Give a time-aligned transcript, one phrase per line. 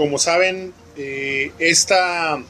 [0.00, 2.42] Como saben, eh, esta,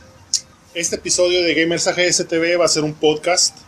[0.73, 3.59] este episodio de Gamers AGS TV va a ser un podcast.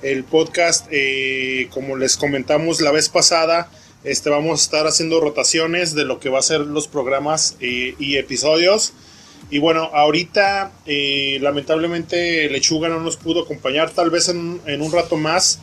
[0.00, 3.70] El podcast, eh, como les comentamos la vez pasada,
[4.02, 7.94] este, vamos a estar haciendo rotaciones de lo que va a ser los programas eh,
[7.98, 8.94] y episodios.
[9.50, 15.18] Y bueno, ahorita lamentablemente Lechuga no nos pudo acompañar, tal vez en, en un rato
[15.18, 15.58] más.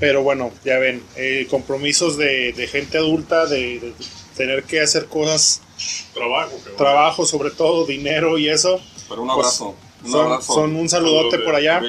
[0.00, 1.00] Pero bueno, ya ven,
[1.48, 3.94] compromisos de, de gente adulta, de
[4.36, 5.60] tener que hacer cosas,
[6.12, 6.76] Trabajo, cabrón.
[6.76, 8.80] trabajo sobre todo, dinero y eso.
[9.08, 9.74] Pero un Pues, abrazo.
[10.04, 10.54] un Son, abrazo.
[10.54, 11.80] son un saludote Saludo por allá.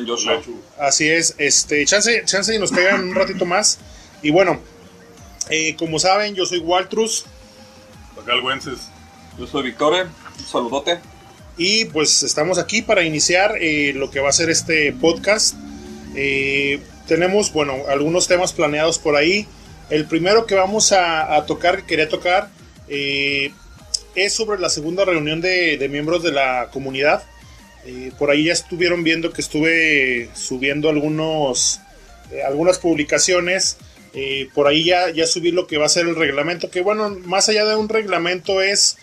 [0.80, 3.80] Así es, este, chance, chance y nos caigan un ratito más.
[4.22, 4.60] Y bueno,
[5.50, 7.26] eh, como saben, yo soy Waltrus
[8.42, 8.80] Güences.
[9.38, 10.10] Yo soy Victoria.
[10.40, 11.00] Un saludote.
[11.58, 15.56] y pues estamos aquí para iniciar eh, lo que va a ser este podcast.
[16.16, 19.48] Eh, tenemos, bueno, algunos temas planeados por ahí.
[19.90, 22.50] El primero que vamos a, tocar, que quería tocar,
[22.88, 23.52] eh,
[24.16, 27.24] es sobre la segunda reunión de, miembros de la comunidad.
[27.86, 31.82] Eh, por ahí ya estuvieron viendo que estuve subiendo algunos,
[32.32, 33.78] eh, algunas publicaciones.
[34.54, 37.50] Por ahí ya, ya subí lo que va a ser el reglamento, que bueno, más
[37.50, 38.98] allá de un reglamento es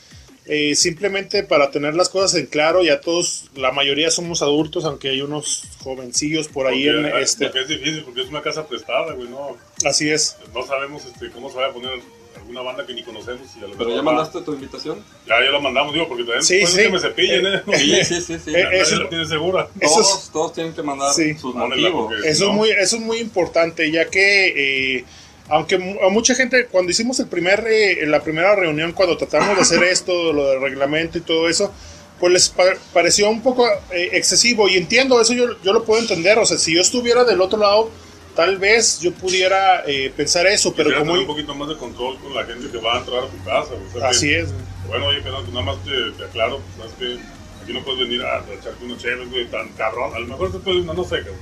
[0.47, 5.11] eh, simplemente para tener las cosas en claro, ya todos, la mayoría somos adultos, aunque
[5.11, 7.45] hay unos jovencillos por ahí en Porque, este.
[7.47, 10.37] porque es difícil, porque es una casa prestada, güey, no, Así es.
[10.55, 11.93] no sabemos este, cómo se va a poner
[12.37, 13.47] alguna banda que ni conocemos.
[13.61, 14.99] Y a lo Pero ya va- mandaste tu invitación.
[15.29, 16.83] Ya, ya lo mandamos, digo, porque también Sí, puede sí.
[16.83, 17.63] que me cepillen, ¿eh?
[17.77, 18.39] Sí, sí, sí.
[18.45, 18.51] sí.
[18.57, 19.69] Eh, eso- la tiene segura.
[19.79, 21.35] Eso es- Todos, todos tienen que mandar Sí.
[21.39, 22.09] sus motivos.
[22.13, 22.51] porque- Eso, ¿no?
[22.51, 25.05] es muy, eso es muy importante, ya que eh,
[25.49, 29.63] aunque a mucha gente, cuando hicimos el primer, eh, la primera reunión, cuando tratamos de
[29.63, 31.73] hacer esto, lo del reglamento y todo eso,
[32.21, 36.01] pues les pa- pareció un poco eh, excesivo y entiendo, eso yo, yo lo puedo
[36.01, 37.91] entender, o sea, si yo estuviera del otro lado,
[38.37, 41.05] tal vez yo pudiera eh, pensar eso, pero como...
[41.13, 43.45] tener un poquito más de control con la gente que va a entrar a tu
[43.45, 43.73] casa.
[43.75, 44.49] O sea, Así que- es.
[44.89, 47.23] Bueno, oye, pero nada más te, te aclaro, pues, sabes que
[47.63, 50.15] aquí no puedes venir a, a echarte unos chéveres, güey, tan cabrón.
[50.15, 51.37] A lo mejor te puedes, no, no sé, cabrón.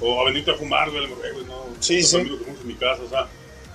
[0.00, 1.66] O a venirte a fumar, güey, a güey, no.
[1.80, 2.16] Sí, sí.
[2.16, 3.28] amigos que en mi casa, o sea,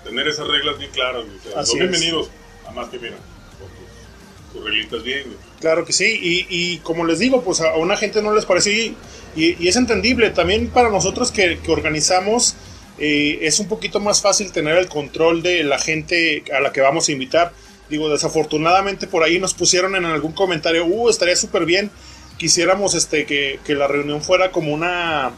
[0.04, 1.38] tener esas reglas bien claras, güey.
[1.38, 2.30] O sea, son bienvenidos,
[2.64, 3.16] nada más que mira,
[3.60, 5.38] con tus, tus reglitas bien, güey.
[5.60, 8.72] Claro que sí, y, y como les digo, pues a una gente no les pareció
[8.74, 8.96] y,
[9.36, 10.30] y- y es entendible.
[10.30, 12.56] También para nosotros que, que organizamos
[12.98, 16.82] eh, es un poquito más fácil tener el control de la gente a la que
[16.82, 17.54] vamos a invitar.
[17.90, 21.90] Digo, desafortunadamente por ahí nos pusieron en algún comentario, uh, estaría súper bien,
[22.38, 25.32] quisiéramos este, que, que la reunión fuera como una,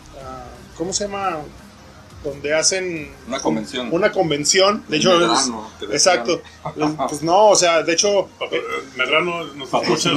[0.82, 1.38] ¿cómo se llama?
[2.24, 3.90] Donde hacen Una convención.
[3.92, 4.84] una convención.
[4.88, 5.12] De hecho,
[5.92, 6.42] exacto.
[7.08, 8.30] Pues no, o sea, de hecho...
[8.40, 8.62] Papá, eh,
[8.96, 10.10] Medrano nos escucha,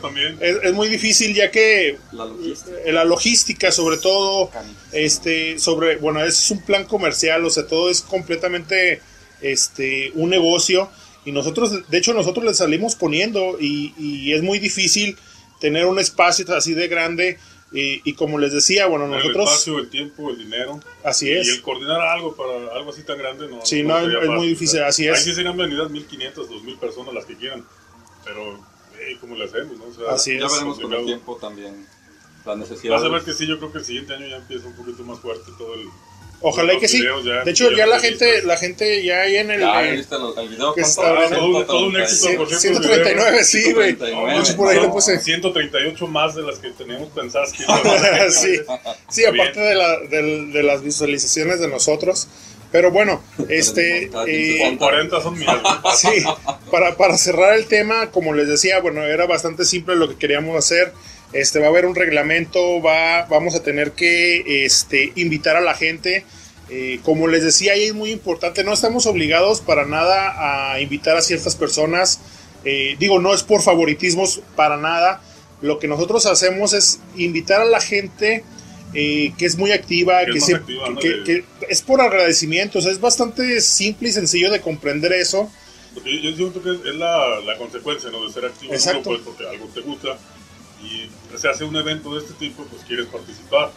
[0.00, 0.38] también.
[0.40, 2.76] Es, es muy difícil ya que La logística.
[2.86, 4.50] eh, la logística sobre todo
[4.92, 9.02] este sobre bueno es un plan comercial o sea todo es completamente
[9.42, 10.88] este un negocio
[11.26, 15.18] y nosotros de hecho nosotros le salimos poniendo y, y es muy difícil
[15.60, 17.38] tener un espacio así de grande
[17.72, 20.80] y, y como les decía bueno El nosotros espacio, el tiempo, el dinero.
[21.04, 23.64] así Y es el coordinar algo para algo así tan grande no.
[23.64, 25.18] Sí, no, sería es muy fácil, difícil, o sea, así es.
[25.18, 27.64] Ahí sí serían venidas 1500, 2000 personas las que quieran.
[28.24, 28.60] Pero,
[28.98, 29.78] hey, ¿cómo le hacemos?
[29.78, 29.84] No?
[29.86, 31.86] O sea, Así Ya es, veremos con el tiempo también
[32.44, 32.94] la necesidad.
[32.94, 35.02] Vas a ver que sí, yo creo que el siguiente año ya empieza un poquito
[35.04, 35.88] más fuerte todo el.
[36.42, 37.02] Ojalá y que sí
[37.44, 40.22] de hecho ya la gente la gente ya ahí en el Ya, eh, ¿viste el,
[40.44, 40.74] el video?
[40.74, 44.32] que está- Ah, todo un- todo un éxito, por cierto, el 139 sí güey 139.
[44.34, 47.64] de hecho por ahí le puse 138 más de las que teníamos pensadas que
[48.30, 48.60] sí,
[49.08, 52.28] sí, aparte de, la- del- de las visualizaciones de nosotros.
[52.70, 55.58] Pero bueno, este, eh, Con 40 son mías.
[55.94, 56.24] sí,
[56.70, 60.56] para, para cerrar el tema, como les decía, bueno, era bastante simple lo que queríamos
[60.56, 60.90] hacer.
[61.32, 65.74] Este, va a haber un reglamento, va, vamos a tener que este, invitar a la
[65.74, 66.24] gente.
[66.70, 71.16] Eh, como les decía, ahí es muy importante, no estamos obligados para nada a invitar
[71.16, 72.20] a ciertas personas.
[72.64, 75.20] Eh, digo, no es por favoritismos para nada.
[75.62, 78.44] Lo que nosotros hacemos es invitar a la gente
[78.94, 80.44] eh, que es muy activa, Que es
[81.24, 82.78] que- es por agradecimiento.
[82.78, 85.50] o sea, es bastante simple y sencillo de comprender eso.
[85.94, 88.26] Porque yo, yo siento que es la, la consecuencia ¿no?
[88.26, 89.10] de ser activo en un Exacto.
[89.10, 90.18] grupo, es porque algo te gusta
[90.84, 93.70] y se hace un evento de este tipo, pues quieres participar.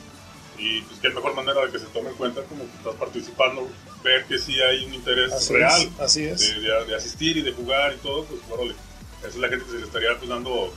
[0.58, 3.68] Y pues qué mejor manera de que se tome en cuenta como que estás participando,
[4.04, 6.40] ver que sí hay un interés Así real es, así es.
[6.40, 8.74] de, de- de asistir y de jugar y todo, pues órale.
[9.20, 10.74] Esa es la gente que se le estaría pues, dando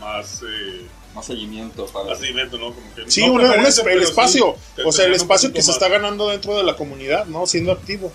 [0.00, 2.06] más, eh, Más seguimiento para.
[2.10, 2.72] más seguimiento, ¿no?
[2.74, 5.68] Como que, Sí, no una- el sí espacio, te- o sea, el espacio que se
[5.68, 5.76] más.
[5.76, 7.46] está ganando dentro de la comunidad, ¿no?
[7.46, 8.12] Siendo activo.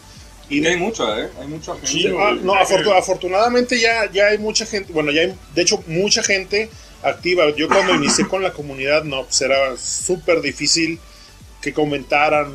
[0.49, 1.29] Y hay mucha, ¿eh?
[1.39, 1.87] Hay mucha gente.
[1.87, 5.33] Sí, Ah, no, hay que- afortu- afortunadamente ya, ya hay mucha gente, bueno, ya hay,
[5.55, 6.69] de hecho, mucha gente
[7.03, 7.49] activa.
[7.55, 10.99] Yo cuando inicié con la comunidad, no, pues era súper difícil
[11.61, 12.51] que comentaran.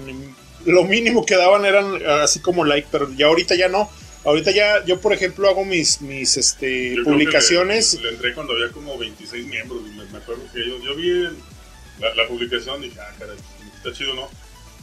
[0.64, 3.90] Lo mínimo que daban eran así como like, pero ya ahorita ya no.
[4.25, 7.94] Ahorita ya, yo por ejemplo hago mis, mis este, Yo publicaciones.
[7.94, 9.82] Le, le entré cuando había como 26 miembros.
[9.87, 11.37] y Me, me acuerdo que yo, yo vi el-
[12.00, 13.37] la, la publicación y dije, ah, caray,
[13.76, 14.28] está chido, ¿no?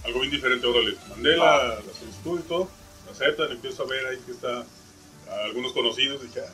[0.05, 0.65] Algo bien diferente.
[0.65, 2.69] Ahora le mandé la, la solicitud y todo.
[3.05, 6.21] La aceptan, empiezo a ver ahí que está a algunos conocidos.
[6.23, 6.51] Y dije, ah,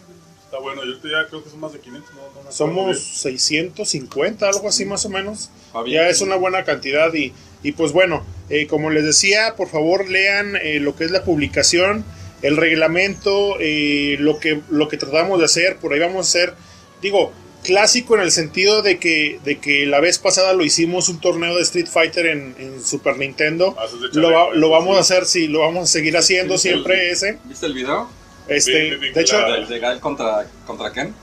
[0.49, 0.81] está bueno.
[0.83, 2.11] Yo ya creo que son más de 500.
[2.15, 2.97] No, no Somos bien.
[2.97, 5.49] 650, algo así más o menos.
[5.85, 5.97] Bien.
[6.03, 10.09] Ya es una buena cantidad y, y pues bueno, eh, como les decía, por favor
[10.09, 12.03] lean eh, lo que es la publicación,
[12.41, 16.53] el reglamento, eh, lo, que, lo que tratamos de hacer, por ahí vamos a hacer,
[17.01, 17.31] digo,
[17.63, 21.55] clásico en el sentido de que, de que la vez pasada lo hicimos un torneo
[21.57, 23.75] de Street Fighter en, en Super Nintendo.
[24.13, 27.11] De Lo, lo vamos a hacer, sí, lo vamos a seguir haciendo ¿Viste el- siempre
[27.11, 27.37] ese.
[27.43, 28.09] ¿Viste el video?
[28.49, 29.37] Este, de hecho,
[29.67, 31.13] De, Gael contra, contra Ken.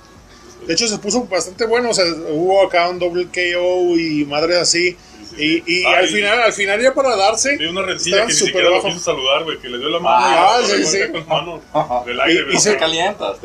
[0.67, 4.57] de hecho se puso bastante bueno, o sea, hubo acá un doble KO y madres
[4.57, 4.91] así.
[4.93, 8.21] Sí, sí, Y, y Ah, al final, al final ya para darse, Vi una rencilla
[8.23, 10.85] que ni siquiera lo quiso saludar, güey, que le dio la mano Ah, y sí,
[10.87, 10.99] sí.
[11.11, 12.45] con las manos del aire.
[12.53, 12.87] Y- y se te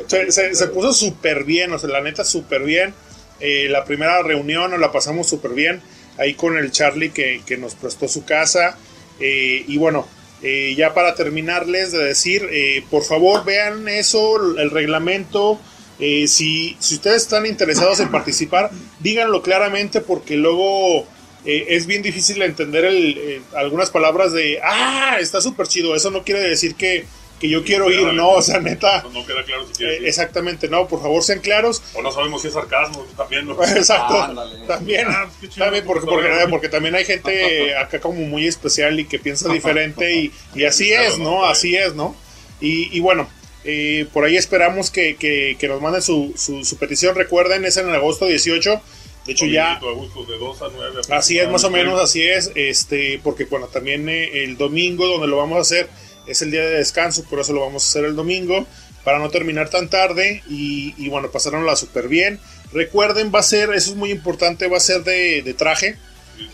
[0.08, 2.94] se, se- se puso súper bien, o sea, la neta súper bien.
[3.40, 5.82] Eh, la primera reunión nos la pasamos súper bien,
[6.20, 8.78] ahí con el Charlie que, que nos prestó su casa.
[9.20, 10.08] Eh, y bueno,
[10.44, 15.60] eh, ya para terminarles de decir, eh, por favor vean eso, el reglamento.
[16.00, 21.06] Eh, si, si ustedes están interesados en participar, díganlo claramente porque luego
[21.44, 25.96] es bien difícil entender el, algunas palabras de, ah, está súper chido.
[25.96, 27.06] Eso no quiere decir que,
[27.42, 29.04] que yo quiero ir, no, o sea, neta.
[29.12, 30.02] No, queda claro si Eh, quieres.
[30.02, 30.08] ir.
[30.08, 31.82] exactamente, no, por favor sean claros.
[31.96, 33.48] O no sabemos si es sarcasmo también.
[33.48, 33.54] ¿no?
[33.76, 34.22] Exacto.
[34.22, 34.66] Ándale.
[34.68, 39.06] También, Ah, chido, también porque, porque, porque también hay gente acá como muy especial y
[39.06, 41.24] que piensa diferente y, y así Claro, es, ¿no?
[41.32, 41.46] ¿no?
[41.46, 42.16] Así es, ¿no?
[42.62, 43.28] Y, y bueno,
[43.64, 47.16] eh, por ahí esperamos que, que- que nos manden su, su, su petición.
[47.16, 48.82] Recuerden, es en agosto 18.
[49.26, 51.02] De hecho, ya Dominguito a gusto, de 2 a 9.
[51.12, 55.28] Así es, más o menos así es, este, porque bueno, también eh, el domingo donde
[55.28, 55.90] lo vamos a hacer
[56.28, 58.66] es el día de descanso, por eso lo vamos a hacer el domingo,
[59.04, 62.40] para no terminar tan tarde y, y bueno, pasárnosla súper bien.
[62.74, 65.98] Recuerden, va a ser, eso es muy importante, va a ser de, traje.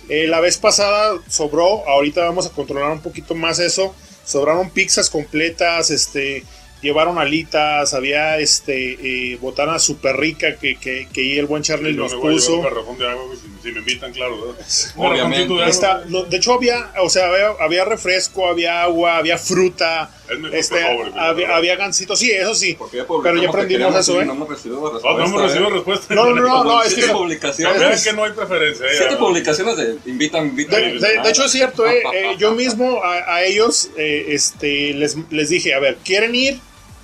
[0.09, 3.93] Eh, la vez pasada sobró, ahorita vamos a controlar un poquito más eso.
[4.25, 6.43] Sobraron pizzas completas, este,
[6.81, 12.03] llevaron alitas, había este eh, botana súper rica que, que, que el buen Charlie Yo
[12.03, 12.57] nos me voy a puso.
[12.57, 14.55] un garrafón de agua, si, si me invitan, claro.
[14.95, 15.53] Un Obviamente.
[15.53, 15.71] de güey.
[16.09, 20.11] no, de hecho había, o sea, había, había refresco, había agua, había fruta,
[20.51, 22.77] Es este, güey, había, había gancitos, sí, eso sí.
[23.23, 24.25] Pero ya aprendimos eso, ¿eh?
[24.25, 25.19] No hemos recibido No, respuesta.
[25.19, 25.73] no hemos recibido ¿eh?
[25.73, 26.15] respuesta.
[26.15, 27.79] No, no, no, no, es siete que- publicaciones.
[27.79, 28.85] Vean que no hay preferencia.
[28.85, 28.89] ¿eh?
[28.97, 30.81] Siete publicaciones de invitan, invitan.
[30.81, 34.93] De, de- de hecho es cierto, eh, eh, yo mismo a, a ellos eh, este,
[34.93, 36.59] les, les dije, a ver, ¿quieren ir?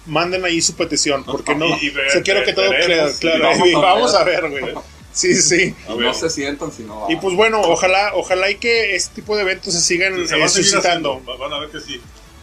[0.05, 2.85] Manden ahí su petición, porque no, Y- y ve- o sea, quiero que todo y
[3.19, 3.41] claro.
[3.43, 4.41] vamos Y a vamos a ver.
[4.49, 4.75] ver, güey.
[5.13, 5.75] Sí, sí.
[5.87, 7.05] No se sientan si no.
[7.09, 10.45] Y pues bueno, ojalá, ojalá y que este tipo de eventos se sigan Se va
[10.45, 11.13] eh, suscitando.
[11.19, 11.37] haciendo.
[11.37, 12.01] Van a ver que sí.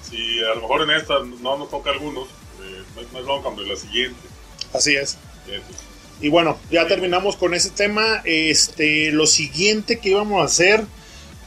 [0.09, 3.67] Si a lo mejor en esta no nos toca algunos, eh, no es- bronca, hombre,
[3.67, 4.19] la siguiente.
[4.73, 5.15] Así es.
[5.49, 5.79] eh, pues,
[6.23, 8.23] Y bueno, ya terminamos con ese tema.
[8.25, 10.85] Este, lo siguiente que íbamos a hacer,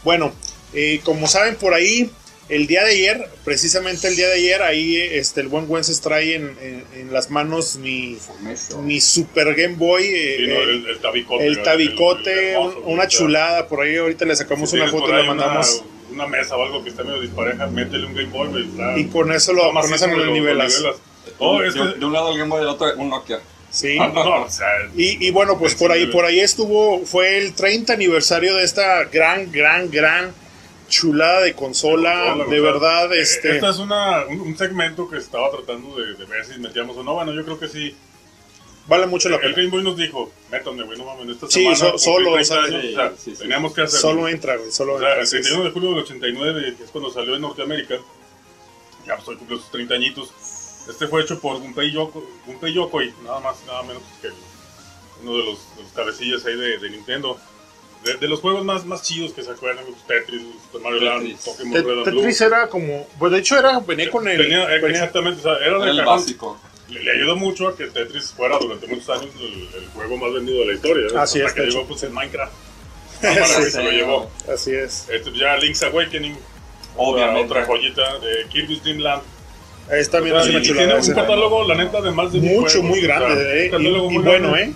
[0.04, 0.34] bueno,
[0.74, 2.12] eh, como saben por ahí,
[2.56, 6.36] el día de ayer, precisamente el día de ayer, ahí este, el buen Wences trae
[6.36, 8.18] en, en- en las manos mi,
[8.84, 11.46] mi Super Game Boy, eh, no, el, el, el tabicote.
[11.48, 13.68] el el- tabicote, hermoso, una chulada.
[13.68, 15.84] Por ahí ahorita le sacamos si una foto y la mandamos.
[16.12, 19.06] Una, una mesa o algo que esté medio dispareja, métele un Game Boy, está- Y
[19.08, 20.82] con eso lo, está con eso lo nivelas.
[20.82, 23.40] de, este- de un lado el Game Boy y del otro un Nokia.
[23.72, 23.98] Sí.
[24.00, 27.54] Ah, no, o sea, Y, y bueno, pues por ahí, por ahí estuvo, fue el
[27.56, 30.32] 30 aniversario de esta gran, gran, gran
[30.88, 32.34] chulada de consola.
[32.36, 33.58] Consola, de verdad, eh, este.
[33.58, 37.14] Es una, un, un segmento que estaba tratando de, de ver si metíamos o no.
[37.14, 37.96] Bueno, yo creo que sí.
[38.86, 39.56] Vale mucho la El pena.
[39.56, 41.76] Game Boy nos dijo, métanme, güey, no mames, esta Sí, semana.
[41.78, 43.42] so- solo, 30 o sea, años, sí, o sea, sí, sí.
[43.42, 44.10] teníamos que hacerlo.
[44.10, 45.22] Solo entra, güey, solo O sea, entra.
[45.22, 45.42] el así es.
[45.44, 47.96] 31 de julio del 89, que es cuando salió en Norteamérica,
[49.08, 50.34] ya pues hoy cumplió sus 30 añitos.
[50.90, 54.28] Este fue hecho por Gunpei, Yoko, Gunpei Yokoi, nada más, nada menos que
[55.22, 57.40] uno de los, de los cabecillas ahí de, de Nintendo.
[58.04, 61.36] De, de los juegos más, más chidos que se acuerdan, pues, Tetris, Super Mario Land.
[61.46, 62.16] Pokémon Te- Red and Blue.
[62.22, 63.08] Tetris era como.
[63.20, 63.80] Pues de hecho era.
[63.80, 64.38] Venía con el.
[64.38, 66.18] Tenía- venía- exactamente, o sea, era Era el cajón.
[66.20, 66.62] básico.
[66.90, 70.34] Le, le ayudó mucho a que Tetris fuera durante muchos años el, el juego más
[70.34, 71.08] vendido de la historia.
[71.08, 71.18] ¿eh?
[71.18, 72.54] Así Hasta es, que llegó pues, el Minecraft.
[73.22, 74.32] Cámara, Sí, se lo llevó.
[74.54, 75.08] así es.
[75.10, 76.38] Este, ya Link's Awakening,
[76.98, 77.46] Obviamente.
[77.46, 79.24] Otra, otra joyita de Kirby's Dream Land.
[79.92, 83.00] Es también O sea, tiene un catálogo, la neta, de más de Mucho, juegos, muy
[83.00, 84.72] o sea, grande, eh, un catálogo y, y muy bueno, grande.
[84.72, 84.76] ¿eh?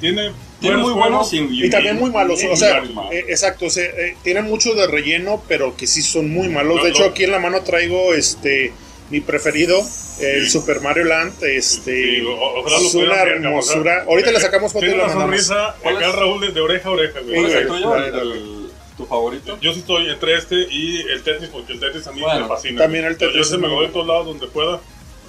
[0.00, 3.84] Tiene, Tiene muy buenos y, Y también muy malos, o sea, eh, exacto, o sea,
[3.84, 6.76] eh, tienen mucho de relleno, pero que sí son muy malos.
[6.78, 7.08] No, De hecho, no.
[7.10, 8.72] aquí en la mano traigo este
[9.10, 9.78] mi preferido,
[10.20, 10.50] el Sí.
[10.52, 14.04] Super Mario Land, este Sí, o- ojalá lo es una ver, hermosura.
[14.08, 16.14] Ahorita le sacamos foto y la sonrisa ¿Cuál acá es?
[16.14, 17.34] Raúl de, de oreja a oreja, güey.
[17.34, 17.88] ¿Cuál es el Sí, tuyo?
[17.88, 18.62] güey, El- el-
[18.96, 19.58] ¿Tu favorito?
[19.60, 22.48] Yo sí estoy entre este y el Tetris, porque el Tetris a mí Bueno, me
[22.48, 22.82] fascina.
[22.82, 23.92] también el Yo- Tetris Yo se me lo doy bueno.
[23.94, 24.80] todos lados donde pueda.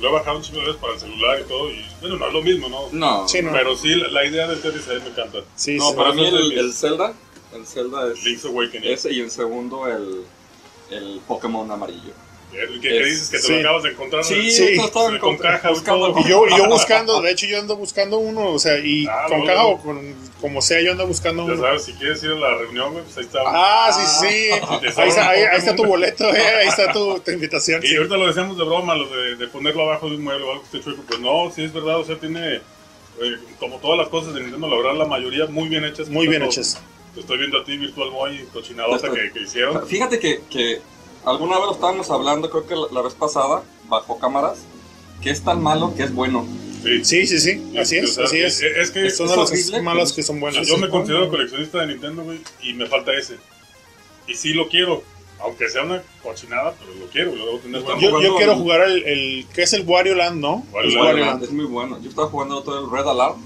[0.03, 1.71] Lo he bajado un chingo de veces para el celular y todo.
[1.71, 2.89] Y bueno, no es lo mismo, ¿no?
[2.91, 3.27] No.
[3.27, 3.51] Sí, no.
[3.53, 5.39] Pero sí, la, la idea del Tetris a mí me encanta.
[5.55, 5.95] Sí, No, sí.
[5.95, 7.13] para mí el, Zelda,
[7.53, 8.91] el Zelda es Link's Awakening.
[8.91, 10.25] ese y el segundo el,
[10.91, 12.11] el Pokémon amarillo.
[12.53, 13.53] ¿Qué, qué Es- dices que te sí.
[13.53, 14.23] lo acabas de encontrar?
[14.23, 16.19] Sí, Sí, con encontrando- caja y buscando todo.
[16.19, 19.25] Y yo, y yo buscando, de hecho yo ando buscando uno, o sea, y Ah,
[19.27, 19.67] con no, caja no.
[19.69, 21.61] o con como sea, yo ando buscando Ya uno.
[21.63, 23.39] sabes, si quieres ir a la reunión, güey, pues ahí está.
[23.45, 24.49] Ah, sí, sí.
[24.81, 25.55] te Ahí está, un ahí, ahí Pokémon.
[25.59, 27.83] está tu boleto, eh, ahí está tu, tu invitación.
[27.83, 27.95] Y sí.
[27.95, 30.61] ahorita lo decíamos de broma, lo de, de ponerlo abajo de un mueble o algo
[30.69, 31.03] que esté chueco.
[31.07, 32.61] Pues no, sí es verdad, o sea, tiene, eh,
[33.59, 36.09] como todas las cosas de Nintendo, la verdad, la mayoría muy bien hechas.
[36.09, 36.81] Muy bien hechas.
[37.13, 39.87] Te estoy viendo a ti, Virtual Boy, cochinadota que, que hicieron.
[39.87, 40.81] Fíjate que, que
[41.25, 44.59] alguna vez lo estábamos hablando, creo que la, la vez pasada, bajo cámaras,
[45.21, 46.45] que es tan malo que es bueno.
[46.83, 48.61] Sí, Sí, sí, sí, así O es, sea, así es.
[48.61, 50.67] Es que Son es de las malas que son buenas.
[50.67, 53.37] yo me considero coleccionista de Nintendo, güey, y me falta ese.
[54.27, 55.01] Y sí lo quiero,
[55.39, 57.79] aunque sea una cochinada, pero lo quiero, lo debo tener.
[57.81, 57.99] Yo- bueno.
[58.01, 60.65] Yo, yo jugando quiero jugar el, el que es el Wario Land, ¿no?
[60.73, 61.05] Wario Es Land.
[61.07, 61.43] Wario Land.
[61.43, 61.99] Es muy bueno.
[62.01, 63.41] Yo estaba jugando todo el Red Alarm,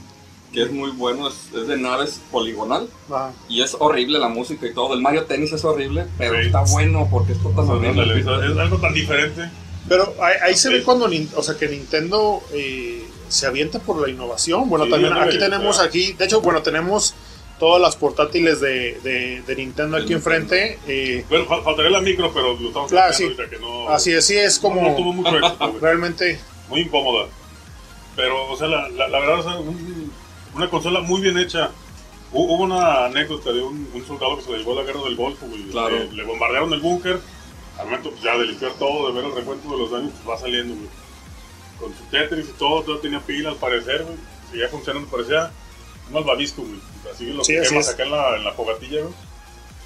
[0.58, 2.90] que es muy bueno, es, es de naves poligonal.
[3.12, 3.32] Ajá.
[3.48, 4.96] Y es horrible la música y todo.
[4.96, 6.48] El Mario Tennis es horrible, pero Sí.
[6.48, 9.52] está bueno porque es totalmente Ándale, o sea, es algo tan diferente.
[9.88, 14.10] Pero ahí, ahí se ve cuando, o sea, que Nintendo eh, se avienta por la
[14.10, 14.68] innovación.
[14.68, 17.14] Bueno, Sí, también aquí tenemos aquí, de hecho, bueno, tenemos
[17.60, 20.80] todas las portátiles de, de, de Nintendo aquí enfrente.
[20.88, 23.42] eh, Bueno, fal- faltaría la micro, pero lo estamos Claro, haciendo sí.
[23.42, 23.90] ahorita que no.
[23.90, 26.40] así es, sí, es no- no tuvo como mucho éxito, realmente.
[26.68, 27.28] muy incómoda.
[28.16, 30.07] Pero, o sea, la, la, la verdad, o sea, un-
[30.58, 31.72] una consola muy bien hecha.
[32.34, 35.02] Hu- Hubo una anécdota de un, un soldado que se le llevó a la guerra
[35.04, 35.64] del Golfo, güey.
[35.70, 35.98] Claro.
[35.98, 37.20] Le, le bombardearon el búnker.
[37.80, 40.28] Al momento pues, ya de limpiar todo, de ver el recuento de los daños, pues
[40.36, 40.88] va saliendo, güey.
[41.80, 44.16] Con su Tetris y todo, todo tenía pila al parecer, güey.
[44.52, 45.52] Seguía funcionando, parecía
[46.08, 46.80] un malvavisco, güey.
[47.14, 47.94] Así lo Sí, que quemas es.
[47.94, 49.14] acá en la, en la fogatilla, güey.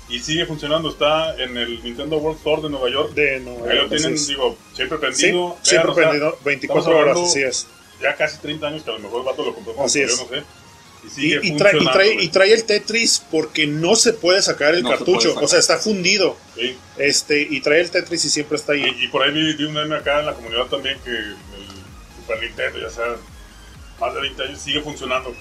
[0.10, 3.14] Y sigue funcionando, está en el Nintendo World Store de Nueva York.
[3.14, 5.58] De no, Ahí lo tienen, entonces, digo, siempre sí, prendido.
[5.62, 7.68] siempre o sea, prendido, 24 estamos horas, así es.
[8.02, 10.20] ya casi 30 años que a lo mejor el vato lo compró Así es.
[10.22, 10.44] no sé.
[11.04, 14.42] Y Y, sigue y trae, y, trae, y trae el Tetris porque no se puede
[14.42, 15.44] sacar el No se puede cartucho, sacar.
[15.44, 16.38] o sea, está fundido.
[16.56, 16.78] Sí.
[16.98, 18.84] Este, y trae el Tetris y siempre está ahí.
[19.00, 21.36] Y, y por ahí vi, vi un meme acá en la comunidad también que el
[22.18, 23.06] Super Nintendo, ya sea
[24.00, 25.34] más de 20 años, sigue funcionando.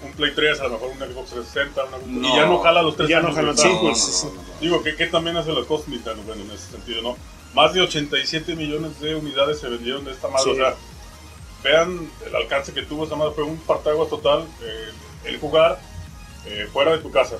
[0.00, 2.28] Un Play 3, a lo mejor un Xbox 360, una, No.
[2.28, 4.26] y ya no jala los tres Ya no años, jala, No, pues, no, no, sí.
[4.26, 4.60] no, no.
[4.60, 7.16] Digo, que, que también hace las cosas Nintendo, bueno, en ese sentido, ¿no?
[7.54, 10.50] Más de 87 millones de unidades se vendieron de esta madre, Sí.
[10.50, 10.76] o sea,
[11.62, 14.88] vean el alcance que tuvo esta madre, fue un partaguas total, eh,
[15.24, 15.80] el jugar
[16.46, 17.36] eh, fuera de tu casa,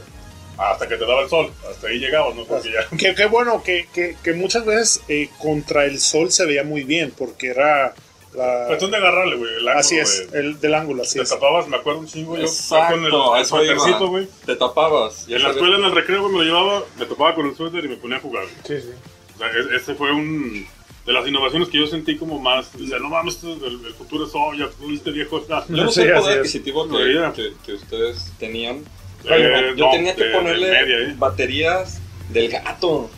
[0.58, 2.44] hasta que te daba el sol, hasta ahí llegabas, ¿no?
[2.44, 2.96] Porque ya...
[2.96, 6.82] Que, que bueno, que, que, que muchas veces eh, contra el sol se veía muy
[6.82, 7.94] bien, porque era
[8.34, 8.64] la...
[8.66, 11.28] Cuestión de agarrarle, güey, el ángulo, Así es, el del ángulo, así Te es.
[11.30, 13.04] tapabas, me acuerdo un chingo, yo Exacto, con
[13.36, 14.28] el, el suétercito, güey.
[14.44, 15.28] Te tapabas.
[15.28, 17.84] En la escuela, en el recreo, güey, me lo llevaba, me topaba con el suéter
[17.84, 18.44] y me ponía a jugar.
[18.66, 18.90] Sí, sí.
[19.36, 20.66] O sea, es- ese fue un
[21.08, 22.70] de las innovaciones que yo sentí como más.
[22.74, 25.42] O sea, no mames, esto es el, el futuro es hoy, ya fuiste viejo.
[25.48, 28.84] Yo no Sí, sé el poder adquisitivo que, que, que ustedes tenían.
[29.24, 31.14] Eh, Yo no, tenía que de- de ponerle media, ¿eh?
[31.16, 33.10] baterías del gato.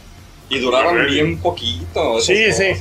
[0.49, 2.19] Y duraban bien poquito.
[2.19, 2.75] esas Sí, sí,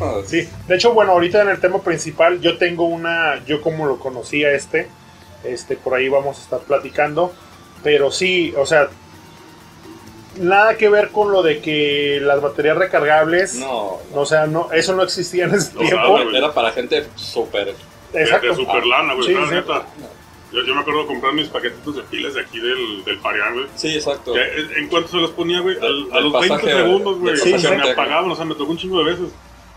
[0.43, 0.49] sí.
[0.67, 4.51] De hecho, bueno, ahorita en el tema principal, yo tengo una, yo como lo conocía
[4.53, 4.87] este,
[5.43, 7.33] este, por ahí vamos a estar platicando,
[7.83, 8.89] pero sí, o sea,
[10.37, 14.95] nada que ver con lo de que las baterías recargables, No, o sea, no, eso
[14.95, 16.19] no existía en ese No, tiempo.
[16.33, 17.73] era para gente súper.
[18.13, 18.47] Exacto.
[18.47, 19.27] de super lana, güey.
[19.27, 19.53] Sí, sí.
[19.53, 19.85] neta.
[20.51, 23.53] Yo, yo me acuerdo de comprar mis paquetitos de pilas de aquí del, del Parián,
[23.53, 23.67] güey.
[23.75, 24.33] Sí, exacto.
[24.33, 27.19] Que, eh, en cuanto se los ponía, güey, al- a los del 20 pasaje- segundos,
[27.19, 28.31] güey, del se pasaje me apagaban.
[28.31, 29.29] O sea, me tocó un chingo de veces.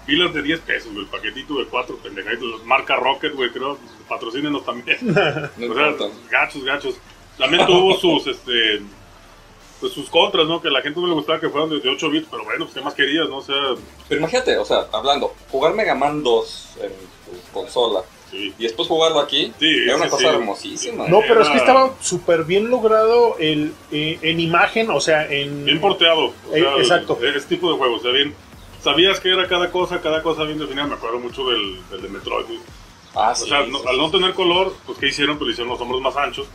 [0.06, 2.64] Pilas de 10 pesos, güey, el paquetito de 4 pendejaditos.
[2.64, 3.78] Marca Rocket, güey, creo.
[4.08, 4.96] Patrocínenos también.
[5.02, 6.04] No O sea, importa.
[6.30, 6.94] gachos, gachos.
[7.38, 8.80] También tuvo sus, este,
[9.82, 10.62] pues sus contras, ¿no?
[10.62, 12.64] Que a la gente no le gustaba que fueran de, de 8 bits, pero bueno,
[12.64, 13.38] pues qué más querías, ¿no?
[13.38, 13.56] O sea,
[14.08, 18.54] Pero imagínate, o sea, hablando, jugar Mega Man 2 en tu consola sí.
[18.58, 20.34] y después jugarlo aquí, Sí, era una sí, cosa sí.
[20.36, 21.08] hermosísima.
[21.08, 25.64] No, pero es que estaba súper bien logrado el, eh, en imagen, o sea, en...
[25.64, 26.26] Bien porteado.
[26.26, 27.18] O Eh, sea, exacto.
[27.20, 28.34] el- Ese tipo de juegos, o sea, bien.
[28.80, 30.86] Sabías que era cada cosa, cada cosa bien definida.
[30.86, 32.46] Me acuerdo mucho del, del de Metroid.
[33.14, 33.48] Ah, O sí.
[33.48, 35.36] sea, sí, no- sí, al no tener color, pues ¿qué hicieron?
[35.38, 36.46] Pues le hicieron los hombros más anchos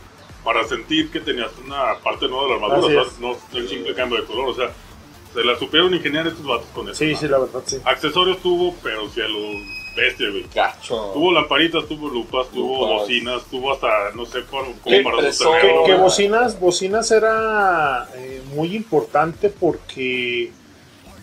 [0.48, 3.94] para sentir que tenías una parte nueva de la armadura, o sea, no el simple
[3.94, 4.70] cambio de color, o sea,
[5.34, 6.94] se la supieron ingeniar estos vatos con eso.
[6.94, 7.76] Sí, sí, la verdad, sí.
[7.84, 9.40] Accesorios tuvo, pero si a lo
[9.94, 10.46] bestia, güey.
[10.54, 11.10] Gacho.
[11.12, 13.00] Tuvo lamparitas, tuvo lupas, tuvo Lupas.
[13.02, 15.84] bocinas, tuvo hasta, no sé, cómo, cómo para sostenerlo.
[15.84, 20.50] Que bocinas, bocinas era eh, muy importante porque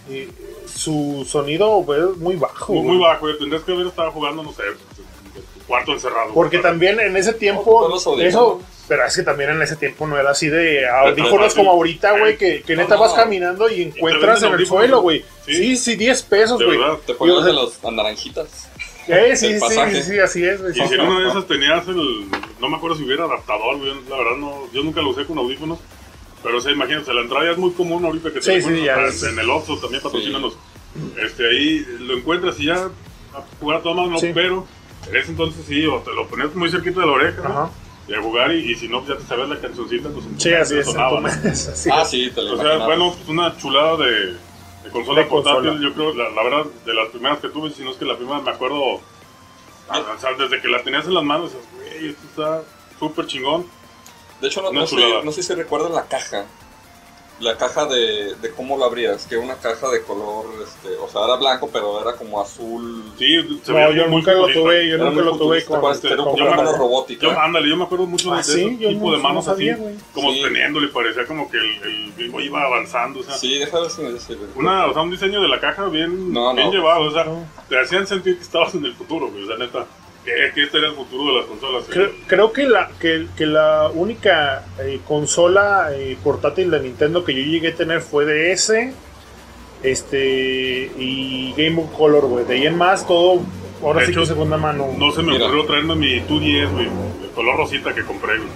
[0.07, 0.29] eh,
[0.67, 2.73] su sonido es muy bajo.
[2.73, 3.39] Muy, muy bajo, güey.
[3.39, 6.31] tendrías que haber estado jugando, no sé, en tu cuarto encerrado.
[6.31, 10.17] Porque también en ese tiempo, los eso, pero es que también en ese tiempo no
[10.19, 11.57] era así de audífonos sí.
[11.57, 13.01] como ahorita, güey, que, que No, neta no.
[13.01, 15.25] vas caminando y encuentras en el audífonos, suelo, güey.
[15.45, 15.53] Sí.
[15.55, 16.77] Sí, sí, 10 pesos, De güey.
[16.77, 16.97] verdad.
[17.05, 18.69] Te ponías de los naranjitas.
[19.07, 20.59] Eh, sí, sí, sí, sí, así es.
[20.61, 20.71] güey.
[20.71, 22.25] Y si en una de esas tenías el.
[22.59, 23.93] No me acuerdo si hubiera adaptador, güey.
[24.09, 25.77] La verdad, no, yo nunca lo usé con audífonos.
[26.41, 28.67] Pero, o sea, imagínate, la entrada ya es muy común ahorita que te Sí, sí,
[28.69, 29.33] encuentras ya es.
[29.33, 30.57] en el Oxxo también patrocínanos.
[31.23, 34.31] Este, ahí lo encuentras y ya a jugar a toda mano, Sí.
[34.33, 34.65] pero
[35.09, 37.71] en ese entonces sí, o te lo ponías muy cerquita de la oreja, ¿no?
[38.07, 40.77] Y a jugar, y, y si no, ya te sabes la cancioncita, pues Sí, así
[40.77, 40.85] es.
[40.85, 41.27] sonaba, ¿no?
[41.51, 44.33] así Ah, sí, te lo O sea, bueno, pues una chulada de,
[44.83, 45.69] de consola De portátil.
[45.69, 45.81] consola.
[45.89, 48.15] Yo creo, la, la verdad, de las primeras que tuve, si no es que la
[48.15, 49.01] primera me acuerdo,
[49.89, 52.61] ah, o sea, desde que la tenías en las manos, güey, esto está
[52.99, 53.65] súper chingón.
[54.39, 56.45] De hecho, no, sé, no sé si recuerdan la caja.
[57.41, 61.09] La caja de, de cómo la abrías, que era una caja de color, este, o
[61.09, 63.03] sea, era blanco, pero era como azul.
[63.19, 65.73] Sí, se No, veía yo muy nunca lo tuve, yo Era nunca lo tuve con,
[65.73, 66.03] ¿te acuerdas?
[66.05, 67.23] Era con como yo una mano robótica.
[67.23, 69.45] Yo, ándale, yo me acuerdo mucho de, Ah, de sí, ese tipo no- de manos
[69.45, 70.41] no sabía, así, como Sí.
[70.43, 74.13] teniéndole, parecía como que el, el iba avanzando, o sea, Sí, deja ver si me
[74.13, 74.37] dice.
[74.55, 76.73] una, o sea, un diseño de la caja bien, No, bien no.
[76.73, 77.45] llevado, o sea, No.
[77.67, 79.85] te hacían sentir que estabas en el futuro, güey, o sea, neta,
[80.25, 81.83] que, que este era el futuro de las consolas.
[81.89, 87.33] Creo, creo que la que, que la única eh, consola eh, portátil de Nintendo que
[87.33, 88.73] yo llegué a tener fue DS
[89.83, 92.45] este y Game Boy Color, güey.
[92.45, 93.41] De ahí en más todo
[93.83, 94.87] ahora De sí hecho, que segunda mano.
[94.97, 95.45] No se me Mira.
[95.45, 96.85] ocurrió traerme mi 2DS, güey,
[97.23, 98.49] el color rosita que compré, güey.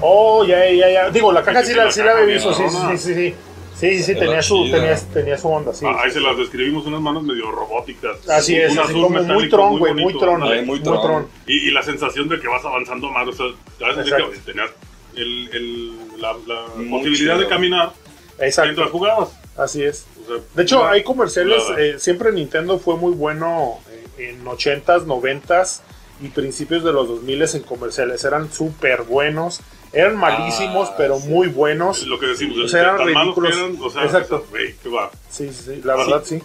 [0.00, 1.10] Oh, ya, ya, ya.
[1.10, 3.14] Digo, la caja Sí, sí, sí, la, la sí la había visto, sí, sí, sí,
[3.14, 3.34] sí.
[3.76, 5.84] Sí, sí, sí, tenía su, tenía, tenía su onda, sí.
[5.88, 8.26] Ah, ahí se las describimos, unas manos medio robóticas.
[8.28, 10.60] Así es, Un así como muy tron, güey, muy tron, ándale.
[10.60, 11.28] Ay, muy muy tron.
[11.46, 14.30] Y, y la sensación de que vas avanzando más, o sea, a Exacto.
[14.30, 14.70] que tenías
[15.16, 17.92] el, el, la, la Muy posibilidad de caminar
[18.38, 19.28] Exacto, mientras jugabas.
[19.56, 20.06] así es.
[20.22, 24.44] O sea, De hecho, una hay comerciales, eh, siempre Nintendo fue muy bueno eh, en
[24.44, 25.80] 80s, 90s
[26.22, 28.24] y principios de los 2000 en comerciales.
[28.24, 29.60] Eran súper buenos,
[29.94, 31.28] eran malísimos, Ah, pero sí.
[31.28, 32.06] muy buenos.
[32.06, 33.56] Lo que decimos, O sea, eran tan ridículos.
[33.56, 34.36] eran, o sea, Exacto.
[34.36, 35.10] o sea, güey, qué va.
[35.30, 36.40] Sí, sí, sí, la verdad sí.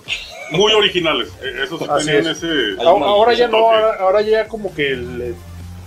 [0.51, 1.29] Muy originales.
[1.41, 2.38] eh, Esos tenían es.
[2.43, 2.81] ese.
[2.83, 5.33] Ahora, ya no, ahora, ahora ya como que le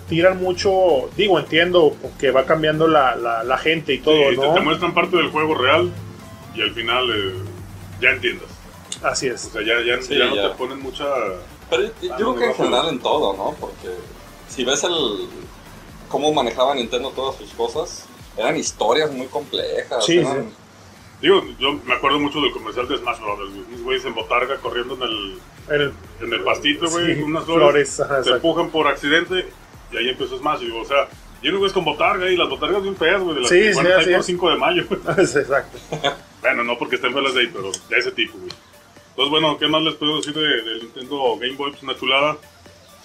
[0.09, 4.43] tiran mucho, digo, entiendo que va cambiando la, la, la gente y todo, Sí, te,
[4.43, 4.63] te ¿no?
[4.63, 5.91] muestran parte del juego real
[6.55, 7.33] y al final eh,
[8.01, 8.49] ya entiendas.
[9.03, 9.41] Así O es.
[9.41, 10.51] sea, ya, ya, Sí, ya no ya.
[10.51, 11.05] te ponen mucha.
[11.71, 12.91] Pero yo, yo creo no, que en no, general no.
[12.91, 13.57] en todo, ¿no?
[13.59, 13.89] Porque
[14.49, 14.93] si ves el
[16.13, 20.05] cómo manejaba Nintendo todas sus cosas, eran historias muy complejas.
[20.07, 20.57] Sí, eran- sí.
[21.23, 23.83] Digo, yo me acuerdo mucho del comercial de Smash Brothers, güey.
[23.83, 25.39] Güeyes en botarga corriendo en el,
[25.71, 27.63] El- en el pastito, güey, sí, unas flores.
[27.65, 28.37] flores, ajá, se exacto.
[28.37, 29.49] empujan por accidente
[29.93, 30.61] y ahí empezó Smash.
[30.61, 31.09] Digo, o sea,
[31.41, 33.73] y unos güeyes con botarga y las botargas bien feas, güey, de las Sí, que
[33.73, 34.27] sí, así por es.
[34.27, 34.83] 5 de mayo.
[35.19, 35.79] Exacto.
[36.41, 38.51] bueno, no porque estén feas de ahí, pero de ese tipo, güey.
[39.11, 41.71] Entonces, bueno, ¿qué más les puedo decir de- del Nintendo Game Boy?
[41.71, 42.37] Pues una chulada.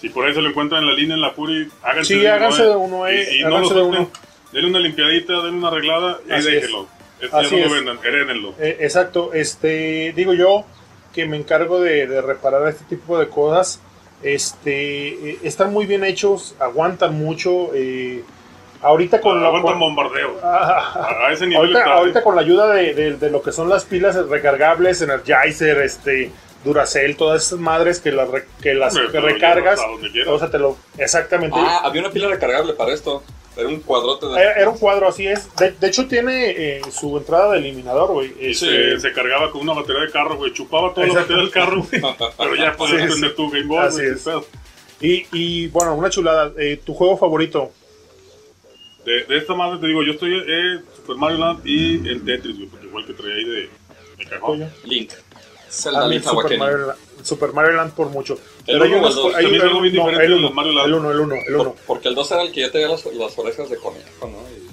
[0.00, 2.26] Si por ahí se lo encuentran en la línea, en la Puri, háganse Sí, de
[2.26, 2.66] uno, háganse eh.
[2.68, 4.10] de uno, eh, Y, y no lo de uno.
[4.52, 6.54] Denle una limpiadita, denle una arreglada y Así es.
[6.54, 6.86] déjenlo.
[7.20, 7.68] Este Así ya no es.
[7.70, 8.54] lo vendan, herédenlo.
[8.60, 10.64] Eh, exacto, este, digo yo
[11.12, 13.80] que me encargo de, de reparar este tipo de cosas.
[14.22, 17.70] Este, eh, están muy bien hechos, aguantan mucho.
[18.82, 20.38] ahorita con la Aguantan con- bombardeo.
[20.44, 23.84] Ah, A, ese nivel ahorita, con la ayuda de, de- de lo que son las
[23.84, 26.30] pilas recargables, Energizer, este,
[26.64, 29.80] Duracell, todas esas madres que las, re- que las que recargas,
[30.26, 31.56] o sea, te lo, exactamente.
[31.58, 33.22] Ah, había una pila recargable para esto.
[33.56, 34.40] Era un cuadrote de.
[34.40, 35.48] Era, era un cuadro, así es.
[35.56, 38.32] De, de hecho, tiene eh, su entrada de eliminador, güey.
[38.38, 40.52] Este, se, se cargaba con una batería de carro, güey.
[40.52, 42.00] Chupaba toda la batería del carro, güey.
[42.38, 43.36] Pero ya podías Sí, prender sí.
[43.36, 44.24] tu Game Boy, Así es.
[45.00, 46.52] Y, y bueno, una chulada.
[46.56, 47.72] Eh, ¿Tu juego favorito?
[49.04, 52.56] De, de esta madre te digo, yo estoy eh, Super Mario Land y el Tetris,
[52.56, 52.68] güey.
[52.68, 53.70] Porque igual que traía ahí de,
[54.18, 54.70] de cajón.
[54.84, 55.12] Link.
[55.70, 56.58] Zelda a mí Super.
[56.58, 58.38] Mario, Super Mario Land por mucho.
[58.66, 59.34] El hay uno o unos- el dos.
[59.34, 60.86] hay- También es algo bien no, diferente el de uno, los Mario Land.
[60.86, 61.76] El 1, el 1, el Por- 1.
[61.86, 64.28] porque el 2 era el que ya tenía las, las orejas de conejo, ¿no?
[64.28, 64.68] Y-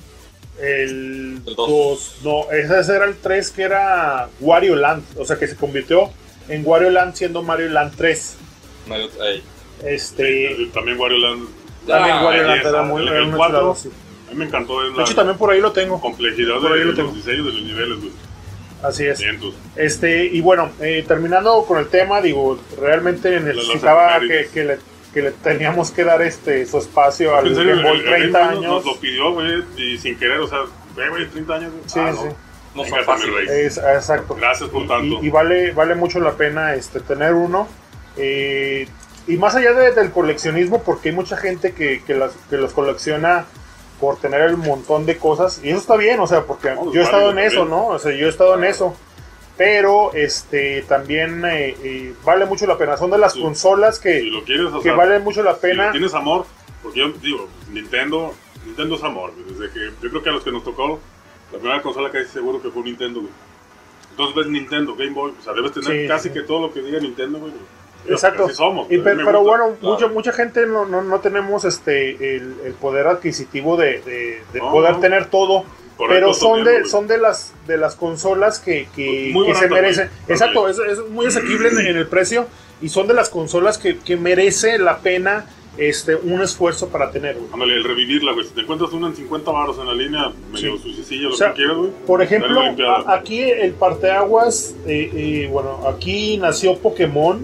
[0.63, 1.67] El El dos.
[1.69, 2.15] 2.
[2.23, 5.03] No, ese era el 3 que era Wario Land.
[5.17, 6.09] O sea, que se convirtió
[6.47, 8.35] en Wario Land siendo Mario Land 3.
[8.87, 9.43] Mario- ey.
[9.83, 10.55] Este.
[10.55, 11.47] Sí, También Wario Land.
[11.85, 12.69] también Ah, Wario Land belleza.
[12.69, 13.59] era muy El- el una cuatro.
[13.59, 13.89] chulada, sí.
[14.27, 15.99] A mí me encantó en De la hecho, también por ahí lo tengo.
[15.99, 17.09] complejidad por de, ahí lo de tengo.
[17.09, 18.11] los diseños de los niveles, güey.
[18.85, 19.17] Así es.
[19.17, 19.53] Cientos.
[19.75, 24.77] Este, y bueno, eh, terminando con el tema, digo, realmente necesitaba que, que le,
[25.13, 28.39] que le teníamos que dar este su espacio al serio, Game Boy el- el 30
[28.39, 28.85] Game Boy nos- años.
[28.85, 30.59] Nos lo pidió, güey, y sin querer, o sea,
[30.95, 31.71] ve, güey, 30 años.
[31.85, 32.19] Sí, Ah, sí.
[32.25, 32.45] no.
[32.75, 33.31] No Venga, son fáciles.
[33.33, 33.65] mi rey.
[33.67, 34.35] Es, exacto.
[34.35, 35.19] Gracias por tanto.
[35.23, 37.69] Y, y vale, vale mucho la pena este, tener uno.
[38.17, 38.87] Eh,
[39.27, 42.73] y más allá de- del coleccionismo, porque hay mucha gente que, que, las, que los
[42.73, 43.45] colecciona
[43.99, 45.61] por tener el montón de cosas.
[45.63, 47.65] Y eso está bien, o sea, porque No, yo he estado en eso.
[47.65, 47.87] ¿no?
[47.87, 48.95] O sea, yo he estado en eso.
[49.57, 52.97] Pero este también eh, eh, vale mucho la pena.
[52.97, 53.41] Son de las Sí.
[53.41, 55.91] consolas que, si lo quieres, que sea, vale mucho la si pena.
[55.91, 56.45] tienes amor,
[56.83, 58.33] porque yo digo, Nintendo,
[58.65, 60.99] Nintendo es amor, desde que yo creo que a los que nos tocó
[61.53, 63.31] la primera consola casi seguro que fue Nintendo, güey.
[64.11, 66.33] Entonces ves Nintendo, Game Boy, o sea, debes tener Sí, casi sí.
[66.33, 67.53] que todo lo que diga Nintendo, güey.
[68.09, 68.49] Exacto.
[68.49, 68.87] Somos.
[68.91, 69.39] Y pero gusta.
[69.39, 69.93] bueno, claro.
[69.93, 74.59] mucha, mucha gente no, no, no tenemos este el, el poder adquisitivo de, de- de
[74.59, 75.63] No, poder tener todo.
[75.97, 76.91] Correcto, pero son también, de, güey.
[76.91, 80.09] son de las de las consolas que, que, Muy que se merecen.
[80.25, 80.33] güey.
[80.33, 82.47] Exacto, es, es muy asequible en, en el precio
[82.81, 85.45] y son de las consolas que, que merece la pena
[85.77, 87.35] este un esfuerzo para tener.
[87.35, 87.47] güey.
[87.53, 88.45] Ándale, el revivirla, güey.
[88.45, 91.17] Si te encuentras una en 50 baros en la línea, medio Sí.
[91.21, 91.91] lo O sea, que quieras, güey.
[92.05, 97.43] Por ejemplo, a- aquí el parteaguas, eh, eh, bueno, aquí nació Pokémon.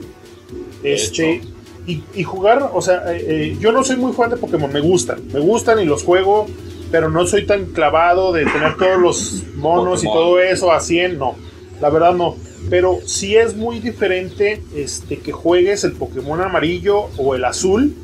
[0.83, 1.41] Este,
[1.87, 4.81] y, y jugar, o sea, eh, eh, yo no soy muy fan de Pokémon, me
[4.81, 6.47] gustan, me gustan y los juego,
[6.91, 11.17] pero no soy tan clavado de tener todos los monos y todo eso a 100,
[11.17, 11.35] no,
[11.79, 12.35] la verdad no.
[12.69, 17.95] Pero sí es muy diferente este, que juegues el Pokémon amarillo o el azul,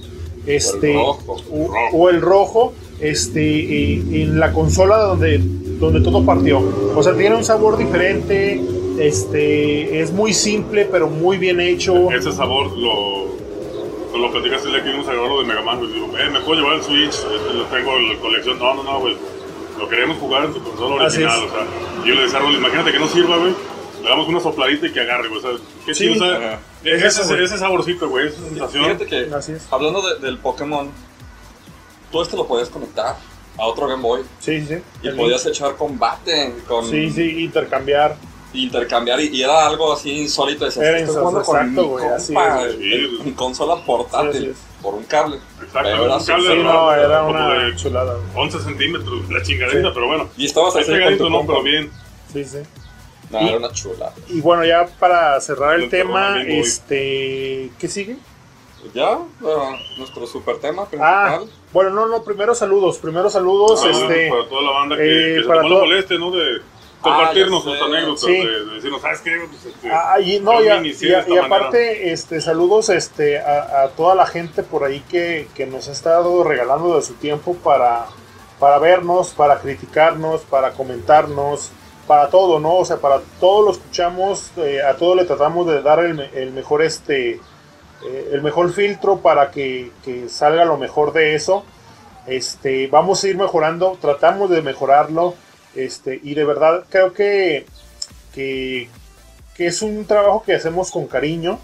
[0.47, 1.37] este, rojo.
[1.51, 5.39] o, o el rojo, este, eh, en la consola donde,
[5.79, 6.59] donde todo partió.
[6.95, 8.59] O sea, tiene un sabor diferente,
[8.97, 12.11] este, es muy simple, pero muy bien hecho.
[12.11, 13.27] Ese sabor lo,
[14.17, 15.93] lo platicaste el día que vimos a grabar lo de Mega Man, güey.
[15.93, 18.59] Digo, eh, me puedo llevar el Switch, este, lo tengo en la colección.
[18.59, 19.15] No, no, no, güey.
[19.77, 21.51] Lo queremos jugar en tu consola Así original, es.
[21.51, 21.67] o sea.
[22.03, 23.53] Y yo le decía a Rolly, imagínate que no sirva, güey.
[24.01, 25.39] Le damos una sopladita y que agarre, güey.
[25.39, 25.51] O sea,
[25.85, 26.03] qué Sí.
[26.11, 26.59] chido, o sea, Ajá.
[26.83, 28.83] ese, Es eso, ese saborcito, güey, esa sensación.
[28.85, 29.67] Fíjate que, Así es.
[29.71, 30.89] hablando de- del Pokémon,
[32.11, 33.17] tú este lo podías conectar
[33.59, 34.75] a otro Game Boy Sí, sí.
[35.03, 38.15] y podías echar combate con Sí, sí, intercambiar.
[38.53, 40.65] Intercambiar y, y era algo así insólito.
[40.65, 45.03] Decías, Era "Estoy jugando con exacto, mi compa es, en- en consola portátil por un
[45.03, 45.35] cable.
[45.37, 48.13] Exacto, Pero era un cable Sí, no, era una de chulada.
[48.13, 48.45] güey.
[48.45, 49.91] 11 centímetros, la chingadita, Sí.
[49.93, 50.29] pero bueno.
[50.37, 51.53] Y estabas Ahí así con pegadito, tu no, compa.
[51.53, 51.91] pero bien.
[52.31, 52.57] Sí, sí.
[53.29, 54.13] No, Y- era una chula.
[54.29, 58.17] Y bueno, ya para cerrar el tema, este, ¿qué sigue?
[58.93, 61.49] Ya, ah, nuestro super tema Ah, principal.
[61.73, 65.35] bueno, no, no, primero saludos, primero saludos, Saludos este, para toda la banda que, eh,
[65.35, 66.31] que se para tomó todo- la molestia, ¿no?
[66.31, 66.61] De
[67.01, 68.37] compartirnos ya sus anécdotas, Sí.
[68.37, 69.37] de, de decirnos, ¿sabes qué?
[69.49, 70.79] Pues, este, Ah, y, no, a- a-
[71.27, 71.45] manera.
[71.45, 75.91] aparte, este, saludos este, a, a toda la gente por ahí que, que nos ha
[75.91, 78.05] estado regalando de su tiempo para,
[78.59, 81.71] para vernos, para criticarnos, para comentarnos,
[82.07, 82.75] para todo, ¿no?
[82.77, 86.51] O sea, para todo lo escuchamos, eh, a todo le tratamos de dar el, el
[86.51, 87.31] mejor, este,
[88.05, 91.63] eh, el mejor filtro para que, que salga lo mejor de eso.
[92.25, 95.35] Este, vamos a ir mejorando, tratamos de mejorarlo,
[95.77, 97.65] este, y de verdad creo que,
[98.33, 98.89] que,
[99.55, 101.59] que es un trabajo que hacemos con cariño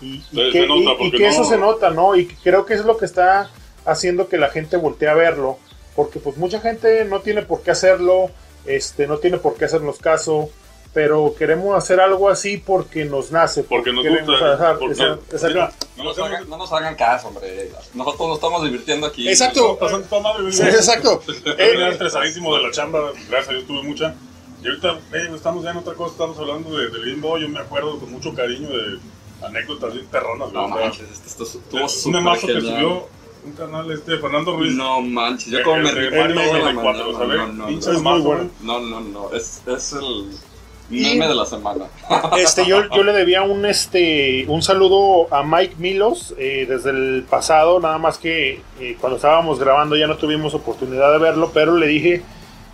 [0.00, 2.16] y, que, y- que no- eso se nota, ¿no?
[2.16, 3.50] Y creo que es lo que está
[3.84, 5.58] haciendo que la gente voltee a verlo,
[5.94, 8.30] porque pues mucha gente no tiene por qué hacerlo,
[8.66, 10.50] este, no tiene por qué hacernos caso,
[10.92, 14.54] pero queremos hacer algo así porque nos nace, Porque nos queremos gusta.
[14.54, 17.70] hacer- porque- esa- esa- No nos, hagan, no nos hagan caso, hombre.
[17.94, 19.28] Nosotros nos estamos divirtiendo aquí.
[19.28, 19.78] Exacto.
[19.78, 20.52] pasando toda madre.
[20.52, 21.22] Sí, exacto.
[21.56, 24.14] Terminé estresadísimo de la chamba, gracias a Dios tuve mucha.
[24.62, 27.48] Y ahorita, eh, estamos ya en otra cosa, estamos hablando de, del Game Boy, yo
[27.48, 28.98] me acuerdo con mucho cariño de
[29.44, 33.08] anécdotas bien perronas, No manches, esto estuvo un súper mazo que subió
[33.44, 34.72] un canal este de Fernando Ruiz.
[34.74, 37.18] No manches, yo Eh, como me el de rifé Mario toda la 64, mañana.
[37.18, 37.38] ¿sabes?
[37.38, 37.92] No, no, no.
[37.92, 38.50] Es muy bueno.
[38.60, 40.30] No, no, no, es, es el
[40.90, 41.86] meme de la semana.
[42.38, 47.24] Este, yo, yo le debía un, este, un saludo a Mike Milos eh, desde el
[47.28, 51.76] pasado, nada más que eh, cuando estábamos grabando ya no tuvimos oportunidad de verlo, pero
[51.76, 52.22] le dije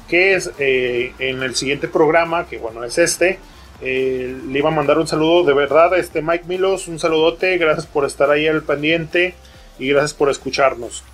[0.09, 3.39] que es eh, en el siguiente programa, que bueno es este,
[3.81, 7.59] eh, le iba a mandar un saludo de verdad a este Mike Milos, un saludote,
[7.59, 9.35] gracias por estar ahí al pendiente
[9.79, 11.05] y gracias por escucharnos.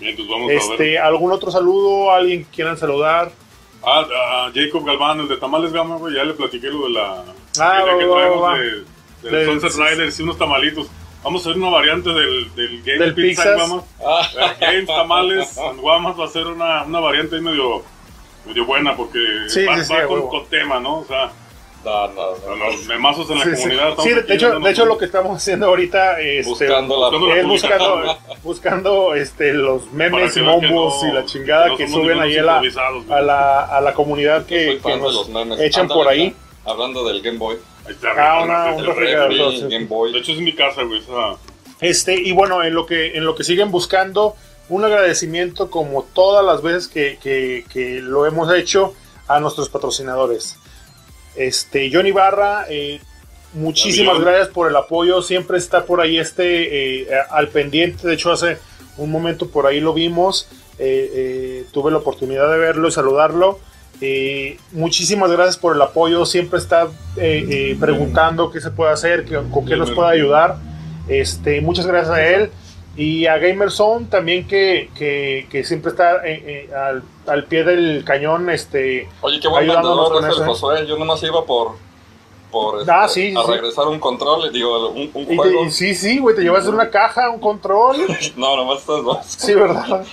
[0.00, 0.56] Bien, pues vamos a ver.
[0.56, 2.10] Este, ¿Algún otro saludo?
[2.10, 3.30] ¿Alguien que quieran saludar?
[3.82, 7.24] Ah, a Jacob Galván, el de Tamales Gama, güey, ya le platiqué lo de la.
[7.60, 8.58] Ah, de que va, va, traemos va.
[8.58, 10.88] de, del Sunset Riders y unos tamalitos.
[11.22, 13.60] Vamos a hacer una variante del, del Game Del Pizza Pizzas.
[13.60, 13.84] en Guamas.
[14.38, 17.82] Eh, Games Tamales en Guamas va a ser una, una variante medio,
[18.46, 21.00] medio buena porque Sí, va, sí, con, con tema, ¿no?
[21.00, 21.30] O sea,
[21.88, 22.22] No, no,
[22.52, 22.70] a no.
[22.70, 23.94] los memazos en la Sí, comunidad.
[24.02, 27.42] Sí, de hecho, de hecho lo que estamos haciendo ahorita este, Buscando la buscando es
[27.44, 28.38] la buscando, publicación.
[28.42, 32.58] buscando este, los memes y no- y la chingada no que, suben ahí a la,
[33.10, 35.60] a la, a la comunidad que, que fan de nos los memes.
[35.60, 36.22] echan Ándale, por ahí.
[36.24, 37.56] mira, Hablando del Game Boy.
[38.18, 39.32] Ah, una- un refrigerador,
[40.12, 41.00] De hecho, es mi casa, güey.
[41.00, 41.36] esa-
[41.80, 44.36] Este, y bueno, en lo que, en lo que siguen buscando,
[44.68, 48.92] un agradecimiento como todas las veces que, que- que lo hemos hecho
[49.28, 50.58] a nuestros patrocinadores.
[51.38, 53.00] Este, Johnny Barra, eh,
[53.54, 55.22] muchísimas gracias por el apoyo.
[55.22, 58.06] Siempre está por ahí este eh, al pendiente.
[58.06, 58.58] De hecho, hace
[58.96, 60.48] un momento por ahí lo vimos.
[60.78, 63.58] Eh, tuve la oportunidad de verlo y saludarlo.
[64.72, 66.24] Muchísimas gracias por el apoyo.
[66.26, 66.88] Siempre está
[67.80, 70.56] preguntando qué se puede hacer, qué- con qué nos puede ayudar.
[71.08, 72.50] Este, muchas gracias a él.
[72.98, 78.02] Y a Gamerzone también que, que, que siempre está eh, eh, al, al pie del
[78.04, 78.50] cañón.
[78.50, 80.46] Este, Oye, qué buen vendedor es el ¿eh?
[80.46, 80.84] Josué.
[80.84, 81.76] Yo nomás iba por,
[82.50, 83.50] por este, Ah, sí, a sí.
[83.52, 85.64] regresar un control, digo, un, un Y te- juego.
[85.66, 87.96] y sí, sí, güey, te llevas una caja, un control.
[88.36, 89.18] No, nomás estas dos.
[89.26, 90.04] Sí, ¿verdad?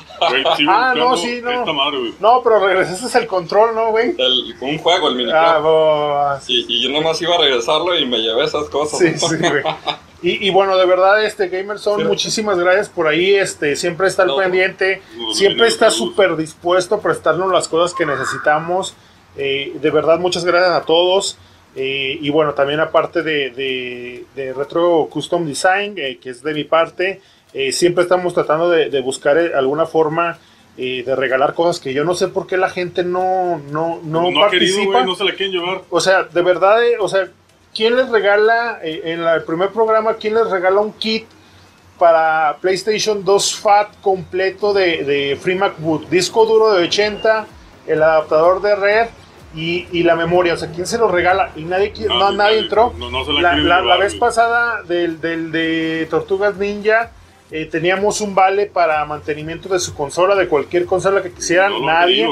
[0.68, 1.52] Ah, no, sí, no.
[1.52, 2.14] Esta madre, güey.
[2.20, 4.16] No, pero regresaste el control, ¿no, güey?
[4.62, 5.38] Un juego, el miniclub.
[5.40, 9.00] Ah, bo- y, y yo nomás iba a regresarlo y me llevé esas cosas.
[9.00, 9.64] Sí, sí, güey.
[10.22, 13.36] Y, y bueno, de verdad, este Gamerson, Pero- muchísimas gracias por ahí.
[13.36, 14.38] Este, siempre está al No.
[14.38, 18.96] pendiente, No, siempre no, está súper dispuesto a prestarnos las cosas que necesitamos.
[19.38, 21.38] Eh, de verdad, muchas gracias a todos.
[21.76, 26.54] Eh, y bueno, también aparte de, de- de Retro Custom Design, eh, que es de
[26.54, 27.22] mi parte,
[27.54, 30.38] eh, siempre estamos tratando de, de buscar alguna forma
[30.78, 34.44] de regalar cosas que yo no sé por qué la gente no, no, no, No,
[34.44, 34.92] ha querido, participa.
[34.92, 35.82] güey, no se la quieren llevar.
[35.90, 37.30] O sea, de verdad, o sea,
[37.74, 41.26] ¿quién les regala en la- el primer programa, quién les regala un kit
[41.98, 46.10] para PlayStation 2 FAT completo de, de Free MacBook?
[46.10, 47.48] Disco duro de 80,
[47.88, 49.08] el adaptador de red
[49.56, 50.54] y, y la memoria.
[50.54, 51.52] O sea, ¿quién se lo regala?
[51.56, 52.60] Y nadie, qui- no, Nadie, nadie nadie.
[52.60, 52.94] entró.
[52.98, 56.56] No, no se la La, quieren la- la llevar, vez pasada del, del de Tortugas
[56.58, 57.12] Ninja.
[57.52, 61.86] eh, teníamos un vale para mantenimiento de su consola, de cualquier consola que quisieran, No
[61.86, 62.28] nadie.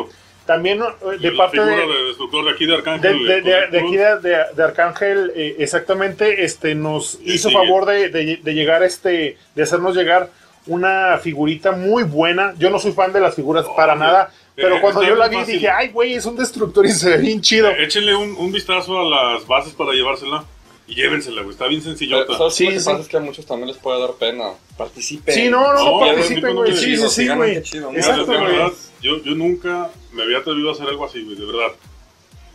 [0.45, 3.25] También eh, de parte de, de de aquí de de, Arcángel.
[3.71, 7.61] de- aquí de, Arcángel, eh, exactamente, este, nos hizo sigue.
[7.61, 8.09] favor de,
[8.53, 10.29] llegar, este, de hacernos llegar
[10.65, 12.53] una figurita muy buena.
[12.57, 14.07] Yo no soy fan de las figuras para hombre.
[14.09, 15.53] nada, pero Eh, cuando yo la vi fácil.
[15.55, 17.69] dije, ay, güey, es un destructor y se ve bien chido.
[17.69, 20.45] Eh, Échenle un, un vistazo a las bases para llevársela
[20.87, 21.53] y llévensela, güey.
[21.53, 22.37] Está bien Pero, sencillota.
[22.37, 22.85] ¿Sabes Sí, lo que sí.
[22.85, 23.01] pasa?
[23.01, 24.51] Es que a muchos también les puede dar pena.
[24.77, 25.33] Participen.
[25.33, 26.75] Sí, no, no, No, participen, güey.
[26.75, 27.57] Sí, sí, sí, güey.
[27.57, 28.51] Exacto, de güey.
[28.51, 31.71] verdad, yo, yo nunca me había atrevido a hacer algo así, güey, de verdad.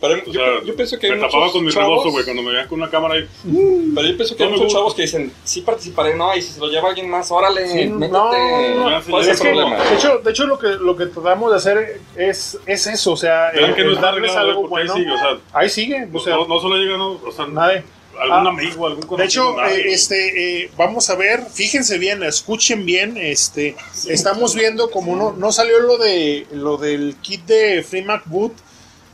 [0.01, 2.11] Pero O yo, sea, yo pienso que hay me tapaba muchos con mi chavos, rebozo,
[2.11, 3.27] güey, cuando me veían con una cámara ahí.
[3.95, 4.79] Pero yo pienso que hay No muchos gusta.
[4.79, 7.87] chavos que dicen, sí participaré, no, y si se lo lleva alguien más, órale, Sí,
[7.87, 8.11] métete.
[8.13, 9.83] no, no, no, ¿Cuál es Es el que, problema?
[9.83, 13.17] de hecho, de hecho lo, que, lo que tratamos de hacer es, es eso, o
[13.17, 14.93] sea, el- que no está algo porque ahí bueno.
[14.95, 17.83] sigue, o sea, Ahí sigue, o sea, no, no solo llega, no, o sea, nadie.
[18.21, 19.55] algún Ah, amigo, algún conocido.
[19.55, 23.75] De hecho, eh, este, eh, vamos a ver, fíjense bien, escuchen bien, este,
[24.07, 28.53] estamos viendo como no, no salió lo de lo del kit de Free MacBook,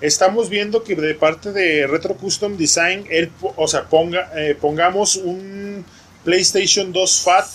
[0.01, 5.15] estamos viendo que de parte de Retro Custom Design, él, o sea, ponga, eh, pongamos
[5.15, 5.85] un
[6.23, 7.45] PlayStation 2 Fat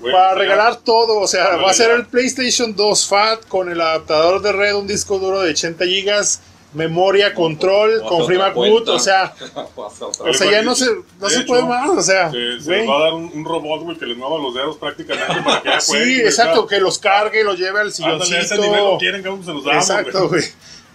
[0.00, 3.80] para regalar todo, o sea, Ándale, va a ser el PlayStation 2 Fat con el
[3.80, 6.38] adaptador de red, un disco duro de 80 GB,
[6.74, 8.92] memoria, control, con Free cuenta.
[8.92, 9.34] o sea,
[9.76, 10.86] o sea, ya no se,
[11.18, 12.80] no se hecho, puede más, o sea, Se, se güey.
[12.80, 15.62] les va a dar un, un robot, güey, que les mueva los dedos prácticamente para
[15.62, 18.76] que ya Sí, exacto, que los cargue, los lleve al ándale, a ese nivel lo
[18.76, 18.98] silloncito.
[18.98, 20.44] quieren, cabrón, se los damos, Exacto, güey.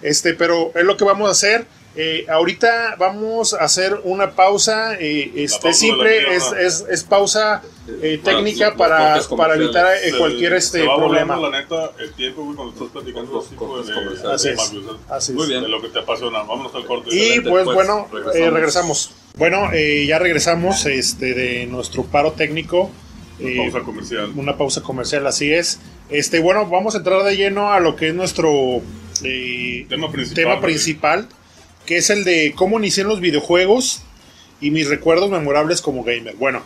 [0.02, 1.66] Este, pero es lo que vamos a hacer.
[1.94, 4.96] Eh, ahorita vamos a hacer una pausa.
[4.98, 7.62] eh, este, pausa de simple, es, es, es pausa
[8.02, 11.36] eh, técnica para, para evitar eh, Se- cualquier se este va problema.
[11.36, 14.34] volando, la neta, el tiempo, güey, cuando estás platicando Los cortes de, comerciales.
[14.34, 14.56] Así es.
[14.70, 15.38] sea, Así es.
[15.38, 15.64] Muy bien.
[15.64, 16.44] de lo que te apasiona.
[16.44, 17.10] Vámonos al corte.
[17.14, 18.36] Y pues, pues, bueno, regresamos.
[18.38, 19.12] eh, regresamos.
[19.36, 22.90] Bueno, eh, ya regresamos este, de nuestro paro técnico.
[23.40, 24.32] Eh, Pausa comercial.
[24.38, 25.80] una pausa comercial, así es.
[26.10, 28.82] Este, bueno, vamos a entrar de lleno a lo que es nuestro
[29.24, 30.44] eh, Tema principal.
[30.44, 31.30] tema principal,
[31.86, 34.02] que es el de cómo inicié en los videojuegos
[34.60, 36.36] y mis recuerdos memorables como gamer.
[36.36, 36.62] Bueno,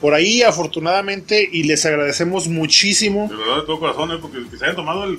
[0.00, 3.28] por ahí afortunadamente y les agradecemos muchísimo.
[3.28, 5.18] De verdad, de todo corazón, eh, porque que se hayan tomado el,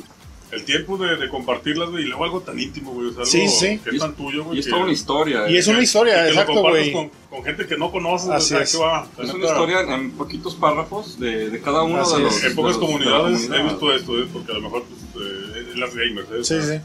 [0.52, 3.08] el tiempo de, de compartirlas, güey, y luego algo tan íntimo, güey.
[3.08, 3.80] O sea, algo Sí, sí.
[3.84, 4.58] que es tan tuyo, güey.
[4.58, 5.50] Y es toda una historia.
[5.50, 5.60] Y eh.
[5.60, 6.92] es una historia, que exacto, güey.
[6.92, 8.72] Con, con gente que no conoces, Así o sea, es.
[8.72, 9.08] que va.
[9.22, 12.34] Es una historia en poquitos párrafos de, de cada uno Así de es.
[12.34, 12.44] los.
[12.44, 15.41] En pocas comunidades he visto esto, eh, porque a lo mejor pues, eh,
[15.78, 16.82] las gamers, eh, o Sí, sea, sí.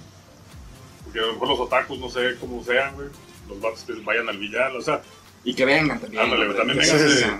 [1.05, 3.09] Porque a lo mejor los otakus, no sé cómo sean, güey.
[3.49, 5.01] Los vatos que vayan al billar, o sea,
[5.45, 6.23] Y que vengan también.
[6.25, 6.59] ándale, hombre.
[6.59, 7.17] también Sí, vénganse.
[7.19, 7.31] sí, sí.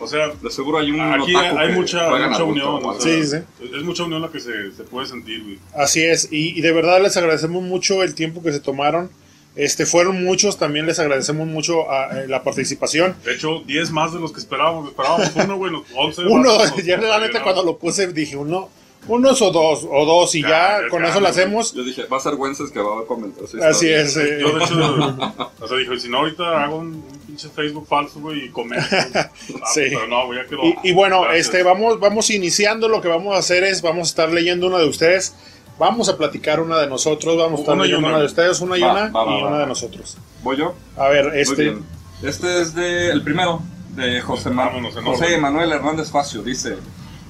[0.00, 1.00] O sea, De seguro hay un.
[1.00, 3.36] aquí otaku hay que mucha, mucha unión, o sea, Sí, sí.
[3.76, 5.58] Es, mucha unión la que se, se puede sentir, güey.
[5.74, 9.08] Así es, y, y de verdad les agradecemos mucho el tiempo que se tomaron.
[9.56, 13.14] Este fueron muchos, también les agradecemos mucho a, eh, la participación.
[13.24, 14.88] De hecho, 10 más de los que esperábamos.
[14.88, 16.22] Esperábamos uno, güey, los 11.
[16.26, 18.68] Uno, ya neta cuando lo puse dije uno,
[19.08, 21.72] unos o dos, o dos y Ya, con ya, eso lo hacemos.
[21.74, 23.44] Yo dije, va a ser Wences que va a comentar.
[23.44, 23.56] Así
[23.88, 24.00] historia.
[24.00, 24.16] es.
[24.16, 24.74] eh, Yo, de hecho,
[25.60, 28.84] o sea, dijo, si no, ahorita hago un, un pinche Facebook falso, güey, y comento.
[28.92, 29.30] Ah,
[29.72, 29.82] Sí.
[29.88, 30.64] Pero no, güey, ya quedó.
[30.64, 31.46] Y, y bueno, Gracias.
[31.46, 32.88] este vamos, vamos iniciando.
[32.88, 35.34] Lo que vamos a hacer es, vamos a estar leyendo una de ustedes.
[35.78, 37.36] Vamos a platicar una de nosotros.
[37.36, 38.16] Vamos a estar Una leyendo una.
[38.16, 39.48] una de ustedes, una y Va, una, va, va, y va.
[39.48, 40.16] una de nosotros.
[40.42, 40.74] Voy yo.
[40.96, 41.76] A ver, este.
[42.22, 43.60] Este es de el primero,
[43.96, 45.36] de José, Vámonos, José.
[45.38, 46.42] Manuel Hernández Facio.
[46.42, 46.76] Dice: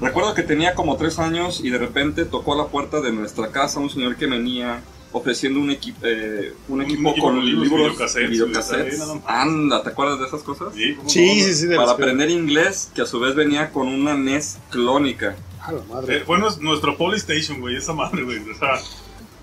[0.00, 3.50] Recuerdo que tenía como tres años y de repente tocó a la puerta de nuestra
[3.50, 7.62] casa un señor que venía ofreciendo un, equi- eh, un, Un equipo equipo con libros,
[7.68, 9.00] libros videocassettes, videocassettes.
[9.00, 9.20] ahí.
[9.26, 10.74] Anda, ¿te acuerdas de esas cosas?
[10.74, 11.66] Sí, ¿cómo Sí, sí, sí.
[11.76, 15.36] Para aprender inglés, que a su vez venía con una NES clónica.
[15.60, 16.16] A la madre.
[16.16, 18.38] Eh, fue nues- nuestro Polystation, güey, esa madre, güey.
[18.50, 18.74] O sea,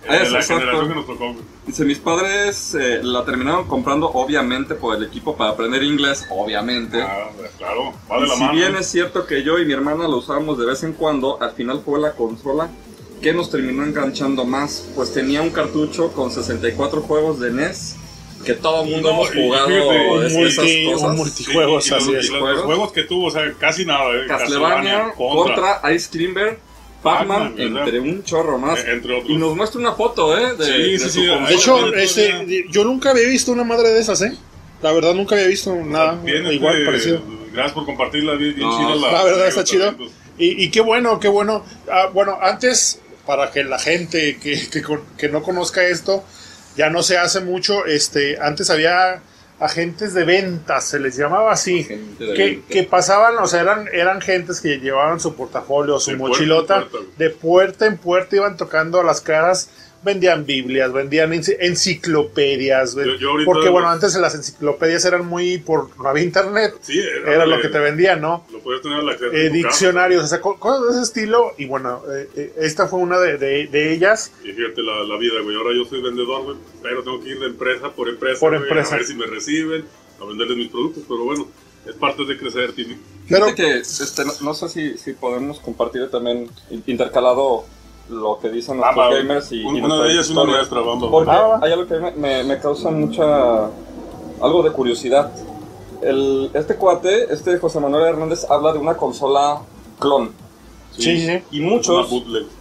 [0.04, 0.54] Eso, la exacto.
[0.62, 1.36] generación que nos tocó.
[1.68, 7.02] Dice, mis padres eh, la terminaron comprando obviamente por el equipo para aprender inglés, obviamente.
[7.02, 8.54] Ah, claro, va de Y la si mano.
[8.54, 11.52] bien es cierto que yo y mi hermana lo usábamos de vez en cuando, al
[11.52, 12.70] final fue la consola
[13.22, 17.98] que nos terminó enganchando más, pues tenía un cartucho con 64 juegos de NES
[18.44, 20.48] que todo el mundo No, hemos y jugado fíjate, un es- multi-
[20.88, 21.16] esas cosas.
[21.16, 22.30] multi- juegos, y los- así y es.
[22.32, 22.92] los, Juegos.
[22.92, 24.26] que tuvo, o sea, casi nada, eh.
[24.28, 26.71] Castlevania, contra, Ice Climber, Pac-Man,
[27.04, 28.80] Pac-Man, entre un chorro más.
[28.80, 29.30] Eh, entre otros.
[29.30, 30.56] Y nos muestra una foto, ¿eh?
[30.56, 31.26] De, Sí, de sí, su sí.
[31.26, 34.36] De hecho, este, yo nunca había visto una madre de esas, ¿eh?
[34.82, 37.22] La verdad, nunca había visto nada Bien, igual este, parecido.
[37.54, 39.12] Gracias por compartirla, bien, bien No, chida la.
[39.14, 39.96] La verdad está chido.
[40.38, 41.64] Y, y qué bueno, qué bueno.
[41.92, 46.24] Ah, bueno, antes, para que la gente que, que, con- que no conozca esto,
[46.78, 49.22] ya no se hace mucho, este, antes había
[49.62, 54.60] agentes de ventas, se les llamaba así, que, que pasaban, o sea, eran, eran gentes
[54.60, 59.22] que llevaban su portafolio, su De mochilota, puerta, de puerta en puerta iban tocando las
[59.22, 59.70] caras,
[60.04, 65.58] vendían Biblias, vendían enci- enciclopedias, Yo- yo porque bueno, los- antes las enciclopedias eran muy
[65.60, 68.46] por, no había internet, Sí, era lo que te vendían, ¿no?
[68.52, 69.32] Lo puedes tener acceso.
[69.32, 71.54] eh, diccionarios, o sea, co- cosas de ese estilo.
[71.58, 74.32] Y bueno, eh, eh, esta fue una de, de- de ellas.
[74.44, 75.56] Y fíjate la, la vida, güey.
[75.56, 76.58] Ahora yo soy vendedor, güey.
[76.82, 78.40] Pero tengo que ir de empresa por empresa.
[78.40, 78.96] Por güey, empresa.
[78.96, 79.86] A ver si me reciben,
[80.20, 81.04] a venderles mis productos.
[81.08, 81.48] Pero bueno,
[81.88, 82.74] es parte de crecer.
[82.76, 82.96] Pero
[83.28, 87.66] Fíjate que este, no, no sé si, si podemos compartir también in- intercalado
[88.12, 90.82] lo que dicen nuestros Bamba, gamers y, un- y una de ellas y una nuestra,
[90.82, 91.10] Bamba.
[91.10, 91.60] Porque Ah, va.
[91.64, 93.66] hay algo que me, me- me causa mucha.
[94.42, 95.32] algo de curiosidad.
[96.02, 99.62] El, este cuate, este José Manuel Hernández, habla de una consola
[100.00, 100.32] clon.
[100.92, 101.44] sí, sí, sí.
[101.52, 102.10] Y muchos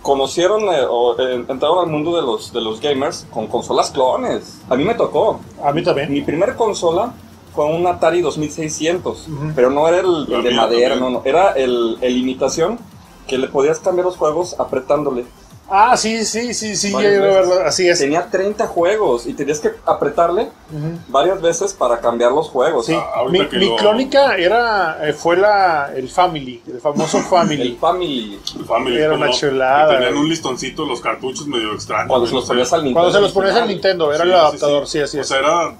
[0.02, 4.60] conocieron eh, o eh, entraron al mundo de los, de los gamers con consolas clones.
[4.68, 5.40] A mí me tocó.
[5.64, 6.12] A mí también.
[6.12, 7.12] Mi primer consola
[7.54, 9.52] fue un Atari 2600, Ujú.
[9.56, 12.78] pero no era el, de mía madera, no, no, era el, el imitación
[13.26, 15.24] que le podías cambiar los juegos apretándole.
[15.72, 16.88] Ah, sí, sí, sí, sí.
[16.88, 18.00] Iba a verlo, Así es.
[18.00, 20.98] Tenía 30 juegos y tenías que apretarle Ujú.
[21.06, 22.86] varias veces para cambiar los juegos.
[22.86, 22.96] Sí.
[22.98, 27.78] Ah, Mi, mi lo- clónica era, eh, fue la, el Family, el famoso El Family.
[27.80, 29.32] Family, El Family, Era ¿cómo una no?
[29.38, 32.08] chulada, Tenían un listoncito, los cartuchos medio extraños.
[32.08, 33.00] cuando se los ponías al Nintendo.
[33.00, 33.68] Cuando se los ponías al.
[33.68, 34.98] Nintendo, era Sí, el adaptador, sí.
[34.98, 35.28] sí, así O es.
[35.28, 35.74] sea, era.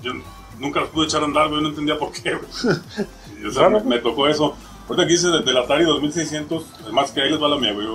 [0.00, 0.12] Yo
[0.58, 1.60] nunca los pude echar a andar, güey.
[1.60, 2.34] No entendía por qué,
[3.46, 4.54] o sea, me, me tocó eso.
[4.88, 7.86] Ahorita que dice del Atari 2600, además que ahí les va la mía, güey.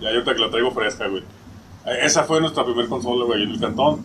[0.00, 1.22] Ya ahorita que la traigo fresca, güey.
[1.86, 4.00] Eh, Esa fue nuestra primer consola, güey, en el cantón.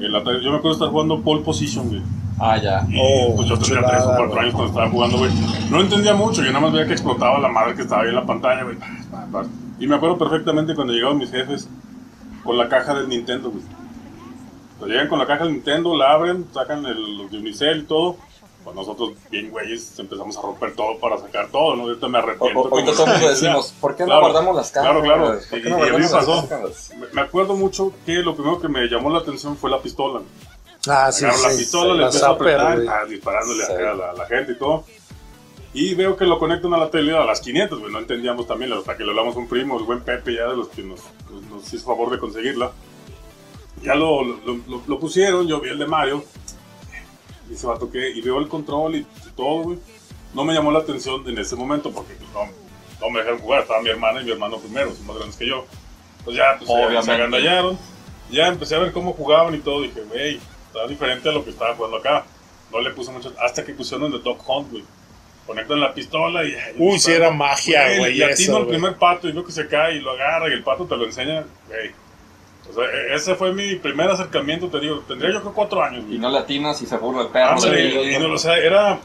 [0.00, 2.02] El Atari- yo me acuerdo estar jugando Pole Position, güey.
[2.40, 2.84] Ah, ya.
[2.88, 4.38] Y Oh, pues yo tenía chulada, 3 o 4 güey.
[4.40, 5.30] años cuando estaba jugando, güey.
[5.70, 8.14] No entendía mucho, yo nada más veía que explotaba la madre que estaba ahí en
[8.16, 8.76] la pantalla, güey.
[9.78, 11.68] Y me acuerdo perfectamente cuando llegaban mis jefes
[12.42, 13.62] con la caja del Nintendo, güey.
[14.90, 18.16] Llegan con la caja del Nintendo, la abren, sacan el, los de Unicel y todo.
[18.64, 21.82] Pues nosotros, bien güeyes, empezamos a romper todo para sacar todo, ¿no?
[21.84, 22.60] Ahorita me O- arrepiento.
[22.60, 24.90] o- ahorita como- todo el mundo decimos, ¿por qué no Claro, guardamos las cajas?
[24.90, 25.24] Claro, claro.
[25.50, 26.48] ¿Por Y, qué y no a mí pasó.
[26.98, 30.20] Me- Me acuerdo mucho que lo primero que me llamó la atención fue la pistola.
[30.88, 31.58] Ah, sí, Agarro la sí.
[31.58, 33.72] pistola, le La empiezo a apretar, ah, disparándole Sí.
[33.72, 34.84] a la, a la gente y todo.
[35.74, 37.90] Y veo que lo conectan a la tele a las 500, güey.
[37.92, 40.56] No entendíamos también, hasta que le hablamos a un primo, el buen Pepe, ya de
[40.56, 42.72] los que nos, nos- nos hizo favor de conseguirla.
[43.82, 44.36] Ya lo, lo,
[44.68, 46.22] lo- lo pusieron, yo vi el de Mario.
[47.52, 49.78] Y ese vato que, y veo el control y todo, güey.
[50.32, 52.50] No me llamó la atención en ese momento porque pues, no,
[52.98, 53.60] no me dejaron jugar.
[53.60, 55.66] Estaba mi hermana y mi hermano primero, son más grandes que yo.
[56.24, 57.12] Pues ya, pues se- se Obviamente.
[57.12, 57.78] agandallaron.
[58.30, 59.82] Ya empecé a ver cómo jugaban y todo.
[59.82, 62.24] Dije, güey, está diferente a lo que estaba jugando acá.
[62.72, 63.30] No le puse mucho.
[63.38, 64.84] Hasta que pusieron el de Dog Hunt, güey.
[65.46, 66.54] Conectan la pistola y.
[66.78, 69.96] Uy, sí, era magia, güey, Y atino el primer pato y veo que se cae
[69.96, 71.90] y lo agarra y el pato te lo enseña, güey.
[72.70, 75.00] O sea, e- ese fue mi primer acercamiento, te digo.
[75.06, 76.18] Tendría yo creo cuatro años, Y güey.
[76.18, 77.58] no le atinas y se burla el perro.
[77.58, 77.68] Sí.
[77.68, 78.98] y, y no, o sea, era,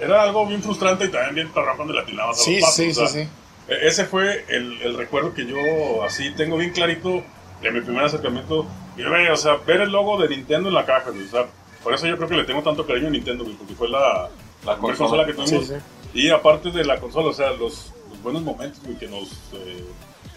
[0.00, 2.90] era algo bien frustrante y también bien perrón cuando le atinabas a Sí, los sí,
[2.90, 3.28] o sea, sí, sí.
[3.68, 7.22] e- Ese fue el, el recuerdo que yo así tengo bien clarito
[7.62, 8.66] de mi primer acercamiento.
[8.96, 11.24] Y güey, o sea, ver el logo de Nintendo en la caja, güey.
[11.24, 11.46] O sea,
[11.82, 14.28] por eso yo creo que le tengo tanto cariño a Nintendo, güey, porque fue la,
[14.66, 14.96] La consola.
[14.96, 15.66] consola que Sí, tuvimos.
[15.68, 15.74] sí.
[16.14, 19.84] Y aparte de la consola, o sea, los, los buenos momentos, güey, que nos, eh,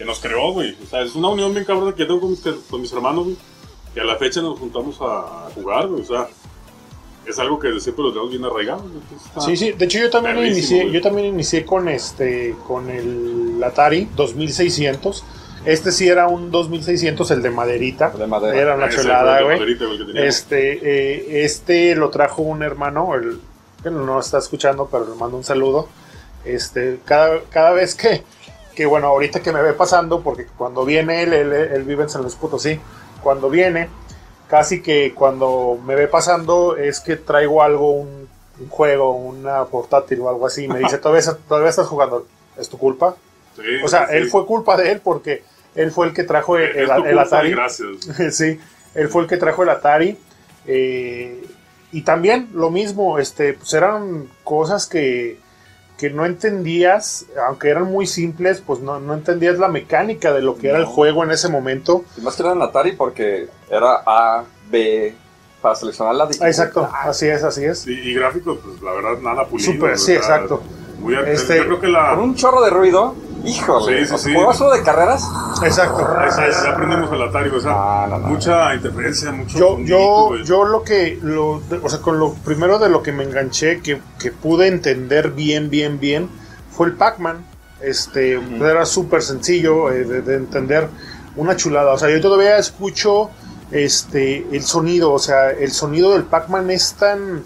[0.02, 0.76] que nos creó, güey.
[0.84, 3.38] O sea, es una unión bien cabrona que tengo con mis, con mis hermanos, güey.
[3.93, 6.02] Que a la fecha nos juntamos a, jugar, güey.
[6.02, 6.28] O sea,
[7.28, 8.43] es algo que siempre los tenemos bien
[9.16, 10.93] está- Sí, sí, de hecho yo también inicié, güey.
[10.93, 15.24] yo también inicié con este, con el Atari 2600.
[15.66, 18.10] Este sí era un 2600, el de maderita.
[18.10, 18.60] De madera.
[18.60, 19.78] Era una de güey.
[20.16, 23.39] Este, eh, este lo trajo un hermano, el,
[23.84, 25.88] que no está escuchando, pero le mando un saludo.
[26.43, 28.24] Este, cada, cada vez que,
[28.76, 32.09] que, bueno, ahorita que me ve pasando, porque cuando viene él, él, él vive en
[32.09, 32.80] San Luis Potosí,
[33.24, 33.89] cuando viene,
[34.49, 38.28] casi que cuando me ve pasando es que traigo algo, un,
[38.59, 42.26] un juego, una portátil o algo así, y me dice, todavía, todavía estás jugando,
[42.57, 43.15] ¿es tu culpa?
[43.55, 45.43] Sí, O sea, sí, él fue culpa de él porque
[45.76, 47.51] Él fue el que trajo el, el- el Atari.
[47.51, 47.89] Gracias.
[48.32, 48.59] sí,
[48.95, 50.17] él fue el que trajo el Atari.
[50.67, 51.43] eh,
[51.93, 55.38] y también lo mismo, este, pues eran cosas que,
[56.02, 60.58] que no entendías, aunque eran muy simples, pues no, no entendías la mecánica de lo
[60.58, 62.04] que era el juego en ese momento.
[62.18, 65.14] Y más que nada en Atari porque era A, B,
[65.62, 67.86] para seleccionar la Ah, Exacto, así es, así es.
[67.86, 69.95] Y, y gráficos, pues la verdad, nada pulido.
[69.95, 70.64] Sí, exacto.
[70.97, 72.16] Muy, Este, yo creo que la.
[72.16, 73.14] Con un chorro de ruido,
[73.45, 73.99] híjole.
[74.01, 74.33] Sí, sí, o sea, sí.
[74.35, 75.23] ¿Juegas uno de carreras?
[75.63, 76.07] Exacto.
[76.27, 78.27] Esa es, ya aprendimos el Atari, o sea, No, no, no.
[78.27, 79.57] mucha interferencia, mucho.
[79.57, 80.43] Yo, yo, güey.
[80.43, 83.81] yo lo que, lo, de- o sea, con lo primero de lo que me enganché,
[83.81, 86.29] que, que pude entender bien, bien, bien,
[86.71, 87.45] fue el Pac-Man.
[87.81, 88.63] Este, Ujú.
[88.63, 90.87] era súper sencillo eh, de, de entender,
[91.35, 91.93] una chulada.
[91.93, 93.31] O sea, yo todavía escucho
[93.71, 97.43] este, el sonido, o sea, el sonido del Pac-Man es tan,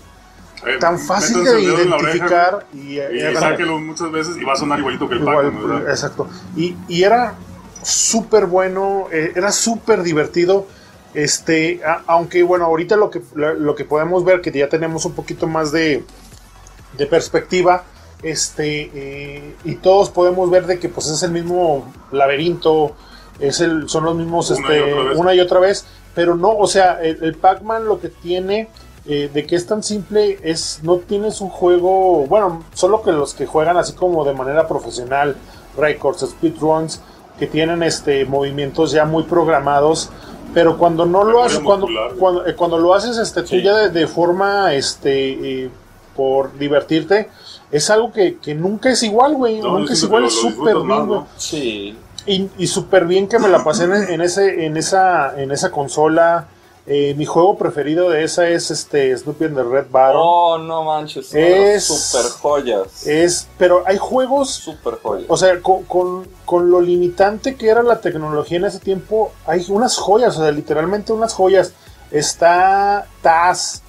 [0.65, 4.79] Eh, tan fácil de identificar y, y- Y, sáquelo muchas veces y va a sonar
[4.79, 5.89] igualito que el Igual, Pac-Man, ¿verdad?
[5.91, 6.27] exacto.
[6.55, 7.35] Y, y era
[7.83, 10.67] súper bueno, eh, era súper divertido.
[11.13, 15.13] Este, a- aunque bueno, ahorita lo que, lo, que podemos ver, que ya tenemos un
[15.13, 16.03] poquito más de,
[16.97, 17.83] de perspectiva,
[18.23, 22.95] este, eh, y todos podemos ver de que pues es el mismo laberinto,
[23.39, 25.17] es el, son los mismos, Una y este, otra vez.
[25.19, 25.85] una y otra vez,
[26.15, 28.67] pero no, o sea, el, el Pac-Man lo que tiene
[29.07, 33.33] eh, de que es tan simple es no tienes un juego, bueno, solo que los
[33.33, 35.35] que juegan así como de manera profesional,
[35.77, 37.01] records, speedruns,
[37.37, 40.09] que tienen este movimientos ya muy programados,
[40.53, 41.87] pero cuando no lo haces, cuando,
[42.17, 43.61] cuando, eh, cuando lo haces este, tú Sí.
[43.61, 45.69] ya de, de forma este eh,
[46.15, 47.29] por divertirte,
[47.71, 51.21] es algo que, que nunca es igual, güey, No, nunca es igual, es súper bien.
[51.37, 51.97] Sí.
[52.25, 55.71] Y, y súper bien que me la pasé en, en ese, en esa, en esa
[55.71, 56.47] consola.
[56.87, 60.21] Eh, mi juego preferido de esa es este Snoopy and the Red Baron.
[60.23, 61.33] Oh, no manches.
[61.33, 63.07] Es- Super joyas.
[63.07, 65.25] Es, pero hay juegos, Super joyas.
[65.29, 69.65] o sea, con, con, con lo limitante que era la tecnología en ese tiempo, hay
[69.69, 71.73] unas joyas, o sea, literalmente unas joyas.
[72.11, 73.81] Está Taz.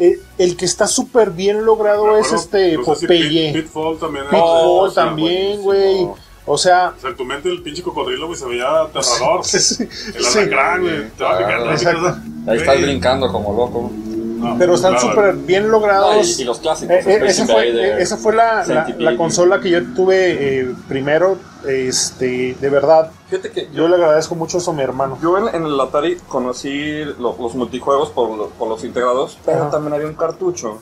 [0.00, 3.52] Eh, el que está súper bien logrado Me es este no si Popeye.
[3.52, 4.24] Pit- Pitfall también.
[4.24, 6.08] Pitfall también, güey.
[6.50, 9.40] O sea, O sea, en tu mente el pinche cocodrilo, güey, se veía aterrador.
[9.44, 11.08] sí, sí, El alacrán, güey.
[11.10, 12.00] Te va a picar, te va a picar, Exacto.
[12.00, 12.04] o
[12.44, 13.90] sea, Ahí estás brincando como loco.
[13.92, 16.38] no, pero están nada, súper bien No, logrados.
[16.38, 16.94] y, y los clásicos.
[16.96, 19.02] Eh, eh, esa, fue, eh, esa fue la, la, Centipede.
[19.04, 21.36] la consola que yo tuve eh, primero.
[21.66, 25.18] Este, de verdad, Fíjate que yo le agradezco mucho eso a mi hermano.
[25.20, 29.62] Yo en, en el Atari conocí lo- los multijuegos por, lo- por los integrados, pero
[29.62, 29.70] Ajá.
[29.70, 30.78] también había un cartucho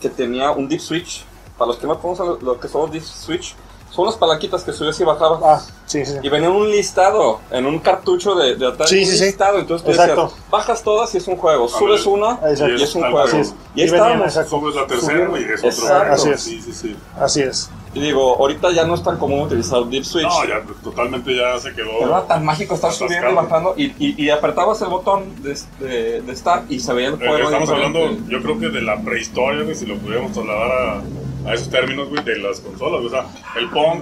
[0.00, 1.24] que tenía un Deep Switch.
[1.58, 3.54] Para los que no conocen lo que son los Deep Switch,
[3.90, 5.40] son las palanquitas que subías y bajabas.
[5.42, 6.14] Ah, sí, sí.
[6.22, 8.90] Y venía un listado en un cartucho de, de Atari.
[8.90, 9.24] Sí, un sí, sí.
[9.26, 9.58] listado.
[9.58, 10.24] Entonces tú Exacto.
[10.24, 11.64] decías, bajas todas y es un juego.
[11.64, 12.14] A Subes ver.
[12.14, 12.74] una Exacto.
[12.76, 13.28] y es un juego.
[13.28, 14.26] Y ahí Y venían, estábamos.
[14.26, 14.50] exacto.
[14.50, 15.68] Subes la tercera, güey, es otro.
[15.68, 16.12] Exacto.
[16.12, 16.40] Así es.
[16.42, 16.96] Sí, sí, sí.
[17.18, 17.70] Así es.
[17.94, 20.26] Y digo, ahorita ya no es tan común utilizar Deep Switch.
[20.26, 21.88] No, ya totalmente ya se quedó.
[21.98, 25.58] Pero era tan mágico estar subiendo y bajando y, y, y apretabas el botón de,
[25.80, 27.44] de, de Start y se veía el Eh, juego.
[27.44, 27.98] Estamos diferente.
[27.98, 31.02] hablando, yo creo que de la prehistoria, güey, si lo pudiéramos trasladar a,
[31.46, 33.26] a esos términos, güey, de las consolas, güey, o sea,
[33.60, 34.00] el Pong,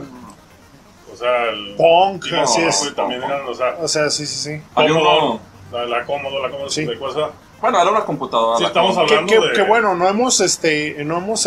[1.12, 1.74] o sea, el...
[1.76, 2.94] Punk, No, así güey, es.
[2.96, 4.62] también eran, o sea, O sea, sí, sí, sí.
[4.74, 6.80] Había Commodore, uno- o sea, la Commodore, la Commodore Sí.
[6.86, 8.58] 64, Bueno, era una computadora.
[8.58, 8.94] Sí, estamos.
[8.96, 11.46] Que, hablando que- de- que bueno, no hemos, este, no hemos,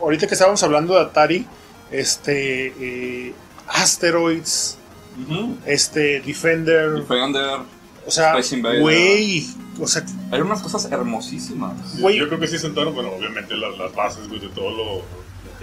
[0.00, 1.46] ahorita que estábamos hablando de Atari,
[1.90, 2.66] este,
[3.28, 3.34] eh,
[3.68, 4.78] Asteroids,
[5.64, 7.60] este, Defender, Defender.
[8.06, 8.34] o sea,
[8.80, 9.46] güey,
[9.80, 11.94] o sea, Hay unas cosas hermosísimas.
[11.94, 12.18] Yo- Güey.
[12.18, 15.02] Yo creo que sí sentaron, bueno, obviamente las, las bases, güey, de todo lo,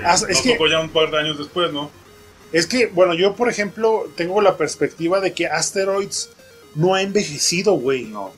[0.04, 1.92] Ah, es que- tocó ya un par de años después, ¿no?
[2.52, 6.30] Es que, bueno, yo por ejemplo tengo la perspectiva de que Asteroids
[6.76, 8.04] no ha envejecido, güey.
[8.06, 8.34] No.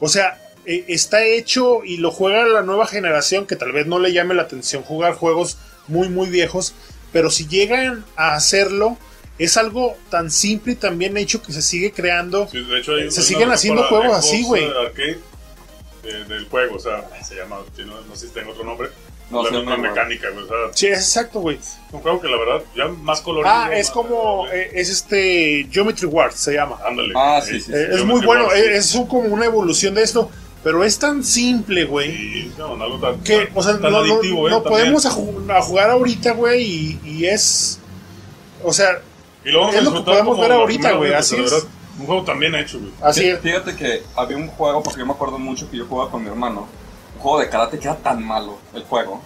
[0.00, 3.98] O sea, eh, está hecho y lo juega la nueva generación que tal vez no
[3.98, 5.56] le llame la atención jugar juegos
[5.88, 6.74] muy, muy viejos,
[7.12, 8.98] pero si llegan a hacerlo,
[9.38, 12.48] es algo tan simple y tan bien hecho que se sigue creando.
[12.50, 14.64] Sí, de hecho, hay, Se hay siguen haciendo juegos así, güey.
[14.64, 15.18] eh, Arcade
[16.04, 18.90] eh, del juego, o sea, se llama, tiene- no, sé si tenga otro nombre,
[19.34, 21.58] No, la misma mecánica, güey, o sea, Sí, es exacto, güey.
[21.92, 23.52] un juego que la verdad ya más colorido.
[23.54, 26.78] Ah, es más como, eh, es este Geometry Wars, se llama.
[26.86, 27.12] Ándale.
[27.16, 27.72] Ah, sí, sí, sí.
[27.72, 28.64] Eh, es Geometry muy bueno, Wars, sí.
[28.72, 30.30] es un- como una evolución de esto,
[30.62, 32.10] pero es tan simple, güey.
[32.16, 34.50] Sí, no, no, algo tan, que, o sea, tan no, adictivo, ¿eh?
[34.50, 37.78] no podemos a, ju- a jugar ahorita, güey, y, y es,
[38.62, 39.00] o sea,
[39.44, 41.42] Y lo es lo que podemos ver ahorita, güey, así es.
[41.50, 41.68] verdad,
[41.98, 42.90] Un juego también hecho, güey.
[43.02, 43.38] así es.
[43.40, 46.28] Fíjate que había un juego, porque yo me acuerdo mucho que yo jugaba con mi
[46.28, 46.66] hermano.
[47.24, 49.18] Juego de karate que era tan malo el juego.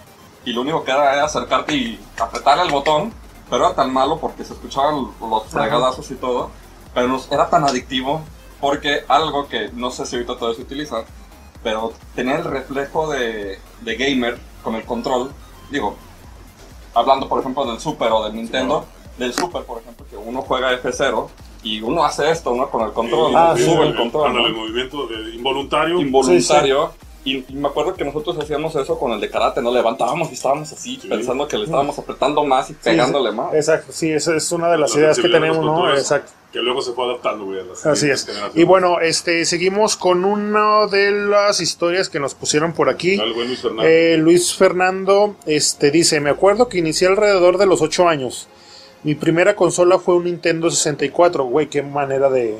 [0.45, 3.11] Y lo único que era era acercarte y apretar el botón.
[3.49, 6.49] Pero era tan malo porque se escuchaban los fregadazos y todo.
[6.93, 8.21] Pero nos, era tan adictivo
[8.61, 11.03] porque algo que no sé si ahorita todavía se utiliza.
[11.61, 15.31] Pero tenía el reflejo de, de gamer con el control.
[15.69, 15.97] Digo,
[16.93, 18.85] hablando por ejemplo del Super o del Nintendo.
[19.17, 21.27] Del Super, por ejemplo, que uno juega F0
[21.63, 22.69] y uno hace esto, ¿no?
[22.69, 23.71] Con el control, Ah, sube sí.
[23.89, 24.55] el control, Ándale, ¿no?
[24.55, 25.99] el movimiento de- involuntario.
[25.99, 26.93] involuntario.
[27.25, 29.71] Y, y me acuerdo que nosotros hacíamos eso con el de karate, ¿no?
[29.73, 31.07] Levantábamos y estábamos así, Sí.
[31.07, 33.53] pensando que le estábamos apretando más y pegándole más.
[33.53, 35.91] Exacto, sí, esa es una de las La ideas que tenemos, ¿no?
[35.93, 36.31] Exacto.
[36.53, 38.27] Que luego se fue adaptando, güey, a las Así es.
[38.55, 43.19] Y bueno, este, seguimos con una de las historias que nos pusieron por aquí.
[43.19, 43.83] Al buen Luis Fernando.
[43.87, 48.47] Eh, Luis Fernando este, dice, me acuerdo que inicié alrededor de los 8 años.
[49.01, 52.57] Mi primera consola fue un Nintendo 64, güey, qué manera de...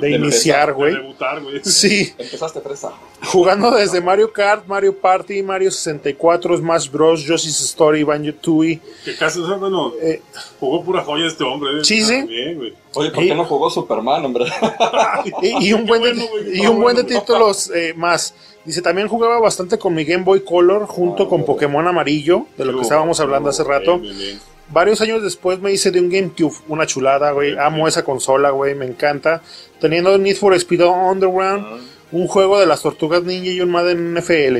[0.00, 0.94] de iniciar, de güey.
[0.94, 1.60] debutar, güey.
[1.64, 2.92] Sí, Empezaste fresa.
[3.24, 8.78] jugando desde Mario Kart, Mario Party, Mario 64, Smash Bros, Yoshi's Story, Banjo Tooie.
[9.06, 10.20] Que casi, o sea, bueno, Eh,
[10.58, 11.70] jugó pura joya este hombre.
[11.80, 11.84] eh.
[11.84, 12.22] Sí, sí.
[12.24, 12.74] Bien.
[12.94, 14.44] Oye, ¿por Y- qué no jugó Superman, hombre?
[15.42, 18.34] y, y un buen de, bueno, güey, y un buen de títulos eh, más.
[18.66, 22.74] Dice, también jugaba bastante con mi Game Boy Color junto con Pokémon Amarillo, de lo
[22.76, 23.98] que estábamos hablando hace rato.
[23.98, 24.49] Bien, bien, bien.
[24.72, 27.58] Varios años después me hice de un GameCube, una chulada, güey.
[27.58, 29.42] Amo esa consola, güey, me encanta.
[29.80, 34.58] Teniendo Need for Speed Underground, un juego de las Tortugas Ninja y un Madden NFL.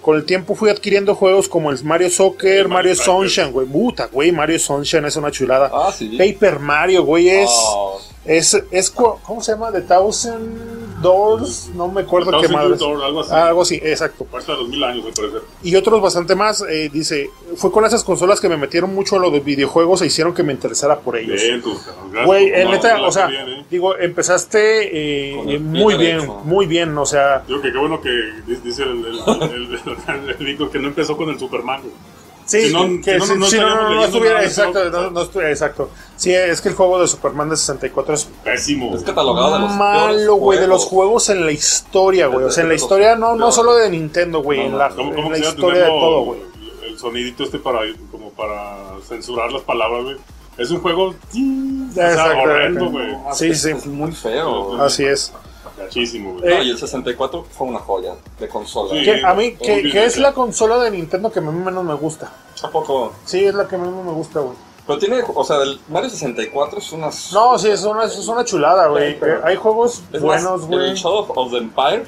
[0.00, 3.66] Con el tiempo fui adquiriendo juegos como el Mario Soccer, El Mario Mario Sunshine, güey.
[3.66, 5.70] Puta, güey, Mario Sunshine es una chulada.
[5.72, 6.16] Ah, sí.
[6.16, 7.50] Paper Mario, güey, es...
[7.52, 8.00] Oh,
[8.30, 9.72] Es, es, ¿cómo se llama?
[9.72, 12.46] The Thousand Doors, no me acuerdo qué.
[12.78, 13.30] Door, algo así.
[13.32, 14.26] Ah, algo así, exacto.
[14.36, 15.38] Hasta los mil años, me parece.
[15.64, 19.18] Y otros bastante más, eh, dice, fue con esas consolas que me metieron mucho a
[19.18, 21.42] lo de videojuegos e hicieron que me interesara por ellos.
[22.24, 23.66] Güey, en neta, o sea, bien, eh.
[23.70, 26.34] digo, empezaste eh, eh, muy bien, derecho.
[26.44, 28.10] muy bien, o sea, Digo que qué bueno que
[28.46, 29.18] di- dice el, el,
[29.52, 31.92] el, el- el Nico que no empezó con el Superman, güey.
[32.50, 34.90] Sí, Si no- que si no, no no, estuviera, exacto, eso.
[34.90, 35.90] no, no estuviera, exacto.
[36.16, 38.94] Sí, es que el juego de Superman de 64 es Pésimo.
[38.94, 41.28] es catalogado de los malo, güey, de los juegos.
[41.30, 44.58] en la historia, güey, o sea, en la historia no, no solo de Nintendo, güey,
[44.60, 46.40] No, en la, ¿Cómo, en cómo la se llama historia de todo, güey.
[46.86, 47.80] El sonidito este para,
[48.10, 48.76] como para
[49.08, 50.16] censurar las palabras, güey.
[50.58, 53.06] Es un juego o sea, horrendo, güey.
[53.32, 53.72] Sí, sí.
[53.88, 54.80] muy feo.
[54.82, 55.32] Así es.
[55.84, 56.52] Gachísimo, güey.
[56.52, 58.90] Eh, No, y el 64 fue una joya de consola.
[58.94, 59.02] Sí.
[59.04, 62.32] Que a mí, que, es la consola de Nintendo que a mí menos me gusta.
[62.62, 63.12] ¿A poco?
[63.24, 64.56] Sí, es la que menos me gusta, güey.
[64.86, 67.10] Pero tiene, o sea, el Mario 64 es una...
[67.32, 69.12] No, sí, es una, es una chulada, güey.
[69.12, 70.90] Sí, pero- Hay juegos buenos, más, güey.
[70.90, 72.04] El Shadow of the Empire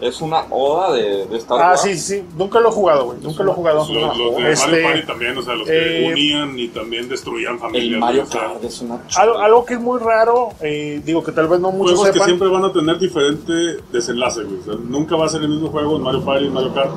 [0.00, 1.82] es una oda de, de Star Ah, Wars.
[1.82, 2.22] sí, sí.
[2.36, 3.18] Nunca lo he jugado, güey.
[3.22, 3.78] Nunca lo he jugado.
[3.78, 7.08] Los, los de Este, Mario Party también, o sea, los que eh, unían y también
[7.08, 7.92] destruían familias.
[7.94, 9.00] El Mario Kart es una...
[9.16, 12.12] algo, algo que es muy raro, eh, digo que tal vez no muchos Juegos que
[12.14, 12.26] sepan.
[12.28, 13.52] siempre van a tener diferente
[13.92, 14.58] desenlace, güey.
[14.60, 16.90] O sea, nunca va a ser el mismo juego en Mario Party y Mario Kart.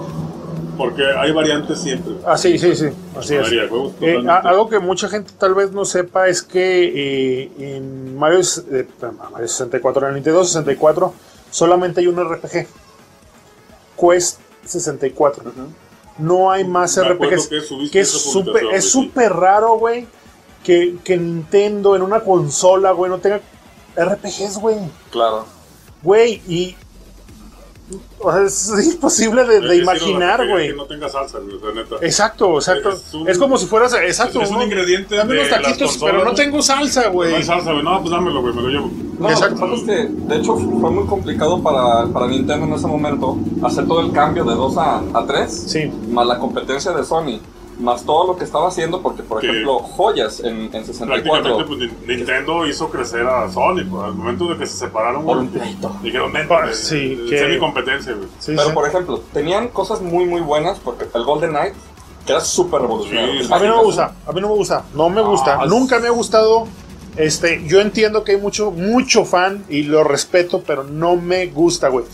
[0.77, 2.13] Porque hay variantes siempre.
[2.23, 2.85] Ah, sí, sí, sí.
[3.17, 3.51] Así es.
[4.01, 6.91] Eh, algo que mucha gente tal vez no sepa es que
[7.45, 8.41] eh, en Mario,
[8.71, 8.87] eh,
[9.31, 11.13] Mario 64, en el Nintendo 64,
[11.49, 12.67] solamente hay un RPG.
[13.99, 15.51] Quest 64.
[16.19, 17.47] No hay más Me RPGs.
[17.91, 20.07] que es súper es súper raro, güey.
[20.63, 23.39] Que, que Nintendo en una consola, güey, no tenga
[23.95, 24.77] RPGs, güey.
[25.11, 25.45] Claro.
[26.03, 26.75] Güey, y.
[28.19, 30.69] O sea, es imposible de, Es de imaginar, güey.
[30.69, 31.95] Que no tenga salsa, güey, o sea, neta.
[32.01, 32.89] Exacto, exacto.
[32.89, 33.93] Es Es, un- como si fueras.
[33.93, 34.41] Exacto.
[34.41, 34.63] es un ¿no?
[34.63, 37.43] ingrediente Dame unos taquitos, consolas, pero no tengo salsa, No hay güey.
[37.43, 37.83] salsa, güey.
[37.83, 38.91] No, pues dámelo, güey, me lo llevo.
[39.19, 39.55] No, Exacto.
[39.65, 42.87] lo que pasa es que, de hecho, fue muy complicado para, para Nintendo en ese
[42.87, 45.91] momento hacer todo el cambio de 2 a, a 3, Sí.
[46.11, 47.39] más la competencia de Sony,
[47.79, 51.21] más todo lo que estaba haciendo, porque, por Que- ejemplo, joyas en, en 64.
[51.57, 53.83] Prácticamente, pues, Ni- Nintendo hizo crecer a Sony.
[53.89, 55.95] Pues, al momento de que se separaron, Por un pleito.
[56.01, 58.27] dijeron, ven, Ah, güey, sí, eh, que- mi competencia, güey.
[58.39, 58.71] Sí, Pero, sí.
[58.73, 61.73] por ejemplo, tenían cosas muy, muy buenas, porque el Golden Knight,
[62.25, 63.43] que era súper revolucionario.
[63.43, 65.65] Sí, A mí no me gusta, a mí no me gusta, no me gusta, Ah,
[65.67, 66.67] nunca me ha gustado.
[67.15, 71.87] Este, yo entiendo que hay mucho, mucho fan y lo respeto, pero no me gusta,
[71.89, 72.05] güey.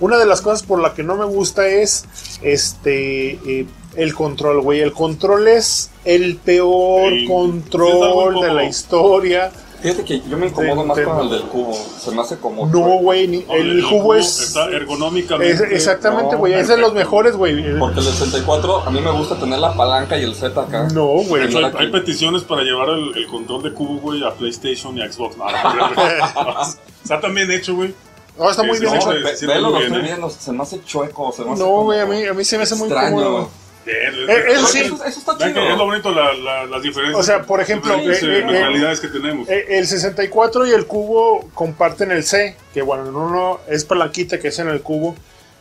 [0.00, 2.06] Una de las cosas por la que no me gusta es
[2.42, 3.66] este eh,
[3.96, 4.80] el control, güey.
[4.80, 9.50] El control es el peor Sí, control de la historia.
[9.80, 11.72] Fíjate que yo me incomodo más con el del cubo.
[11.72, 12.66] Se me hace como.
[12.66, 15.52] No, güey, ni- el cubo es, Está ergonómicamente.
[15.66, 17.78] es- exactamente, no, güey, es de los mejores, güey.
[17.78, 20.88] Porque el del 64, a mí me gusta tener la palanca y el Z acá.
[20.92, 21.44] No, güey.
[21.76, 25.36] hay, peticiones para llevar el, el control de cubo, güey, a PlayStation y a Xbox.
[25.36, 25.44] No.
[27.04, 27.94] Está también hecho, güey.
[28.36, 29.08] No, está muy bien no, hecho.
[29.46, 30.04] velo, muy lo bien, estoy ¿eh?
[30.04, 32.56] viendo, se me hace chueco, se me hace No, güey, a mí, a mí se
[32.56, 33.16] me hace muy extraño.
[33.16, 33.50] cómodo.
[33.88, 34.78] Bien, Eh, eso es- sí.
[34.80, 35.62] Eso, eso está chido.
[35.62, 37.18] es lo bonito, la, la- las diferencias.
[37.18, 39.48] O sea, por ejemplo, eh, eh, eh, mentalidades que tenemos.
[39.48, 44.38] Eh, El 64 y el cubo comparten el C, que bueno, en uno es palanquita
[44.38, 45.14] que es en el cubo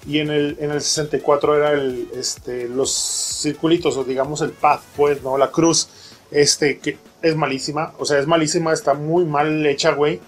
[0.06, 2.94] y en el, en el 64 era el, este, los
[3.42, 5.38] circulitos o digamos el path, pues, ¿no?
[5.38, 5.88] La cruz,
[6.32, 10.20] este, que es malísima, o sea, es malísima, está muy mal hecha, güey.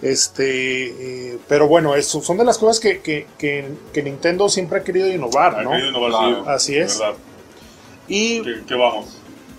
[0.00, 4.78] Este, eh, pero bueno, eso son de las cosas que, que, que- que Nintendo siempre
[4.78, 5.70] ha querido innovar, Ha ¿no?
[5.70, 6.44] querido innovar, Claro.
[6.44, 6.98] sí, Así es.
[6.98, 7.14] ¿verdad?
[8.08, 9.18] Y ¿Qué, qué vamos?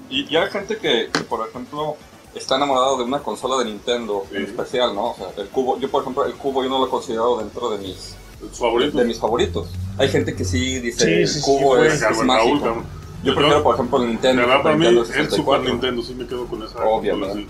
[0.09, 1.95] Y, y hay gente que, que, por ejemplo,
[2.35, 4.51] está enamorado de una consola de Nintendo en Sí.
[4.51, 5.11] especial, ¿no?
[5.11, 7.69] O sea, el cubo, yo por ejemplo, el cubo yo no lo he considerado dentro
[7.69, 8.15] de mis,
[8.53, 8.95] favoritos.
[8.95, 9.67] de mis favoritos.
[9.97, 12.83] Hay gente que sí dice Sí, el sí, cubo es, es Raúl, mágico.
[13.23, 14.41] Yo prefiero, por ejemplo, el Nintendo.
[14.43, 15.35] La verdad, para mí, el 64.
[15.35, 16.79] Super Nintendo sí me quedo con esa.
[16.85, 17.47] Obviamente.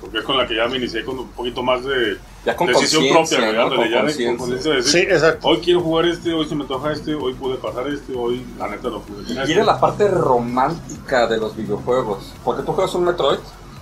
[0.00, 2.68] Porque es con la que ya me inicié con un poquito más de Ya con
[2.68, 4.36] decisión propia, ya de- con conciencia.
[4.36, 5.48] conciencia de decir, Sí, exacto.
[5.48, 8.68] Hoy quiero jugar este, hoy se me antoja este, hoy pude pasar este, hoy la
[8.68, 9.24] neta no pude.
[9.48, 12.32] Y era la parte romántica de los videojuegos.
[12.44, 13.38] Porque tú juegas un Metroid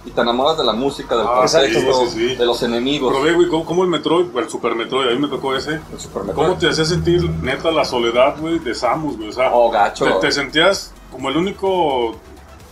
[0.06, 2.36] y te enamoras de la música, del Ah, contexto, sí, sí, sí.
[2.36, 3.12] de los enemigos.
[3.12, 5.80] Pero ve, güey, ¿cómo, cómo el Metroid, el Super Metroid, a mí me tocó ese.
[5.92, 6.46] El Super Metroid.
[6.48, 9.28] ¿Cómo te hacía sentir, neta, la soledad, güey, de Samus, güey?
[9.28, 10.04] O sea, Oh, gacho.
[10.04, 12.16] te, te sentías como el único...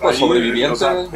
[0.00, 0.72] Pues, sobreviviente.
[0.74, 1.06] o sea,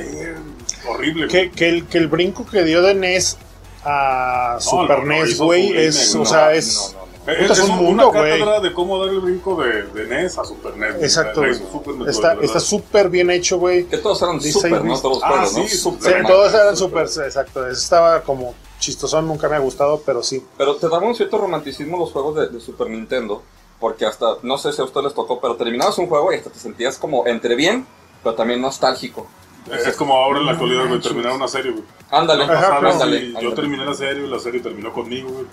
[0.88, 1.28] horrible.
[1.28, 3.36] Que, que, el, que el brinco que dio de NES
[3.84, 6.94] a Super no, no, NES, güey, es, o sea, No, es...
[6.94, 7.08] no, no, no.
[7.32, 8.62] Es, es un una mundo, güey.
[8.62, 11.02] de cómo dar el brinco de, de NES a Super NES.
[11.02, 13.84] Exacto, Super Está está súper bien hecho, güey.
[13.84, 14.98] Que todos eran super, ¿no?
[14.98, 15.68] Todos ah, juegos, sí, ¿no?
[15.68, 16.02] Super.
[16.02, 17.08] Sí, Super todos eran Super.
[17.08, 17.66] súper, exacto.
[17.66, 20.42] Ese Estaba como chistosón, nunca me ha gustado, pero sí.
[20.56, 23.42] Pero te daban un cierto romanticismo los juegos de, de Super Nintendo.
[23.78, 26.50] Porque hasta, no sé si a ustedes les tocó, pero terminabas un juego y hasta
[26.50, 27.86] te sentías como entre bien,
[28.22, 29.28] pero también nostálgico.
[29.72, 31.84] Es como ahora en la actualidad, güey, terminar una serie, güey.
[32.10, 32.88] Ándale, claro.
[32.88, 33.32] ándale.
[33.40, 35.46] Yo terminé la serie, la serie terminó conmigo, güey.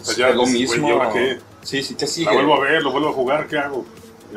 [0.00, 0.82] O sea, ya es lo pues, mismo.
[0.82, 1.38] Güey, ¿y ahora qué?
[1.62, 2.26] Sí, sí, que sigue.
[2.26, 3.84] La vuelvo a ver, lo vuelvo a jugar, ¿qué hago?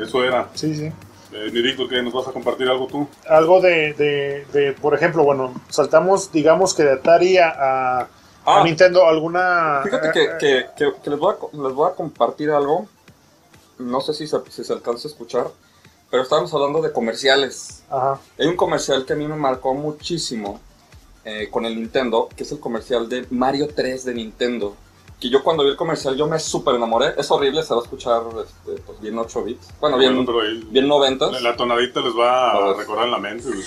[0.00, 0.48] Eso era.
[0.54, 0.92] Sí, sí.
[1.32, 2.02] Eh, Nirito, ¿qué?
[2.02, 3.08] ¿Nos vas a compartir algo tú?
[3.28, 8.08] Algo de, de, de, por ejemplo, bueno, saltamos, digamos que de Atari a, a, a
[8.44, 8.62] Ah.
[8.64, 9.80] Nintendo, alguna...
[9.84, 12.86] Fíjate eh, que, eh, que, que- que les, voy a, les voy a compartir algo.
[13.78, 15.46] No sé si se, si se alcanza a escuchar,
[16.12, 17.82] pero estábamos hablando de comerciales.
[17.90, 18.20] Ajá.
[18.38, 20.60] Hay un comercial que a mí me marcó muchísimo
[21.24, 24.76] eh, con el Nintendo, que es el comercial de Mario 3 de Nintendo.
[25.18, 27.14] Que yo cuando vi el comercial yo me súper enamoré.
[27.16, 29.68] Es horrible, se va a escuchar este, pues, bien 8 bits.
[29.80, 31.30] Bueno, bien, Bueno, pero ahí- bien 90.
[31.30, 33.44] La, la tonadita les va A a recordar en la mente.
[33.44, 33.58] Tema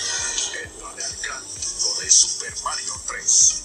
[0.95, 3.61] de Super Mario 3.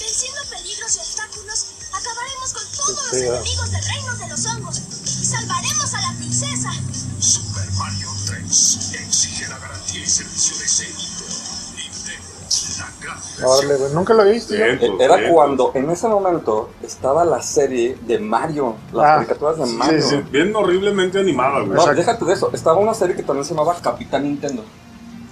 [0.00, 3.34] Venciendo peligros y obstáculos, acabaremos con todos los fea.
[3.36, 6.12] enemigos del reino de los hongos y salvaremos a la
[10.02, 11.24] y servicio de seguido.
[11.76, 13.18] Nintendo, la gran
[13.50, 14.54] Órale, güey, nunca lo he visto.
[14.54, 14.78] Bien.
[14.80, 19.66] Eh, Era cuando en ese momento estaba la serie de Mario, las Ah, caricaturas de
[19.66, 20.02] sí, Mario.
[20.08, 20.16] sí.
[20.30, 21.68] Bien horriblemente animada, güey.
[21.70, 21.94] No, Exacto.
[22.00, 22.50] déjate de eso.
[22.52, 24.64] Estaba una serie que también se llamaba Capitán Nintendo.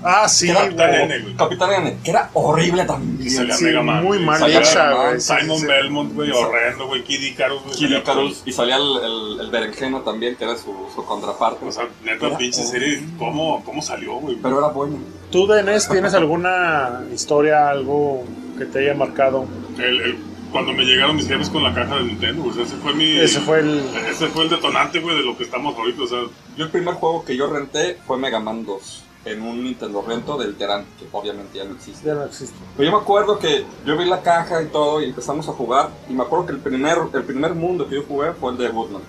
[0.06, 0.66] Ah, sí, Era.
[0.66, 1.34] N, güey.
[1.34, 3.30] Capitán N, que era horrible también.
[3.30, 5.20] Salía Sí, Mega Man, muy mal hecha, güey.
[5.20, 5.66] Simon sí.
[5.66, 7.02] Belmont, güey, horrendo, güey.
[7.02, 7.74] Kid Icarus, güey.
[7.76, 11.64] Kid Icarus, y salía el, el, el berenjena también, que era su, su contraparte.
[11.64, 14.36] O sea, neta, Era pinche serie, ¿cómo, cómo salió, güey?
[14.42, 14.98] Pero era bueno.
[15.30, 18.24] ¿Tú de NES tienes alguna historia, algo
[18.58, 19.46] que te haya marcado?
[19.78, 22.94] El- el- cuando me llegaron mis jefes con la caja de Nintendo, güey, ese fue
[22.94, 23.16] mi...
[23.18, 23.82] Ese fue el...
[24.08, 26.18] Ese fue el detonante, güey, de lo que estamos ahorita, o sea...
[26.56, 30.36] Yo el primer juego que yo renté fue Mega Man 2 en un Nintendo Rento
[30.36, 32.06] del Terán, que obviamente ya no existe.
[32.06, 32.54] Ya no existe.
[32.76, 35.88] Pero yo me acuerdo que yo vi la caja y todo y empezamos a jugar
[36.08, 38.68] y me acuerdo que el primer, el primer mundo que yo jugué fue el de
[38.68, 39.02] Woodman.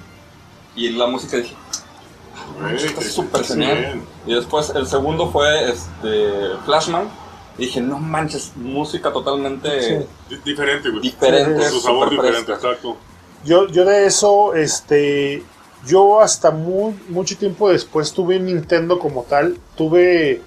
[0.75, 1.55] Y la música dije,
[2.59, 4.01] güey, está súper genial.
[4.25, 6.31] Y después el segundo fue este
[6.65, 7.09] Flashman.
[7.57, 10.05] Y dije, no manches, música totalmente Sí.
[10.29, 11.01] Di- Diferente, güey.
[11.01, 12.67] diferente, Con su sabor diferente, fresca.
[12.69, 12.97] exacto.
[13.45, 15.41] Yo, yo de eso, este,
[15.85, 19.57] yo hasta muy, mucho tiempo después tuve un Nintendo como tal.
[19.75, 20.41] Tuve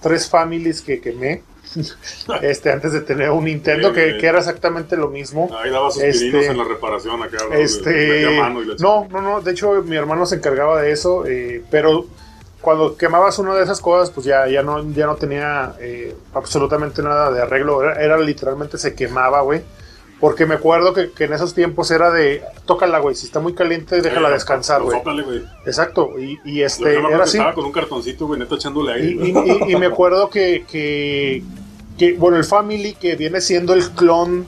[0.00, 1.42] tres families que quemé.
[2.42, 4.20] este, antes de tener un Nintendo, Bien, que, bien.
[4.20, 5.50] que era exactamente lo mismo.
[5.62, 7.38] Ahí daba sus Este- en la reparación acá.
[7.52, 11.62] Este, mano y no, no, no, de hecho mi hermano se encargaba de eso, eh,
[11.70, 12.06] pero
[12.60, 17.02] cuando quemabas una de esas cosas, pues ya, ya, no, ya no tenía eh, absolutamente
[17.02, 19.62] nada de arreglo, era, era literalmente se quemaba, güey.
[20.20, 23.52] Porque me acuerdo que, que en esos tiempos era de, tócala, güey, si está muy
[23.54, 25.22] caliente, déjala Eh, descansar, pues, güey.
[25.22, 25.42] güey.
[25.66, 27.36] Exacto, y, este, yo era así.
[27.36, 29.08] Estaba con un cartoncito, güey, neta echándole aire.
[29.10, 29.48] Y, güey.
[29.50, 31.42] y- y- y me acuerdo que, que,
[31.98, 34.46] que, bueno, el Family, que viene siendo el clon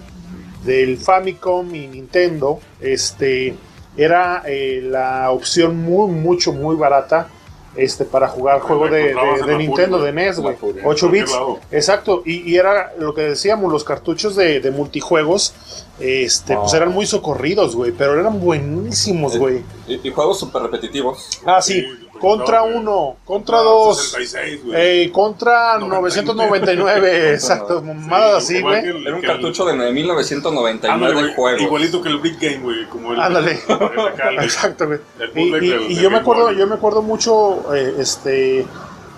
[0.65, 3.55] del Famicom y Nintendo, este,
[3.97, 7.29] era eh, la opción muy, mucho, muy barata
[7.77, 10.53] este, para jugar juegos de, de- Nintendo, Furia, de NES, güey.
[10.55, 10.83] la Furia.
[10.85, 11.13] 8 En cualquier
[11.57, 11.67] bits.
[11.73, 15.55] Exacto, y, y era lo que decíamos, los cartuchos de, de multijuegos,
[16.01, 16.79] este, pues Ah.
[16.79, 19.63] eran muy socorridos, güey, pero eran buenísimos, güey.
[19.87, 21.41] Y, y juegos súper repetitivos.
[21.45, 22.75] Ah, sí, Sí, contra güey.
[22.77, 23.99] uno, contra dos.
[24.11, 24.77] 66, güey.
[25.05, 26.61] Eh, contra 99.
[26.61, 28.85] 999, exacto, mamadas así, güey.
[28.87, 31.63] Era un cartucho de 9999 Ándale, de güey, juegos.
[31.63, 32.85] Igualito que el Brick Game, güey.
[32.87, 33.59] Como el, Ándale.
[34.43, 35.01] Exacto, güey.
[35.35, 38.67] Y, bootleg y- del- y del yo me acuerdo, yo me acuerdo mucho, eh, este,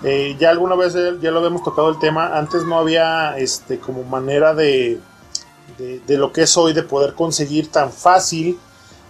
[0.03, 2.37] eh, ya alguna vez ya ya lo habíamos tocado el tema.
[2.37, 4.99] Antes no había, este, como manera de,
[5.77, 8.59] de, de lo que es hoy de poder conseguir tan fácil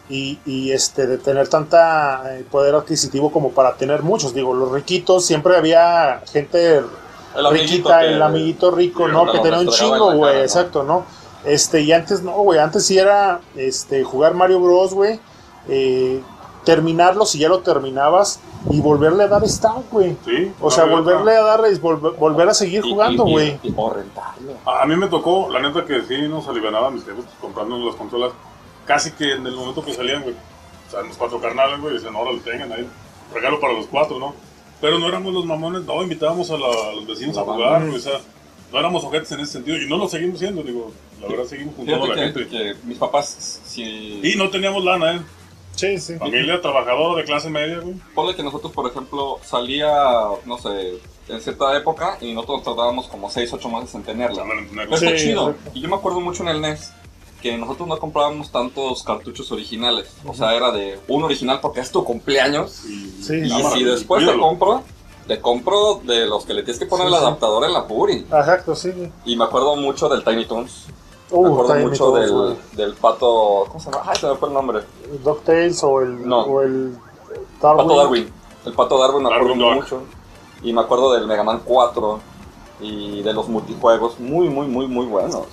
[0.09, 4.33] y, y, este, de tener tanta eh, poder adquisitivo como para tener muchos.
[4.33, 6.77] Digo, los riquitos siempre había gente
[7.35, 9.31] El riquita, que- el amiguito rico, ¿no?
[9.31, 11.05] que tenía un chingo, güey, exacto, ¿no?
[11.45, 15.19] Este, y antes no, güey, antes sí era este, jugar Mario Bros, güey,
[15.69, 16.21] eh,
[16.65, 18.39] terminarlo si ya lo terminabas
[18.69, 20.15] y volverle a dar stout, güey.
[20.23, 20.51] Sí.
[20.61, 23.59] O sea, volverle a dar, volver, volver a seguir Y- jugando, y- y- güey.
[23.63, 24.53] y- O rentarlo.
[24.65, 28.33] A mí me tocó, la neta que sí nos alivianaban mis jefes comprándonos las consolas
[28.85, 30.35] casi que en el momento que salían, güey.
[30.87, 32.87] O sea, los cuatro carnales, güey, dicen, ahora lo tengan ahí.
[33.33, 34.35] Regalo para los cuatro, ¿no?
[34.81, 37.65] Pero no éramos los mamones, no, invitábamos a, la- a los vecinos La a banda.
[37.65, 38.19] jugar, güey, o sea,
[38.73, 41.75] no éramos ojetes en ese sentido y no lo seguimos siendo, digo, la verdad seguimos
[41.75, 42.49] juntando a la Fíjate gente.
[42.49, 44.19] que, que mis papás, si...
[44.23, 45.21] Y no teníamos lana, ¿eh?
[45.75, 46.15] Sí, sí.
[46.17, 47.95] Familia trabajadora de clase media, güey.
[48.13, 49.89] Ponle que nosotros, por ejemplo, salía,
[50.45, 54.43] no sé, en cierta época y nosotros tardábamos como 6, 8 meses en tenerla.
[54.43, 55.55] Tener- Pero está Sí, chido.
[55.73, 56.91] Y yo me acuerdo mucho en el NES
[57.41, 60.09] que nosotros no comprábamos tantos cartuchos originales.
[60.25, 62.85] O sea, era de un original porque es tu cumpleaños.
[62.85, 64.83] Y, Sí, Y cámara, si después te compro,
[65.27, 67.25] te compro de los que le tienes que poner Sí, el sí.
[67.25, 68.17] adaptador en la Puri.
[68.19, 68.91] Exacto, sí.
[69.25, 70.85] Y me acuerdo mucho del Tiny Toons.
[71.31, 72.55] Uh, me acuerdo Tiny mucho Toons, del, güey.
[72.73, 73.65] del pato.
[73.67, 74.03] ¿Cómo se llama?
[74.07, 74.79] Ay, se me fue el nombre.
[75.23, 76.41] DuckTales o el, No.
[76.41, 76.95] o el
[77.59, 78.31] Pato Darwin.
[78.65, 80.01] El pato Darwin me acuerdo Darwin mucho.
[80.63, 82.19] Y me acuerdo del Mega Man 4
[82.81, 85.45] y de los multijuegos muy, muy, muy, muy buenos.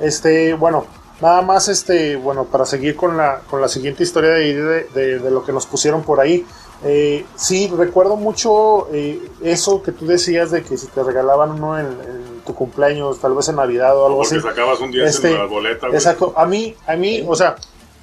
[0.00, 0.84] Este, bueno,
[1.22, 5.44] nada más, este, bueno, para seguir con la, con la siguiente historia de, de, lo
[5.44, 6.44] que nos pusieron por ahí.
[6.84, 11.78] Eh, sí, recuerdo mucho eh, eso que tú decías de que si te regalaban uno
[11.78, 14.44] en, en tu cumpleaños, tal vez en Navidad o algo Porque así.
[14.48, 15.96] sacabas un 10 Este, en la boleta, güey.
[15.96, 17.54] Exacto, a mí, a mí, o sea,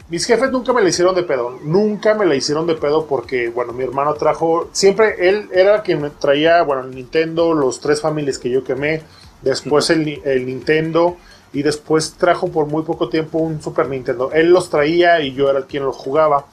[0.07, 3.49] mis jefes nunca me la hicieron de pedo, nunca me la hicieron de pedo porque,
[3.49, 7.99] bueno, mi hermano trajo, siempre él era quien me traía, bueno, el Nintendo, los tres
[7.99, 9.03] familias que yo quemé,
[9.41, 11.17] después el, el Nintendo
[11.53, 14.31] y después trajo por muy poco tiempo un Super Nintendo.
[14.31, 16.45] Él los traía y yo era quien los jugaba.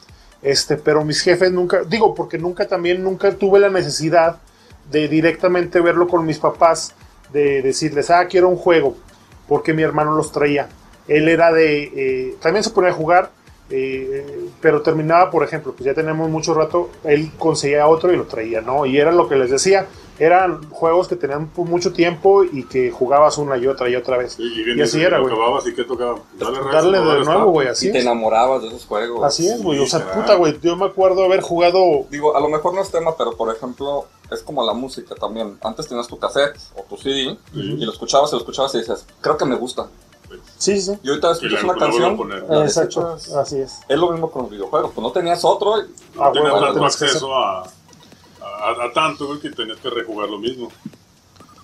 [0.42, 4.38] Este, pero mis jefes nunca, digo, porque nunca también, nunca tuve la necesidad
[4.90, 6.94] de directamente verlo con mis papás,
[7.32, 8.96] de decirles, ah, quiero un juego,
[9.48, 10.68] porque mi hermano los traía.
[11.08, 13.30] Él era de, eh, también se ponía a jugar,
[13.70, 18.24] eh, pero terminaba, por ejemplo, pues ya tenemos mucho rato, él conseguía otro y lo
[18.24, 18.86] traía, ¿no?
[18.86, 19.86] Y era lo que les decía,
[20.18, 24.34] eran juegos que tenían mucho tiempo y que jugabas una y otra y otra vez.
[24.34, 25.32] Sí, y, bien Y así era, güey.
[25.32, 26.18] acababas y qué tocaba.
[26.38, 29.24] Rezo, Darle dale de nuevo, güey, así y te enamorabas de esos juegos.
[29.24, 29.78] Así es, güey.
[29.78, 30.58] O sea, puta, güey.
[30.60, 31.80] Yo me acuerdo haber jugado.
[32.10, 35.58] Digo, a lo mejor no es tema, pero por ejemplo, es como la música también.
[35.62, 39.06] Antes tenías tu cassette o tu CD y lo escuchabas y lo escuchabas y dices,
[39.20, 39.86] creo que me gusta.
[40.58, 40.92] Sí, sí.
[41.02, 42.16] Y ahorita escuchas una canción.
[42.16, 42.42] poner.
[42.48, 43.16] la Exacto.
[43.38, 43.78] Así es.
[43.88, 44.90] Es lo mismo con los videojuegos.
[44.94, 45.78] Pues no tenías otro.
[45.78, 45.86] y-
[46.16, 47.62] No Ah, tenías bueno, tanto tenías que acceso a,
[48.56, 50.68] a, a tanto, güey, que tenías que rejugar lo mismo.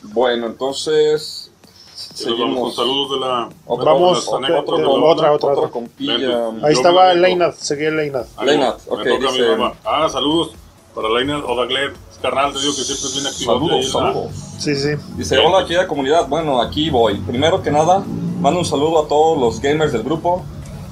[0.02, 1.48] Bueno, entonces.
[1.94, 2.76] Vamos con Seguimos.
[2.76, 3.48] saludos de la.
[3.66, 5.70] Otra- Vamos, otra, otra, otra, Otra otra.
[5.70, 6.18] compilla.
[6.18, 6.66] Lento.
[6.66, 7.14] Ahí Yo estaba.
[7.14, 8.26] Leinat, seguía Leinat.
[8.36, 9.56] Ah, Leinat, ok, dice-.
[9.84, 10.52] Ah, saludos
[10.94, 11.92] para Leinat Odagler.
[12.10, 13.52] Es carnal, te digo que siempre es bien activo.
[13.54, 14.32] Saludos, saludos.
[14.58, 14.88] Sí, sí.
[15.16, 17.18] Dice, hola querida comunidad, bueno, aquí voy.
[17.18, 18.04] Primero que nada,
[18.40, 20.44] mando un saludo a todos los gamers del grupo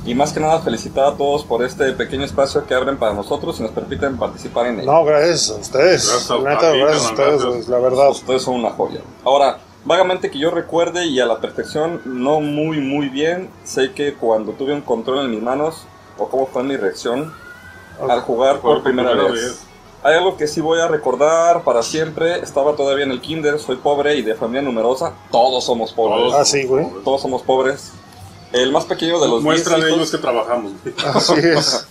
[0.07, 3.59] y más que nada felicitar a todos por este pequeño espacio que abren para nosotros
[3.61, 4.86] y nos permiten participar en él.
[4.86, 6.09] No, gracias a ustedes.
[6.09, 7.68] Gracias a- neta, gracias a ustedes, gracias.
[7.68, 8.11] la verdad.
[8.11, 9.01] Ustedes son una joya.
[9.24, 14.14] Ahora, vagamente que yo recuerde y a la perfección, no muy muy bien, sé que
[14.14, 15.84] cuando tuve un control en mis manos,
[16.18, 17.32] o cómo fue mi reacción
[18.09, 19.61] al jugar por primera vez.
[20.03, 22.40] Hay algo que sí voy a recordar para siempre.
[22.40, 25.12] Estaba todavía en el kinder, soy pobre y de familia numerosa.
[25.30, 26.32] Todos somos pobres.
[26.34, 26.86] Ah, sí, güey.
[27.05, 27.92] Todos somos pobres.
[28.55, 30.72] El más pequeño de los 10 Muestra de ellos hijos, que trabajamos.
[31.14, 31.86] Así es.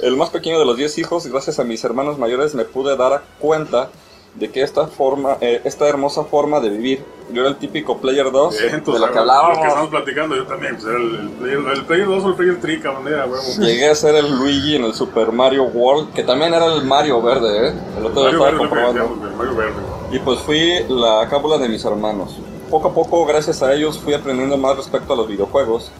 [0.00, 3.22] el más pequeño de los 10 hijos, gracias a mis hermanos mayores me pude dar
[3.38, 3.90] cuenta
[4.34, 8.30] de que esta forma, eh, esta hermosa forma de vivir, yo era el típico player
[8.30, 9.56] 2 Bien, de sabes, que hablábamos.
[9.56, 10.74] Lo que estamos platicando, yo también.
[10.74, 13.42] Pues era el, el player, el player 2 o el player 3, cabrón, era, huevo.
[13.60, 17.22] Llegué a ser el Luigi en el Super Mario World, que también era el Mario
[17.22, 17.74] verde, ¿eh?
[17.96, 18.92] El otro día Mario estaba Verde, comprobando.
[19.00, 19.82] decíamos, güey, Mario Verde.
[20.10, 22.36] Y pues fui la cábula de mis hermanos.
[22.74, 25.92] Poco a poco, gracias a ellos, fui aprendiendo más respecto a los videojuegos.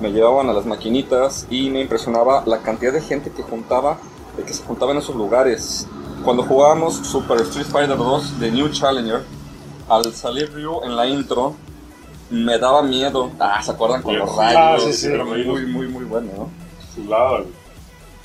[0.00, 3.98] Me llevaban a las maquinitas y me impresionaba la cantidad de gente que juntaba,
[4.36, 5.86] de que se juntaba en esos lugares.
[6.24, 9.22] Cuando jugábamos Super Street Fighter 2 de New Challenger,
[9.88, 11.54] al salir Ryu en la intro,
[12.28, 13.30] me daba miedo.
[13.38, 14.58] Ah, ¿se acuerdan con los Sí, rayos?
[14.60, 15.06] Ah, sí, sí.
[15.06, 16.50] Era muy, muy, muy bueno, ¿no?
[16.92, 17.44] Chulada.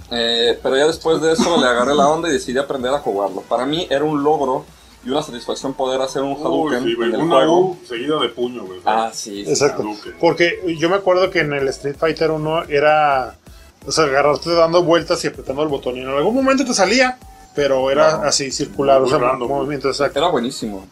[0.10, 3.42] Eh, pero ya después de eso le agarré la onda y decidí aprender a jugarlo.
[3.42, 4.66] Para mí era un logro
[5.06, 7.10] y una satisfacción poder hacer un Uy, Hadouken sí, güey.
[7.10, 7.60] en el Una juego.
[7.60, 8.80] U seguida de puño, güey.
[8.86, 9.44] Ah, sí.
[9.46, 9.50] sí.
[9.50, 9.82] Exacto.
[9.82, 10.14] Hadouken.
[10.20, 13.36] Porque yo me acuerdo que en el Street Fighter 1 era.
[13.88, 15.98] O sea, agarrarte dando vueltas y apretando el botón.
[15.98, 17.18] Y en algún momento te salía,
[17.56, 19.00] pero era así circular.
[19.02, 20.20] Muy o sea, random, movimiento exacto.
[20.20, 20.86] Era buenísimo.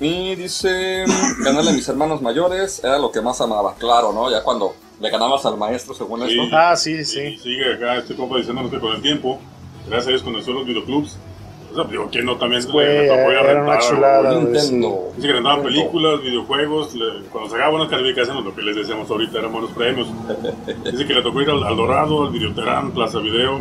[0.00, 1.04] Y dice,
[1.44, 3.74] ganarle a mis hermanos mayores era lo que más amaba.
[3.76, 4.30] Claro, ¿no?
[4.30, 6.32] Ya cuando le ganabas al maestro según Sí.
[6.40, 6.56] esto.
[6.56, 7.38] Ah, sí, Y sí.
[7.38, 9.38] sigue acá este compa diciéndonos que con el tiempo,
[9.86, 11.18] gracias a Dios conoció los videoclubs,
[11.72, 14.34] O sea, digo, ¿quién no también Güey, le, le tocó ir a era una chulada.
[14.40, 15.08] Nintendo.
[15.16, 19.38] Dice que rentaban películas, videojuegos, le- cuando sacaba buenas calificaciones, lo que les decíamos ahorita
[19.38, 20.08] eran buenos premios.
[20.90, 23.60] Dice que le tocó ir al, al Dorado, al Videoterán, Plaza Video,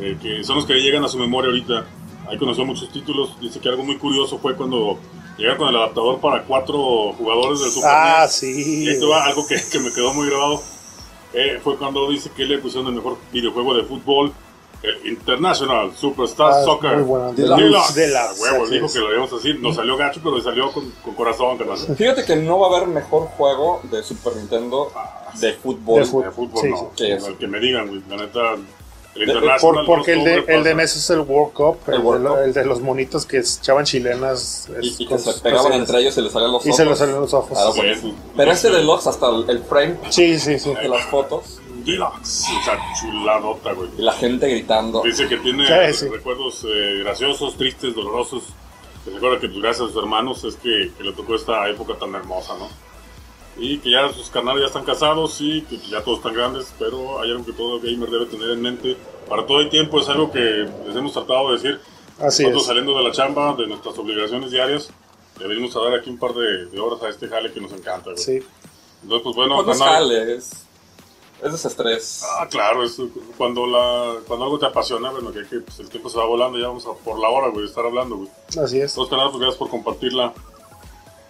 [0.00, 1.84] eh, que son los que llegan a su memoria ahorita.
[2.28, 3.38] Ahí conoció muchos títulos.
[3.40, 4.98] Dice que algo muy curioso fue cuando
[5.36, 8.32] llegaron con el adaptador para cuatro jugadores del Super Ah, NES.
[8.32, 8.84] sí.
[8.84, 10.62] Y esto va algo que, que me quedó muy grabado.
[11.34, 14.32] Eh, fue cuando dice que le pusieron el mejor videojuego de fútbol,
[15.04, 16.96] International Superstar Ah, Soccer.
[17.36, 17.94] Deluxe.
[17.94, 18.40] Deluxe.
[18.40, 18.92] Huevo, dijo es.
[18.92, 19.60] que lo íbamos a decir.
[19.60, 21.78] Nos salió gacho, pero le salió con, con corazón, carnal.
[21.96, 24.90] Fíjate que no va a haber mejor juego de Super Nintendo
[25.40, 26.00] de fútbol.
[26.00, 26.24] De fútbol.
[26.24, 26.76] De fútbol Sí, no.
[26.76, 26.84] sí.
[26.96, 27.24] ¿Qué es?
[27.26, 28.02] El que me digan, güey.
[28.08, 28.54] La neta,
[29.14, 29.34] el De-.
[29.60, 30.74] Por- porque el de, el de.
[30.74, 32.38] NES es el World Cup, el, El de, World lo- Cup.
[32.44, 34.68] el de los monitos que echaban chilenas.
[34.80, 35.88] es Y, y que con se sus pegaban personas.
[35.88, 36.76] entre ellos y les salían los Y ojos.
[36.76, 37.50] se los salen los ojos.
[37.50, 38.12] Claro, Sí, buenísimo.
[38.12, 38.18] sí.
[38.36, 40.74] Pero este deluxe, hasta el, el frame Sí, sí, sí.
[40.74, 42.46] de las fotos Deluxe.
[42.60, 43.90] O sea, chuladota, güey.
[43.98, 45.02] y la gente gritando.
[45.02, 46.08] Dice que tiene Sí, sí.
[46.08, 48.44] recuerdos eh, graciosos, tristes, dolorosos.
[49.04, 51.68] Que se acuerda que pues, gracias a sus hermanos es que, que le tocó esta
[51.68, 52.68] época tan hermosa, ¿no?
[53.58, 57.20] Y que ya sus canales ya están casados y que ya todos están grandes, pero
[57.20, 58.96] hay algo que todo gamer debe tener en mente.
[59.28, 60.38] Para todo el tiempo es algo que
[60.86, 61.80] les hemos tratado de decir.
[62.20, 62.68] Así Nosotros es.
[62.68, 64.90] saliendo de la chamba, de nuestras obligaciones diarias,
[65.40, 67.72] le venimos a dar aquí un par de, de horas a este jale que nos
[67.72, 68.16] encanta, güey.
[68.22, 68.40] Sí.
[69.02, 69.84] Entonces, pues bueno, Pues no
[71.42, 72.24] es desestrés.
[72.38, 72.96] Ah, claro, es
[73.36, 76.58] cuando, la, cuando algo te apasiona, bueno, que, que, pues, el tiempo se va volando,
[76.58, 78.28] ya vamos a por la hora, güey, de estar hablando, güey.
[78.62, 78.96] Así es.
[78.96, 80.32] Entonces, pues gracias por compartirla.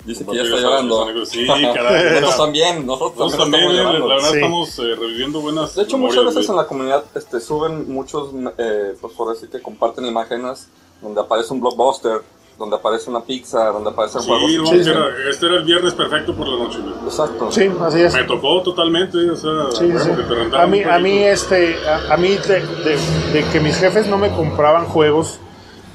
[0.04, 1.06] Dice que ya está llorando.
[1.26, 2.20] Sí, caray.
[2.20, 4.36] Nosotros también, nosotros Nosotros también también, estamos la verdad, Sí.
[4.36, 5.74] estamos eh, reviviendo buenas.
[5.74, 9.62] De hecho, muchas veces en la comunidad este, suben muchos, eh, pues por decir que
[9.62, 10.68] comparten imágenes
[11.00, 12.22] donde aparece un blockbuster,
[12.58, 14.68] donde aparece una pizza, donde aparecen Sí, juegos.
[14.70, 16.78] Sí, era- este era el viernes perfecto por la noche.
[17.04, 17.50] Exacto.
[17.50, 18.14] Sí, así es.
[18.14, 20.10] Me tocó totalmente, o sea, Sí, huevo, sí.
[20.10, 23.60] que te rentaran A mí, a mí, este, a, a mí de, de- de que
[23.60, 25.38] mis jefes no me compraban juegos,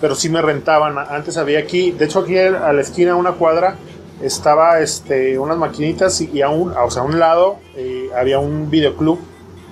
[0.02, 0.98] pero sí me rentaban.
[0.98, 3.78] Antes había aquí, de hecho aquí a la esquina, una cuadra,
[4.22, 8.40] estaba este, unas maquinitas y, y a un, o sea, a un lado eh, había
[8.40, 9.20] un videoclub,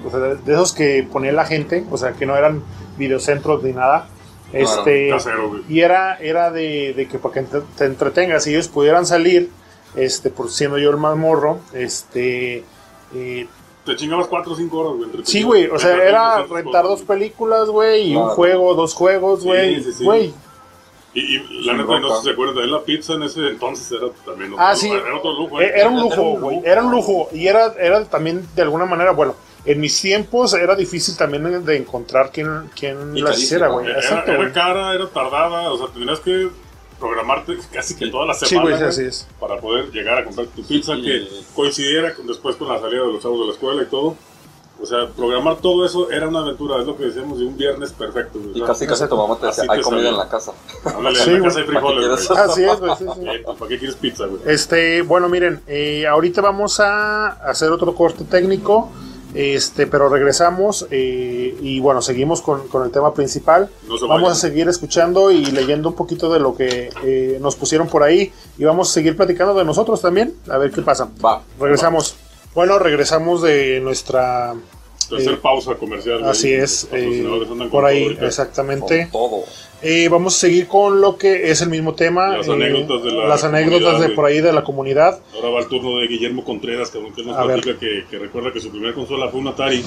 [0.06, 2.64] o sea, de, de esos que ponía la gente, o sea, que no eran
[2.98, 4.08] videocentros ni nada.
[4.56, 8.68] Este, Casero, y era, era de, de que para que te, te entretengas y ellos
[8.68, 9.50] pudieran salir,
[9.96, 12.64] este, por siendo yo el más morro, este,
[13.14, 13.48] eh,
[13.86, 15.04] Te chingabas 4 o 5 horas, güey.
[15.04, 15.26] entretenido.
[15.32, 19.42] Sí, güey, o sea, era rentar cosas, dos películas, güey, y un juego, dos juegos,
[19.42, 19.84] Sí, güey.
[19.84, 20.04] sí, sí.
[20.04, 20.34] Güey,
[21.14, 23.90] Y, y la neta, no sé si se acuerdan, también la pizza en ese entonces
[23.92, 24.90] era también otro, Ah, sí.
[24.92, 25.62] era otro lujo.
[25.62, 25.72] eh, ¿eh?
[25.76, 27.30] era un lujo, güey, era un lujo.
[27.32, 29.36] Y era, era también, de alguna manera, bueno,
[29.66, 33.88] en mis tiempos era difícil también de encontrar quién, quién las hiciera, güey.
[33.88, 36.50] Era, Exacto, era cara, era tardada, o sea, tendrías que
[37.00, 39.28] programarte casi que toda la Sí, semana güey, güey, así es.
[39.40, 41.02] para poder llegar a comprar tu pizza Sí.
[41.04, 44.16] que coincidiera con- después con la salida de los chavos de la escuela y todo.
[44.82, 47.94] O sea, programar todo eso era una aventura, es lo que decíamos de un viernes
[47.94, 48.40] perfecto.
[48.40, 48.58] güey.
[48.60, 50.52] Y casi casi tu mamá te decía, hay comida en la casa.
[50.84, 52.50] ándale, Sí, en la casa hay frijoles, ¿Para qué güey.
[52.52, 53.28] Así es, güey, sí, sí.
[53.30, 54.42] Eh, pues, ¿Para qué quieres pizza, güey?
[54.46, 58.92] Este, bueno, miren, eh, ahorita vamos a hacer otro corte técnico,
[59.36, 63.70] este, pero regresamos eh, y bueno, seguimos con, con el tema principal.
[63.88, 64.32] No Vamos vayan.
[64.32, 68.32] a seguir escuchando y leyendo un poquito de lo que eh, nos pusieron por ahí
[68.58, 71.10] y vamos a seguir platicando de nosotros también, a ver qué pasa.
[71.24, 71.42] Va.
[71.60, 72.16] Regresamos.
[72.54, 74.56] Bueno, regresamos de nuestra...
[75.10, 76.24] Tercer eh, pausa comercial.
[76.24, 78.26] Así es, eh, por todo ahí, ahorita.
[78.26, 79.10] exactamente.
[79.12, 79.44] Todo.
[79.82, 82.38] Eh, vamos a seguir con lo que es el mismo tema.
[82.38, 85.20] Las eh, anécdotas de la las anécdotas comunidad, de por ahí de la comunidad.
[85.36, 87.62] Ahora va el turno de Guillermo Contreras, que nos A ver.
[87.62, 89.84] platica que, que recuerda que su primera consola fue un Atari,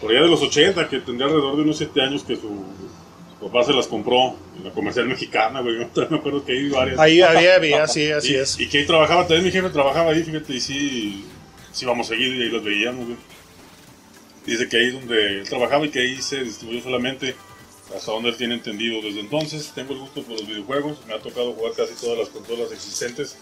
[0.00, 2.48] por allá de los 80, que tendría alrededor de unos 7 años que su,
[3.38, 5.76] su papá se las compró en la comercial mexicana, güey.
[5.94, 6.98] Yo me acuerdo que ahí vi varias.
[6.98, 8.58] Ahí había, había, sí, así y, es.
[8.60, 11.24] Y que ahí trabajaba, también mi jefe trabajaba ahí, fíjate, y sí,
[11.72, 13.18] sí vamos seguido y ahí los veíamos, güey.
[14.48, 17.34] Dice que ahí es donde él trabajaba y que ahí se distribuyó solamente
[17.94, 19.00] hasta donde él tiene entendido.
[19.02, 22.28] Desde entonces tengo el gusto por los videojuegos, me ha tocado jugar casi todas las
[22.28, 23.36] consolas existentes.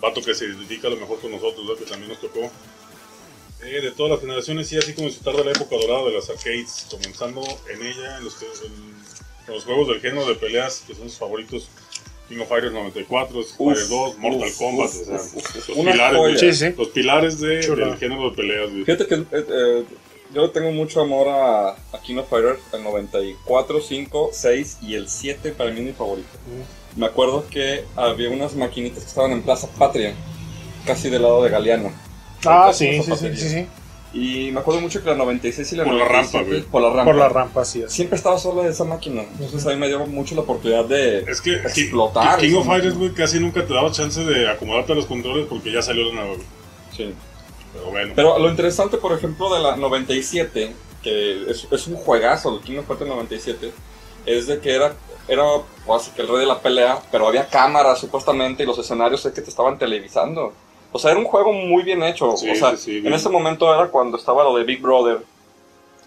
[0.00, 1.82] Vato que se identifica a lo mejor con nosotros, ¿verdad?
[1.82, 2.50] que también nos tocó.
[3.64, 6.30] Eh, de todas las generaciones, sí, así como disfrutar de la época dorada de las
[6.30, 8.94] arcades, comenzando en ella, en los, en-
[9.48, 11.68] en los juegos del género de peleas, que son sus favoritos.
[12.28, 15.68] King of Fighters 94, Street Fighter 2, Mortal uf, Kombat, uf, o sea, uf, uf,
[15.68, 16.32] los pilares, joya.
[16.34, 16.74] de, Sí, sí.
[16.76, 17.86] los pilares de- Chula.
[17.86, 18.70] del género de peleas.
[18.70, 18.84] güey.
[18.84, 19.84] Fíjate que eh, eh,
[20.34, 25.08] yo tengo mucho amor a, a King of Fighters, el 94, 5, 6 y el
[25.08, 26.28] 7 para mí es mi favorito.
[26.96, 30.14] Me acuerdo que había unas maquinitas que estaban en Plaza Patria,
[30.84, 31.92] casi del lado de Galeano.
[32.44, 33.66] Ah, sí, sí, sí, sí, sí.
[34.12, 36.62] Y me acuerdo mucho que la 96 y la Por la 97, rampa, güey.
[36.62, 37.04] Por la rampa.
[37.04, 37.92] Por la rampa, así es.
[37.92, 39.22] Siempre estaba sola esa máquina.
[39.38, 42.38] Entonces a mí me dio mucho la oportunidad de Es que explotar.
[42.38, 45.70] King of Fighters, güey, casi nunca te daba chance de acomodarte a los controles porque
[45.70, 46.46] ya salió la nueva, güey.
[46.96, 47.14] Sí.
[47.72, 48.12] Pero bueno.
[48.16, 52.78] Pero lo interesante, por ejemplo, de la 97, que es, es un juegazo, el King
[52.78, 53.72] of Fighters 97,
[54.26, 54.94] es de que era
[55.28, 55.44] era
[55.94, 59.32] así que el rey de la pelea, pero había cámaras supuestamente y los escenarios es
[59.32, 60.52] que te estaban televisando.
[60.90, 62.34] O sea, era un juego muy bien hecho.
[62.36, 65.22] Sí, o sea, sí, sí, en ese momento era cuando estaba lo de Big Brother.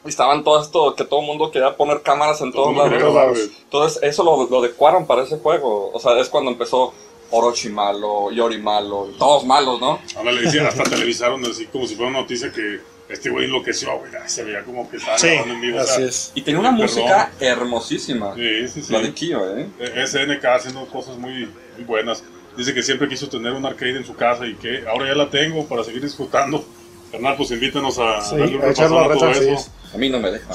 [0.04, 3.38] Y estaban todo esto, que todo el mundo quería poner cámaras en todos Todo lados.
[3.64, 5.92] Entonces, eso lo, lo adecuaron para ese juego.
[5.94, 6.92] O sea, es cuando empezó
[7.32, 10.00] Orochi malo, Yori malo, todos malos, ¿no?
[10.18, 12.80] Ahora le decían, hasta televisaron así como si fuera una noticia que
[13.10, 14.12] este güey enloqueció, güey.
[14.28, 15.80] Se veía como que estaba Sí, grabando en vivo.
[15.80, 16.32] o sea, así es.
[16.36, 16.86] Y tenía una Perdón.
[16.88, 18.36] música hermosísima.
[18.36, 18.94] Sí, sí, sí.
[18.94, 19.68] La de Kyo, ¿eh?
[19.80, 22.24] Eh, SNK haciendo cosas muy, muy buenas.
[22.58, 25.30] Dice que siempre quiso tener un arcade en su casa y que ahora ya la
[25.30, 26.64] tengo para seguir disfrutando.
[27.12, 29.50] Carnal, pues invítanos a Sí, darle un a todo reta, sí.
[29.50, 29.70] eso.
[29.94, 30.54] A mí no me deja.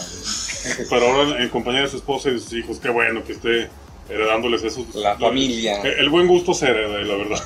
[0.91, 3.69] Pero ahora en compañía de su esposa y de sus hijos, qué bueno que esté
[4.09, 4.87] heredándoles eso.
[4.95, 5.81] La familia.
[5.83, 7.43] El, el buen gusto se hereda, la verdad.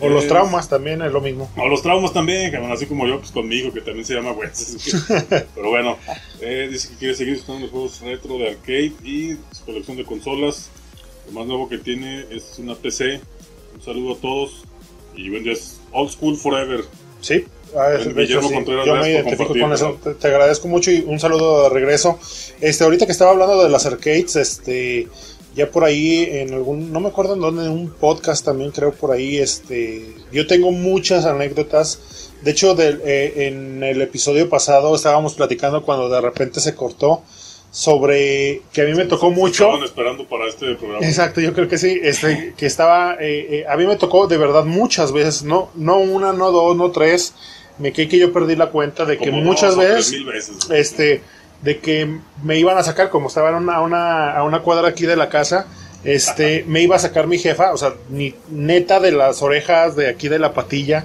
[0.00, 1.50] O los traumas también es lo mismo.
[1.56, 4.76] O los traumas también, así como yo, pues conmigo, que también se llama Wes.
[5.54, 5.98] Pero bueno,
[6.40, 10.04] eh, dice que quiere seguir disfrutando los juegos retro de arcade y su colección de
[10.04, 10.70] consolas.
[11.26, 13.20] Lo más nuevo que tiene es una PC.
[13.74, 14.62] Un saludo a todos.
[15.16, 16.84] Y buen día, es Old School Forever.
[17.20, 17.44] Sí,
[17.76, 18.54] ah, es- hecho, Guillermo sí.
[18.54, 19.98] Contreras, yo me identifico con eso.
[20.02, 22.20] Te, te agradezco mucho y un saludo de regreso.
[22.60, 25.08] Este, ahorita que estaba hablando de las arcades, este,
[25.58, 28.92] ya por ahí en algún, no me acuerdo en dónde, en un podcast también creo
[28.92, 32.30] por ahí, este, yo tengo muchas anécdotas.
[32.42, 37.22] De hecho, del- eh, en el episodio pasado estábamos platicando cuando de repente se cortó
[37.70, 39.64] sobre que a mí me tocó mucho.
[39.66, 41.06] Estaban esperando para este programa.
[41.06, 44.38] Exacto, yo creo que sí, este, que estaba, eh, eh, a mí me tocó de
[44.38, 47.34] verdad muchas veces, no, no una, no dos, no tres,
[47.78, 50.56] me quedé que yo perdí la cuenta de que muchas dos veces, veces.
[50.70, 51.22] este,
[51.62, 54.88] de que me iban a sacar, como estaba en una, a una, a una cuadra
[54.88, 55.66] aquí de la casa,
[56.04, 60.08] este, me iba a sacar mi jefa, o sea, ni neta de las orejas de
[60.08, 61.04] aquí de la patilla,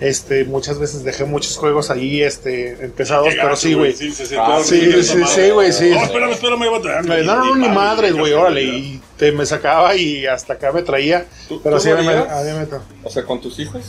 [0.00, 3.92] este, muchas veces dejé muchos juegos ahí, este, empezados, pero sí, güey.
[3.92, 5.52] Sí, se Ah, sentaron sí, sí, sí, madre.
[5.52, 5.90] güey, sí.
[5.90, 9.46] No, espérame, espérame, iba a No, no, no, ni madres, güey, órale, y te me
[9.46, 12.66] sacaba y hasta acá me traía, ¿Tú- pero tú sí, a mí, me- a me
[13.04, 13.80] O sea, con tus hijos.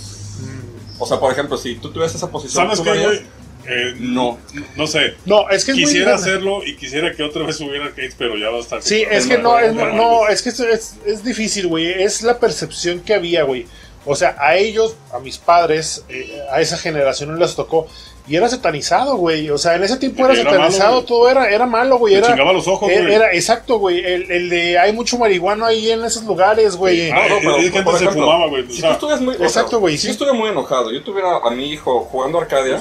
[0.99, 3.42] O sea, por ejemplo, si tú tuvieras esa posición, ¿Sabes ¿tú qué, güey?
[3.67, 4.39] Eh, No.
[4.75, 5.15] No sé.
[5.25, 8.57] No, es que Quisiera hacerlo y quisiera que otra vez hubiera arcades, pero ya va
[8.57, 8.81] a estar.
[8.81, 11.89] Sí, es que no, es, no, es que es, es, es difícil, güey.
[12.03, 13.65] Es la percepción que había, güey.
[14.05, 17.87] O sea, a ellos, a mis padres, eh, a esa generación no les tocó.
[18.25, 19.49] Y era satanizado, güey.
[19.49, 22.13] O sea, en ese tiempo era, Era satanizado, malo, todo era, era malo, güey.
[22.15, 23.13] Era, chingaba los ojos, era, güey.
[23.15, 23.99] era- exacto, güey.
[23.99, 27.11] El, el de hay mucho marihuano ahí en esos lugares, güey.
[27.11, 28.63] Ah, No, no, pero, es que por antes se ejemplo, fumaba, güey.
[28.71, 30.07] Si tú estuvieras muy, o sea, Exacto, güey, Si sí.
[30.07, 32.79] yo estuviera muy enojado, yo tuviera a mi hijo jugando Arcadia,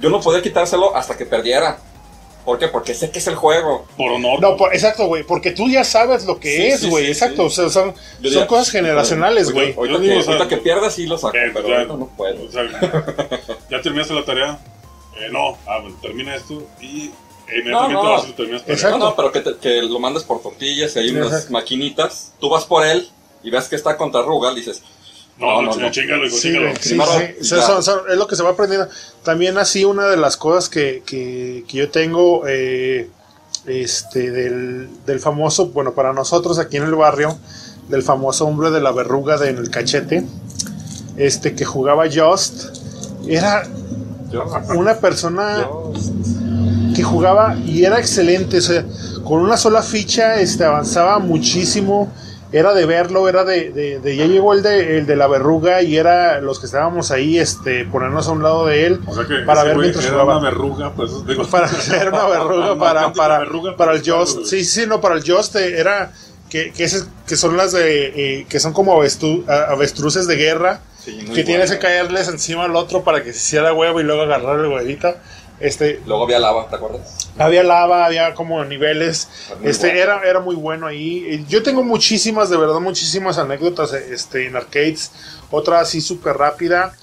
[0.00, 1.76] yo no podía quitárselo hasta que perdiera.
[2.44, 2.68] ¿Por qué?
[2.68, 3.86] Porque sé que es el juego.
[3.96, 4.40] Por honor.
[4.40, 5.22] No, por- exacto, güey.
[5.24, 7.06] Porque tú ya sabes lo que Sí, es, güey.
[7.06, 7.48] sí, exacto.
[7.48, 7.62] sí.
[7.62, 7.94] O sea, son,
[8.46, 9.74] cosas generacionales, güey.
[9.74, 11.84] Ahorita, Yo digo, que, o sea, ahorita que pierdas sí lo saco, Eh, pero ya-
[11.84, 12.44] no puedo.
[12.46, 12.62] o sea,
[13.70, 14.58] ¿Ya terminaste la tarea?
[15.16, 15.56] Eh, no.
[15.66, 17.10] Ah, bueno, termina esto y
[17.48, 18.10] inmediatamente No, no.
[18.10, 18.56] vas tarea.
[18.66, 18.98] Exacto.
[18.98, 21.52] No, no, pero que, te- que lo mandes por tortillas y hay unas Exacto.
[21.52, 22.32] maquinitas.
[22.40, 23.08] Tú vas por él
[23.42, 24.82] y ves que está contra Rugal, dices,
[25.38, 25.90] No, no, No,
[26.38, 26.48] Sí,
[26.80, 27.24] sí, sí.
[27.40, 28.88] O sea, son- son- es lo que se va aprendiendo.
[29.24, 33.10] También así una de las cosas que, que- que yo tengo eh,
[33.66, 37.36] este, del, del famoso, bueno, para nosotros aquí en el barrio,
[37.88, 40.24] del famoso hombre de la verruga de en el cachete,
[41.16, 42.66] este que jugaba Just,
[43.28, 43.66] era
[44.74, 45.66] una persona
[46.94, 48.84] que jugaba y era excelente, o sea,
[49.24, 52.12] con una sola ficha este, avanzaba muchísimo,
[52.56, 55.82] era de verlo, era de, de- de- ya llegó el de, el de la verruga
[55.82, 59.24] y era los que estábamos ahí, este, ponernos a un lado de él, O sea
[59.26, 60.38] que para ver mientras era jugaba.
[60.38, 64.44] una verruga, pues digo, para hacer una verruga, para, para, verruga, para el pues, Just,
[64.46, 66.12] sí, sí, no, para el Just eh, era
[66.48, 69.02] que, que, ese- que son las de, eh, que son como
[69.48, 71.44] avestruces de guerra, sí, que bueno.
[71.44, 74.66] tienes que caerles encima al otro para que se hiciera huevo y luego agarrar el
[74.66, 75.14] huevito.
[75.60, 77.30] Este, Luego había lava, ¿te acuerdas?
[77.38, 79.28] había lava, había como niveles.
[79.62, 81.44] Este era, era muy bueno ahí.
[81.48, 85.12] Yo tengo muchísimas, de verdad, muchísimas anécdotas este, en arcades.
[85.50, 86.94] Otra así súper rápida.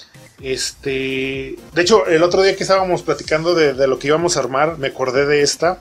[0.41, 1.55] Este.
[1.73, 4.77] De hecho, el otro día que estábamos platicando de, de lo que íbamos a armar,
[4.77, 5.79] me acordé de esta.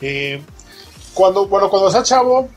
[0.00, 0.42] Eh,
[1.14, 2.48] cuando, bueno, cuando estás chavo,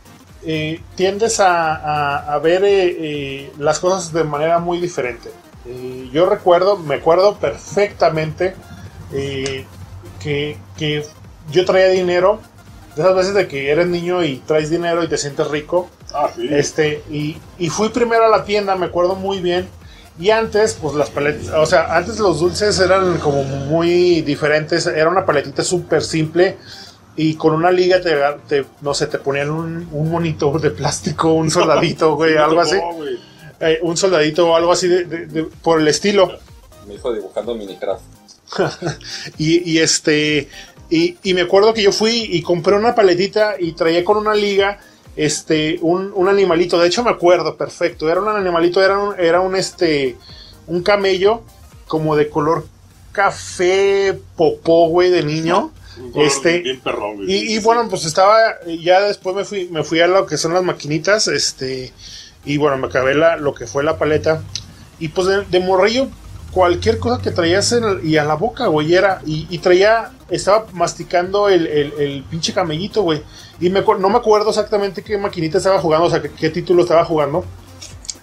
[0.43, 5.29] eh, tiendes a, a- a ver eh, las cosas de manera muy diferente.
[6.13, 8.55] Yo recuerdo, me acuerdo perfectamente
[9.13, 9.65] eh,
[10.21, 11.03] que, que
[11.51, 12.39] yo traía dinero.
[12.95, 15.87] De esas veces de que eres niño y traes dinero y te sientes rico.
[16.13, 16.47] Ah, sí.
[16.49, 19.67] Este, y, y fui primero a la tienda, me acuerdo muy bien.
[20.19, 24.87] Y antes, pues las paletas, o sea, antes los dulces eran como muy diferentes.
[24.87, 26.57] Era una paletita súper simple.
[27.15, 28.15] Y con una liga te,
[28.47, 32.41] te- no sé, te ponían un, un monito de plástico, un soldadito, güey, Sí me
[32.43, 32.95] algo tocó, así.
[32.95, 33.19] güey.
[33.59, 36.31] Eh, un soldadito o algo así de- de- de- por el estilo.
[36.87, 38.01] Mi hijo dibujando Minecraft.
[39.37, 40.49] Y, y este,
[40.89, 44.33] Y, y me acuerdo que yo fui y compré una paletita y traía con una
[44.33, 44.79] liga
[45.15, 46.79] este un, un animalito.
[46.79, 48.09] De hecho, me acuerdo perfecto.
[48.09, 50.15] Era un animalito, era un, era un este
[50.67, 51.41] un camello
[51.87, 52.67] como de color
[53.11, 55.71] café popó, güey, de niño.
[56.13, 57.27] Este, bien perrón, güey.
[57.31, 58.37] y, bueno, pues estaba,
[58.83, 61.91] ya después me fui, me fui a lo que son las maquinitas, este,
[62.45, 64.43] y bueno, me acabé la, lo que fue la paleta.
[64.99, 66.09] Y pues de, de morrillo,
[66.57, 70.09] cualquier cosa que traías en el- y a la boca, güey, era, y, y traía,
[70.27, 73.21] estaba masticando el, el, el pinche camellito, güey.
[73.59, 76.81] Y me, no me acuerdo exactamente qué maquinita estaba jugando, o sea, qué, qué título
[76.81, 77.45] estaba jugando.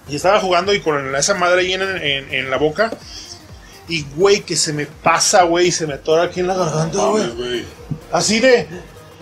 [0.09, 2.91] Y estaba jugando y con esa madre ahí en, en, en la boca.
[3.89, 7.07] Y, güey, que se me pasa, güey, y se me atora aquí en la garganta,
[7.07, 7.22] güey.
[8.11, 8.66] Así de.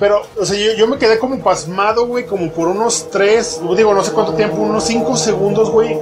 [0.00, 3.92] Pero, o sea, yo, yo me quedé como pasmado, güey, como por unos tres, digo,
[3.92, 5.98] no sé cuánto tiempo, unos cinco segundos, güey.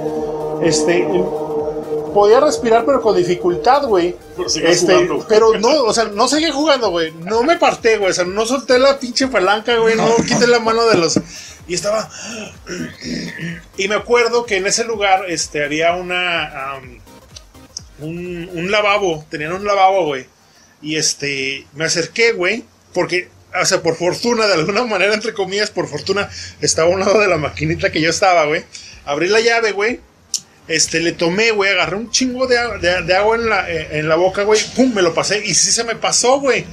[0.63, 1.05] Este.
[2.13, 4.15] Podía respirar, pero con dificultad, güey.
[4.35, 5.25] Pero Este, jugando.
[5.27, 7.11] pero no, o sea, no seguí jugando, güey.
[7.13, 8.11] No me parté, güey.
[8.11, 9.95] O sea, no solté la pinche palanca, güey.
[9.95, 11.19] No quité la mano de los.
[11.67, 12.09] Y estaba.
[13.77, 16.79] Y me acuerdo que en ese lugar, este, había una.
[17.99, 19.25] un, un lavabo.
[19.29, 20.25] Tenían un lavabo, güey.
[20.81, 25.69] Y este, me acerqué, güey, porque, o sea, por fortuna, de alguna manera, entre comillas,
[25.69, 26.27] por fortuna,
[26.59, 28.63] estaba a un lado de la maquinita que yo estaba, güey.
[29.05, 29.99] Abrí la llave, güey.
[30.67, 34.07] Este, le tomé, güey, agarré un chingo de, de- de agua en la, eh, en
[34.07, 34.59] la boca, güey.
[34.75, 35.43] Pum, me lo pasé.
[35.45, 36.65] Y sí se me pasó, güey.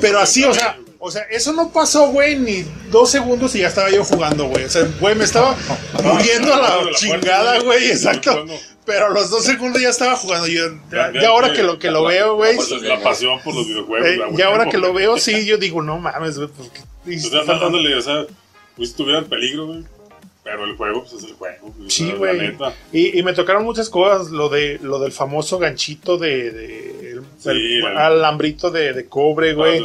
[0.00, 3.68] Pero así, o sea, o sea, eso no pasó, güey, ni dos segundos y ya
[3.68, 4.64] estaba yo jugando, güey.
[4.64, 5.54] O sea, güey, me estaba
[6.02, 8.44] muriendo a la chingada, güey, exacto.
[8.84, 10.46] Pero a los dos segundos ya estaba jugando.
[10.46, 12.56] Yo, ya, ya ahora que lo, que lo veo, güey.
[12.56, 14.08] Pues la pasión por los videojuegos.
[14.08, 16.48] eh, ya ahora huevo, que lo veo, sí, yo digo, no mames, güey.
[16.48, 18.24] pues, ¿qué- O sea, dándole, o sea,
[18.76, 19.84] pues en peligro, güey.
[20.48, 21.74] Pero el juego, pues es el juego.
[21.88, 22.56] Sí, güey.
[22.92, 27.22] Y, y me tocaron muchas cosas, lo de lo del famoso ganchito de, de- el,
[27.40, 29.80] Sí, el el- alambrito de, de cobre, Para güey.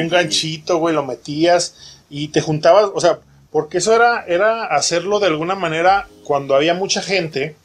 [0.00, 3.18] Un ganchito, güey, lo metías y te juntabas, o sea,
[3.50, 7.56] porque eso era era hacerlo de alguna manera cuando había mucha gente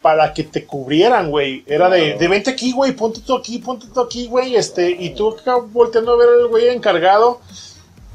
[0.00, 1.62] para que te cubrieran, güey.
[1.66, 5.10] Era de, de vente aquí, güey, ponte tú aquí, ponte tú aquí, güey, este, y
[5.10, 7.42] tú acá volteando a ver al güey encargado.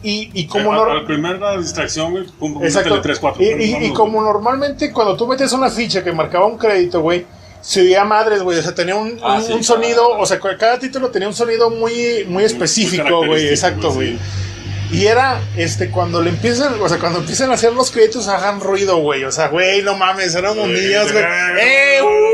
[0.07, 1.05] Y, y como Eh, no.
[1.05, 2.89] primera distracción, güey, pum, pum, Exacto.
[2.89, 3.43] métele 3, 4.
[3.43, 7.25] y, y- y como normalmente cuando tú metes una ficha que marcaba un crédito, güey,
[7.61, 8.59] se oía madres, güey.
[8.59, 10.21] O sea, tenía un, Ah, un- sí, un sonido, claro.
[10.21, 13.47] o sea, cada título tenía un sonido muy, muy específico, güey.
[13.49, 14.19] Exacto, güey.
[14.91, 18.59] Y era, este, cuando le empiezan, o sea, cuando empiezan a hacer los créditos, hagan
[18.59, 19.23] ruido, güey.
[19.23, 21.23] O sea, güey, no mames, éramos niños, güey.
[21.59, 22.25] ¡Eh, güey!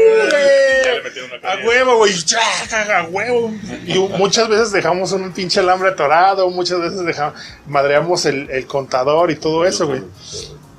[1.44, 2.14] A huevo, güey.
[2.24, 3.52] ¡Chaca, A huevo.
[3.86, 9.32] Y muchas veces dejamos un pinche alambre atorado, muchas veces dejamos, madreamos el, el contador
[9.32, 10.04] y todo eso, güey.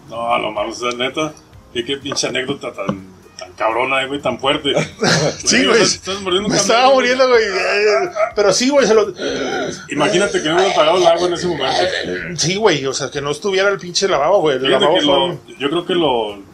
[0.09, 1.33] No, no mames, neta.
[1.73, 3.12] Qué, qué pinche anécdota tan,
[3.57, 4.73] tan cabrona, güey, tan fuerte.
[5.45, 5.83] Sí, güey.
[5.83, 7.43] estás muriendo un Me estaba muriendo, güey.
[8.35, 9.13] Pero sí, güey, se lo.
[9.91, 11.83] Imagínate que no hubieran pagado el agua en ese momento.
[12.37, 14.57] Sí, güey, o sea, que no estuviera el pinche lavabo, güey.
[14.57, 16.52] El lavabo lo, yo creo que lo.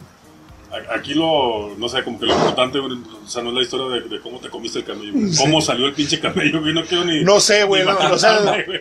[0.93, 1.75] Aquí lo.
[1.77, 2.89] No sé, como que lo importante, o
[3.27, 5.35] sea, no es la historia de, de cómo te comiste el camello, güey.
[5.35, 6.73] Cómo salió el pinche camello, güey.
[6.73, 7.23] No quiero ni.
[7.23, 8.39] No sé, güey, no, o sea,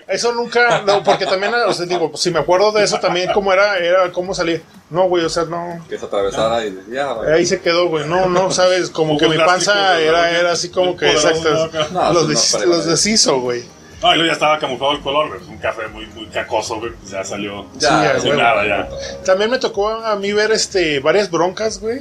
[0.08, 3.52] eso nunca, no, porque también, o sea, digo, si me acuerdo de eso también, cómo
[3.52, 4.60] era, era cómo salía.
[4.90, 7.30] No, güey, o sea, no, Que se atravesara y ya, güey.
[7.32, 10.96] ahí se quedó, güey, no, no, sabes, como que mi panza era, era así como
[10.96, 11.70] que, exacto,
[12.12, 13.64] los, des- los deshizo, güey.
[14.02, 15.40] No, y luego ya estaba camuflado el color, güey.
[15.50, 16.92] Un café muy, muy cacoso, güey.
[16.92, 17.66] pues Ya salió.
[17.78, 18.42] Ya, Sí, sin güey.
[18.42, 18.88] nada, ya.
[19.24, 21.98] También me tocó a mí ver, este, varias broncas, güey.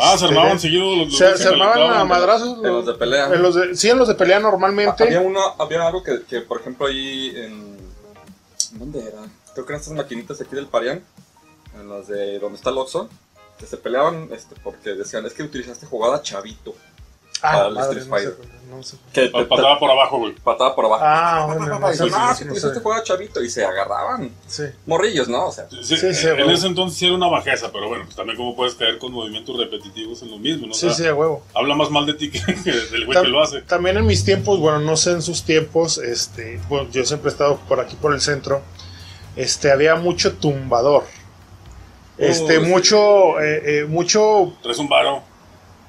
[0.00, 1.18] Ah, Este, se armaban seguido los.
[1.20, 2.58] los Se, armaban a madrazos.
[2.58, 3.26] En los de pelea.
[3.32, 5.04] en los de- sí, en los de pelea normalmente.
[5.04, 7.78] Había, uno, había algo que, que, por ejemplo, ahí en.
[8.72, 9.22] ¿Dónde era?
[9.54, 11.02] Creo que eran estas maquinitas aquí del Parián,
[11.80, 13.08] en las de donde está el Oxxo,
[13.58, 16.74] que se peleaban este, porque decían, es que utilizaste jugada chavito.
[17.42, 18.58] Ah, para el madre, Street no sé, Fighter.
[18.68, 18.96] no sé.
[19.12, 20.32] Que te, Pa- Patada por abajo, güey.
[20.34, 21.04] patada por abajo.
[21.06, 22.80] Ah, bueno, no no ah, no utilizaste sé.
[22.80, 23.42] jugada chavito.
[23.42, 24.30] Y se agarraban.
[24.46, 24.64] Sí.
[24.86, 25.46] Morrillos, ¿no?
[25.46, 28.16] O sea, Sí, Sí, sí, en ese entonces sí era una bajeza, pero bueno, pues
[28.16, 30.72] también cómo puedes caer con movimientos repetitivos en lo mismo, ¿no?
[30.72, 31.42] O Sí, sea, sí, a huevo.
[31.54, 32.40] Habla más mal de ti que
[32.90, 33.62] del güey que lo hace.
[33.62, 37.32] También en mis tiempos, bueno, no sé en sus tiempos, este, bueno, yo siempre he
[37.32, 38.62] estado por aquí por el centro,
[39.36, 41.04] este, había mucho tumbador.
[42.18, 42.66] Este, Oh, sí.
[42.68, 45.22] mucho, eh, eh, mucho, Traes un varo.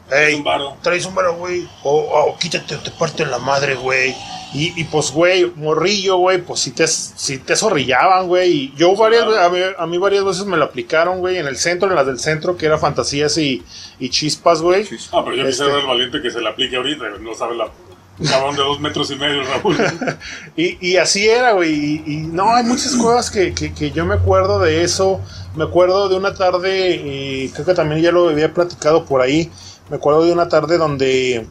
[0.10, 0.78] Traes un varo.
[0.82, 4.16] traes un varo, güey, o quítate te parte la madre, güey.
[4.52, 8.52] Y, y pues, güey, morrillo, güey, pues si te, si te zorrillaban, güey.
[8.52, 11.56] Y yo varias a mí, a mí varias veces me lo aplicaron, güey, en el
[11.56, 13.64] centro, en las del centro, que era fantasías y,
[14.00, 14.88] y chispas, güey.
[15.14, 17.04] Ah, pero yo Este- quisiera ver valiente que se le aplique ahorita.
[17.22, 17.70] No sabe la.
[18.18, 19.78] Un cabrón de dos metros y medio, Raúl.
[20.58, 21.72] Y, y así era, güey.
[21.74, 25.22] Y, y no, hay muchas cosas que, que- que yo me acuerdo de eso.
[25.56, 29.50] Me acuerdo de una tarde, y creo que también ya lo había platicado por ahí.
[29.90, 31.48] Me acuerdo de una tarde donde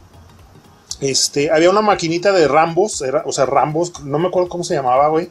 [1.01, 4.74] este, había una maquinita de Rambos, era, o sea, Rambos, no me acuerdo cómo se
[4.74, 5.31] llamaba, güey.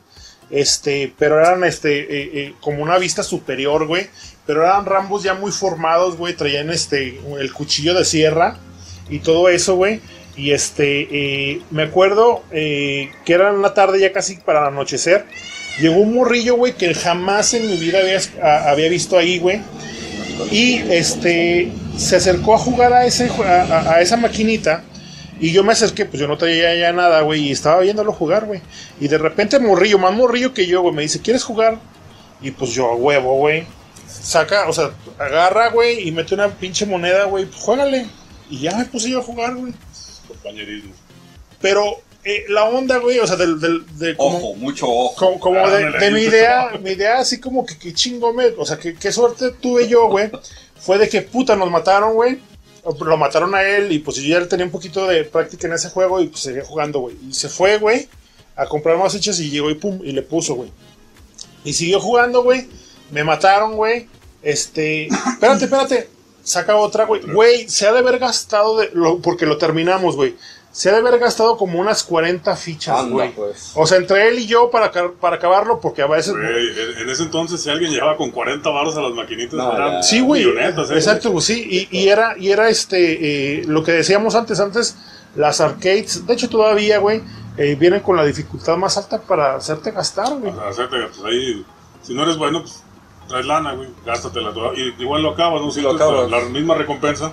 [0.50, 4.08] Este, pero eran este, eh, eh, como una vista superior, güey.
[4.46, 6.36] Pero eran Rambos ya muy formados, güey.
[6.36, 8.58] Traían este, el cuchillo de sierra
[9.10, 10.00] y todo eso, güey.
[10.38, 15.26] Y este, eh, me acuerdo que era una tarde ya casi para anochecer.
[15.80, 19.62] Llegó un morrillo, güey, que jamás en mi vida había, había visto ahí, güey.
[20.52, 24.84] Y este, se acercó a jugar a, ese, a, esa maquinita.
[25.40, 27.48] Y yo me acerqué, pues yo no traía ya nada, güey.
[27.48, 28.62] Y estaba viéndolo jugar, güey.
[29.00, 31.80] Y de repente morrillo, más morrillo que yo, güey, me dice, ¿quieres jugar?
[32.42, 33.66] Y pues yo a huevo, güey.
[34.08, 37.46] Saca, o sea, agarra, güey, y mete una pinche moneda, güey.
[37.46, 38.08] Pues juégale.
[38.50, 39.74] Y ya me puse yo a jugar, güey.
[40.28, 40.94] Compañerismo.
[41.62, 45.16] Pero eh, la onda, güey, o sea, del, del, de como, Ojo, mucho ojo.
[45.16, 48.48] como, como Ah, de, de mi idea, mi idea así como que, que chingo me,
[48.58, 50.30] o sea, que qué suerte tuve yo, güey,
[50.80, 52.40] fue de que puta nos mataron, güey.
[53.02, 55.90] Lo mataron a él y pues yo ya tenía un poquito de práctica en ese
[55.90, 57.18] juego y pues seguía jugando, güey.
[57.30, 58.08] Y se fue, güey,
[58.56, 60.72] a comprar más hechas y llegó y pum, y le puso, güey.
[61.64, 62.68] Y siguió jugando, güey.
[63.12, 64.08] Me mataron, güey.
[64.42, 66.10] Este, espérate, espérate.
[66.44, 67.22] Saca otra, güey.
[67.22, 70.38] Güey, se ha de haber gastado, de, lo, porque lo terminamos, güey.
[70.78, 73.32] Se ha de haber gastado como unas 40 fichas, Anda, güey.
[73.34, 73.72] pues.
[73.74, 76.34] O sea, entre él y yo para, para acabarlo, porque a veces.
[76.34, 79.94] Güey, en, ese entonces, si alguien llevaba con 40 baros a las maquinitas, No, eran
[79.94, 80.04] ya.
[80.04, 80.46] Sí, güey.
[80.46, 80.94] millonetas, ¿eh?
[80.94, 81.88] Exacto, güey, sí.
[81.92, 84.96] Y, y era, y era este, eh, lo que decíamos antes, antes,
[85.36, 87.24] las arcades, de hecho todavía, güey,
[87.58, 90.54] eh, vienen con la dificultad más alta para hacerte gastar, güey.
[90.54, 91.66] Sea, hacerte, pues ahí,
[92.04, 92.84] si no eres bueno, pues
[93.28, 94.76] traes lana, güey, gástatela toda.
[94.76, 95.72] Y igual lo acabas, ¿no?
[95.72, 96.30] Sí, Sientes lo acabas.
[96.30, 97.32] La, la misma recompensa,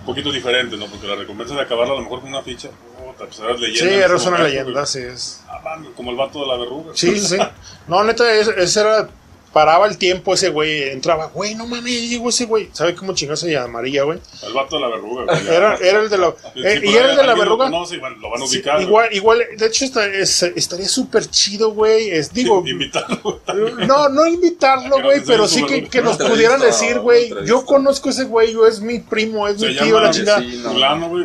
[0.00, 0.86] un poquito diferente, ¿no?
[0.86, 2.68] Porque la recompensa de acabarla a lo mejor con una ficha,
[2.98, 3.92] puta, pues eras leyenda.
[3.92, 4.86] Sí, eres una leyenda, güey.
[4.86, 5.42] sí es.
[5.48, 6.92] Ah, man, como el vato de la verruga.
[6.94, 7.38] Sí, sí, sí.
[7.86, 9.08] No, neta, ese era.
[9.52, 12.68] Paraba el tiempo ese güey, entraba, güey, no mames, llegó ese güey.
[12.72, 14.20] ¿Sabe cómo chingarse se llamaría, güey?
[14.46, 15.48] El vato de la verruga, güey.
[15.48, 16.28] Era, era el de la.
[16.54, 17.64] Eh, y era el de la verruga.
[17.64, 18.80] conoce, igual lo van a ubicar.
[18.80, 22.10] igual, igual, de hecho, está- es- estaría súper chido, güey.
[22.10, 23.88] Es, digo, Invitarlo también.
[23.88, 28.12] no, no invitarlo, güey, pero sí que, que nos pudieran decir, güey, yo conozco a
[28.12, 30.40] ese güey, yo es mi primo, es Se mi tío, la chingada.
[30.42, 30.70] sí, no.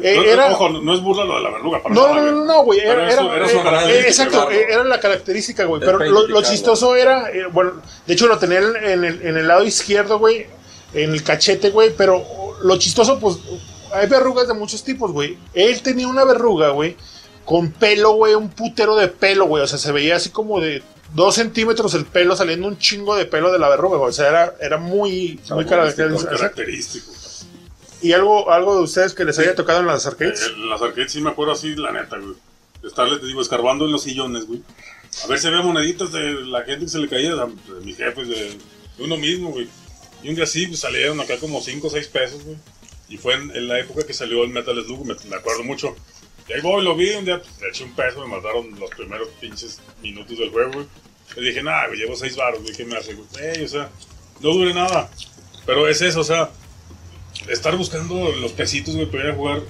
[0.01, 2.21] Eh, No, era- Ojo, no, no es burla lo de la verruga, para No, nada,
[2.25, 6.41] no, no, no, güey, era, era, eh, eh, exacto, era la característica, güey, pero lo,
[6.41, 7.73] chistoso era, bueno,
[8.07, 10.47] de hecho lo tenía en el, en el lado izquierdo, güey,
[10.93, 12.25] en el cachete, güey, pero
[12.61, 13.37] lo chistoso, pues,
[13.93, 15.37] hay verrugas de muchos tipos, güey.
[15.53, 16.97] Él tenía una verruga, güey,
[17.45, 20.81] con pelo, güey, un putero de pelo, güey, o sea, se veía así como de
[21.13, 24.27] dos centímetros el pelo saliendo un chingo de pelo de la verruga, güey, o sea,
[24.27, 26.31] era, era muy, muy característico.
[26.31, 27.11] Característico.
[28.01, 30.41] ¿Y algo, algo de ustedes que les haya tocado en las arcades?
[30.41, 32.35] Eh, En las arcades sí me acuerdo así, la neta, güey.
[32.85, 34.61] Estarle, te digo, escarbando en los sillones, güey.
[35.23, 37.45] A ver si había moneditas de la gente que se le caía, de,
[37.83, 38.57] mis jefes, de,
[38.99, 39.67] uno mismo, güey.
[40.23, 42.57] Y un día sí, pues, salieron acá como 5 o 6 pesos, güey.
[43.07, 45.95] Y fue en, en la época que salió el Metal Slug, me, me acuerdo mucho.
[46.47, 48.89] Y ahí voy, lo vi, un día pues, le eché un peso, me mataron los
[48.91, 50.85] primeros pinches minutos del juego, güey.
[51.37, 53.27] Le dije, nada, güey, llevo 6 baros, güey, ¿qué me hace, güey?
[53.41, 53.89] Ey, o sea,
[54.41, 55.09] no dure nada.
[55.65, 56.51] Pero es eso, o sea,
[57.49, 59.61] estar buscando los pesitos, güey, para ir a jugar.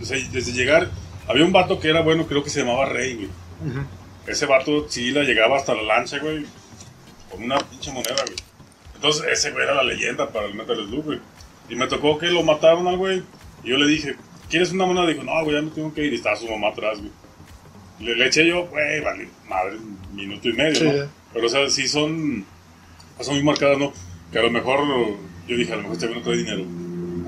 [0.00, 0.90] O sea, desde llegar,
[1.28, 3.28] había un vato que era bueno, creo que se llamaba Rey, güey.
[3.70, 3.86] Ujú.
[4.26, 6.44] Ese vato sí la llegaba hasta la lancha, güey,
[7.30, 8.36] con una pinche moneda, güey.
[8.94, 11.18] Entonces, ese güey era la leyenda para el Metal Slug, güey.
[11.68, 13.22] Y me tocó que lo mataron al güey.
[13.62, 14.16] Y yo le dije,
[14.48, 15.06] ¿quieres una moneda?
[15.06, 16.12] Dijo, no, güey, ya me tengo que ir.
[16.12, 17.10] Y estaba su mamá atrás, güey.
[18.00, 19.76] Le, le eché yo, güey, vale, madre,
[20.12, 20.84] minuto y medio, Sí.
[20.84, 21.06] ¿no?
[21.32, 22.44] Pero, o sea, sí son,
[23.20, 23.92] son muy marcadas, ¿no?
[24.32, 24.80] Que a lo mejor,
[25.46, 26.64] yo dije, a lo mejor este güey no trae dinero.
[26.64, 26.83] Ah,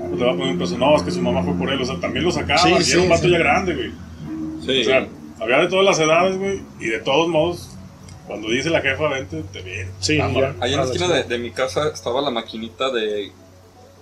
[0.07, 0.77] pues le va a poner un peso.
[0.77, 1.81] No, es que su mamá fue por él.
[1.81, 2.59] O sea, también lo sacaba.
[2.59, 3.31] Sí, y sí, era un vato sí.
[3.31, 3.91] ya grande, güey.
[4.65, 4.81] Sí.
[4.81, 5.07] O sea,
[5.39, 6.61] había de todas las edades, güey.
[6.79, 7.69] Y de todos modos,
[8.27, 9.89] cuando dice la jefa, vente, te viene.
[9.99, 10.55] Sí, Ah, ya.
[10.59, 13.31] Ahí en la esquina de, de mi casa estaba la maquinita de.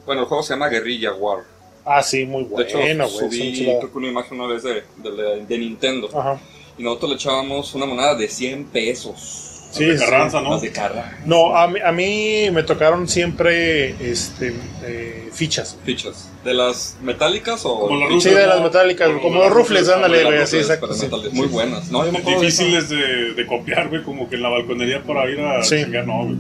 [0.05, 1.39] Bueno, el juego se llama Guerrilla War.
[1.85, 3.29] Ah, sí, muy De hecho, bueno, güey.
[3.29, 6.09] subí creo que una imagen una vez de, de, de Nintendo.
[6.17, 6.39] Ajá.
[6.77, 9.44] Y nosotros le echábamos una moneda de 100 pesos.
[9.77, 10.05] Sí, de sí.
[10.05, 10.51] Carranza, ¿no?
[10.51, 11.17] Las de Carra.
[11.25, 14.53] No, a mí, a mí me tocaron siempre este,
[14.83, 15.77] eh, fichas.
[15.85, 16.29] Fichas.
[16.43, 17.79] ¿De las metálicas o.?
[17.79, 18.63] Como Sí, rufles, de las ¿no?
[18.65, 20.93] metálicas, como los rufles, ándale, güey, sí, exacto.
[20.93, 21.07] sí.
[21.31, 21.89] Muy buenas.
[21.91, 22.03] No.
[22.05, 25.83] Difíciles de, de copiar, güey, como que en la balconería para ir a Sí.
[25.83, 26.35] chingar, no, güey.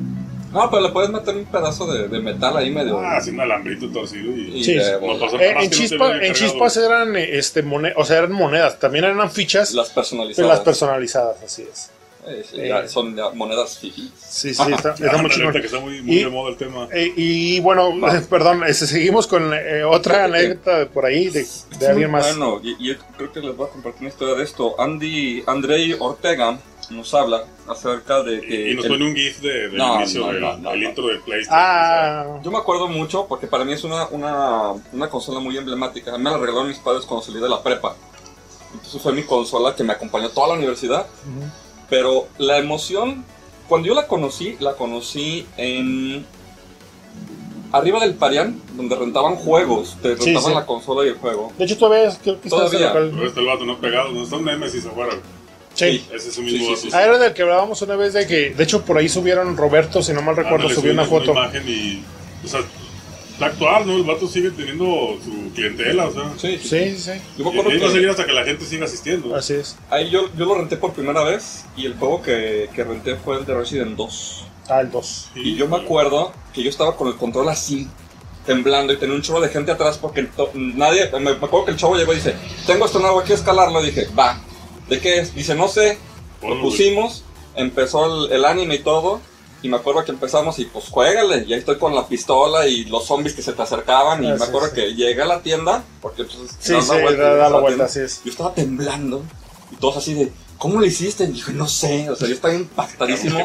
[0.53, 2.97] No, pero le puedes meter un pedazo de, de metal ahí medio.
[2.99, 4.59] Ah, así un alambrito torcido y...
[4.59, 4.75] y Sí.
[4.75, 4.81] No
[5.37, 9.03] Eh, en, no chispa, en cargado, chispas eran, este, mone- o sea, eran monedas, también
[9.03, 10.49] eran fichas, Las personalizadas.
[10.49, 11.89] las personalizadas, así es.
[12.27, 12.87] Eh, Eh.
[12.87, 14.11] son monedas fifís.
[14.17, 15.25] Sí, sí, está, Ah, está chingón.
[15.45, 16.87] ahorita que está muy, muy Y- de moda el tema.
[16.91, 17.91] Eh, y bueno,
[18.29, 21.45] perdón, este, seguimos con eh, otra anécdota de por ahí de,
[21.79, 22.35] de alguien más.
[22.35, 24.79] Bueno, y, y creo que les voy a compartir una historia de esto.
[24.81, 26.57] Andy, Andrei Ortega
[26.91, 28.71] nos habla acerca de que...
[28.71, 30.81] Y nos el- pone un GIF de, del No, inicio no, del no, no, del
[30.83, 30.89] no.
[30.89, 31.59] intro de PlayStation.
[31.59, 36.13] Ah, Yo me acuerdo mucho porque para mí es una, una, una consola muy emblemática.
[36.13, 37.95] A mí me la regalaron mis padres cuando salí de la prepa.
[38.73, 41.07] Entonces fue mi consola que me acompañó toda la universidad.
[41.89, 43.23] Pero la emoción,
[43.67, 46.25] cuando yo la conocí, la conocí en...
[47.71, 49.97] Arriba del Parián, donde rentaban juegos.
[50.01, 50.55] Te Sí, rentaban sí.
[50.55, 51.51] la consola y el juego.
[51.57, 52.87] de hecho todavía creo que está Todavía.
[52.87, 53.11] local.
[53.13, 55.13] Pero este el vato no pegado, no son Nemesis afuera.
[55.73, 56.05] Sí.
[56.13, 58.63] Ese es un mismo sí, Ah, era del que hablábamos una vez de que, de
[58.63, 61.31] hecho por ahí subieron Roberto, si no mal recuerdo, Ándale, subió una foto.
[61.33, 62.01] imagen y,
[62.45, 62.61] o sea,
[63.35, 63.95] está actual, ¿no?
[63.97, 64.85] El vato sigue teniendo
[65.23, 66.33] su clientela, o sea.
[66.37, 69.35] Sí, Sí, sí, Yo me acuerdo va a seguir hasta que la gente siga asistiendo.
[69.35, 69.77] así es.
[69.89, 73.37] ahí yo, yo lo renté por primera vez y el juego que, que renté fue
[73.37, 74.45] el de Resident 2.
[74.69, 75.29] Ah, el 2.
[75.35, 77.87] Y yo me acuerdo que yo estaba con el control así,
[78.45, 81.09] temblando, y tenía un chorro de gente atrás porque to- nadie.
[81.13, 82.35] Me, me acuerdo que el chavo llegó y dice:
[82.65, 83.81] Tengo esto nuevo, hay que escalarlo.
[83.83, 84.39] Y dije: Va,
[84.89, 85.35] ¿de qué es?
[85.35, 85.97] Dice: No sé.
[86.41, 87.23] Lo pusimos,
[87.55, 89.19] empezó el, el anime y todo.
[89.65, 91.43] Y me acuerdo que empezamos y pues juégale.
[91.47, 94.23] Y ahí estoy con la pistola y los zombies que se te acercaban.
[94.23, 94.75] Y Ah, me sí, acuerdo sí.
[94.75, 97.99] que llegué a la tienda, porque pues, Sí, sí, vuelta, da, da la vuelta, así
[98.01, 98.21] es.
[98.23, 99.23] Yo estaba temblando.
[99.71, 101.23] Y todos así de, ¿cómo lo hiciste?
[101.23, 102.09] Y dije, no sé.
[102.11, 103.39] O sea, yo estaba impactadísimo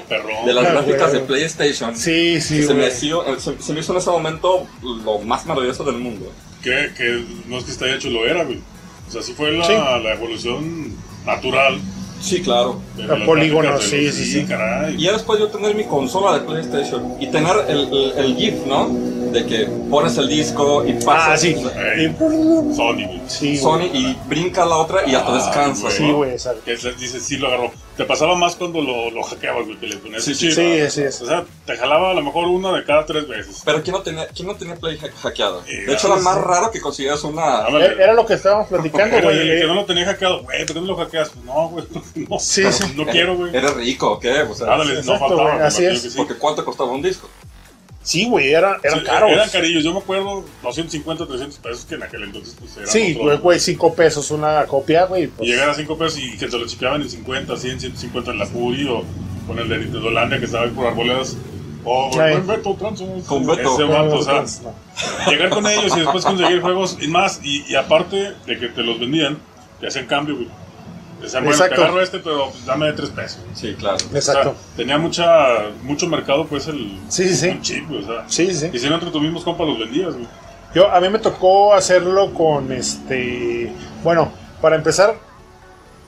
[0.45, 1.21] de las gráficas de.
[1.21, 1.97] PlayStation.
[1.97, 5.85] Sí, sí, se, me hizo, se, se me hizo en ese momento lo más maravilloso
[5.85, 6.31] del mundo.
[6.63, 8.61] Que, que no es que esté hecho, lo era, güey.
[9.09, 9.73] O sea, sí fue la, Sí.
[9.73, 10.95] la evolución
[11.25, 11.81] natural.
[12.21, 12.81] Sí, claro.
[12.97, 14.45] de La las polígono, gráficas de sí, sí, sí.
[14.47, 14.95] caray.
[14.97, 18.67] Y ya después yo tener mi consola de PlayStation y tener el, el, el GIF,
[18.67, 18.89] ¿no?
[19.33, 21.57] De que pones el disco y pasas Ah, sí.
[21.97, 22.07] Ey.
[22.07, 23.21] Y- Sony, güey.
[23.27, 23.97] Sí, Sony güey.
[23.97, 25.83] y brinca la otra y hasta Ah, descansa.
[25.85, 25.97] güey.
[25.97, 26.61] Sí, güey, exacto.
[26.65, 27.71] Que se- dice, sí lo agarró.
[28.01, 30.53] Te pasaba más cuando lo, lo hackeabas, güey, que le ponías Sí, sí, chip.
[30.57, 31.21] sí, así es.
[31.21, 33.61] O sea, te jalaba a lo mejor una de cada tres veces.
[33.63, 35.61] Pero ¿quién no tenía, quién no tenía Play ha- hackeada?
[35.69, 36.23] Eh, De hecho, era sí.
[36.25, 37.67] más raro que consiguieras una...
[37.67, 37.85] Ándale.
[37.87, 39.37] Era era lo que estábamos platicando, güey.
[39.39, 41.29] el que Eh, no lo tenía hackeado, güey, ¿por qué no lo hackeas?
[41.31, 41.85] Pues no, güey,
[42.29, 42.85] no, Sí, no, sí.
[42.97, 43.55] no quiero, güey.
[43.55, 44.43] ¿Eres rico o qué?
[44.43, 45.43] O sea, Ándale, no exacto, faltaba.
[45.43, 46.03] güey, me así imagino es.
[46.05, 46.17] que sí.
[46.17, 47.29] porque ¿cuánto costaba un disco?
[48.11, 49.31] Sí, güey, era, eran Sí, caros.
[49.31, 53.13] Eran carillos, yo me acuerdo, 250, 300 pesos que en aquel entonces pues eran Sí,
[53.13, 55.25] otro- güey, güey, 5 pesos una copia, güey.
[55.25, 58.33] Y Pues, llegar a 5 pesos y que te lo chipeaban en 50, 100, 150
[58.33, 59.05] en la Puri o
[59.47, 61.37] con el de Nintendo Landia que estaba ahí por Arboledas.
[61.85, 62.35] O Ay.
[62.35, 63.07] con Beto Transo.
[63.29, 63.73] Con Beto.
[63.75, 64.45] Ese no, vato, no, o sea,
[65.25, 65.31] no.
[65.31, 67.41] llegar con ellos y después conseguir juegos y más.
[67.45, 69.39] Y, y aparte de que te los vendían,
[69.81, 70.49] te hacían cambio, güey.
[71.21, 71.75] Decían, bueno, Exacto.
[71.77, 73.41] te agarro este, pero pues, dame de 3 pesos.
[73.55, 73.99] Sí, claro.
[74.15, 74.51] Exacto.
[74.51, 78.25] O sea, tenía mucha, mucho mercado, pues, el, Sí, sí, chip, o sea.
[78.29, 78.71] Sí, sí.
[78.73, 80.27] Y si no, entre tus mismos compas los vendías, güey.
[80.75, 83.73] Yo, a mí me tocó hacerlo con este.
[84.05, 85.15] Bueno, para empezar,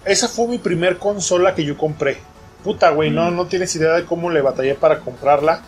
[0.05, 2.19] esa fue mi primer consola que yo compré.
[2.65, 3.37] Puta, güey, no, Mm.
[3.37, 5.63] no tienes idea de cómo le batallé para comprarla.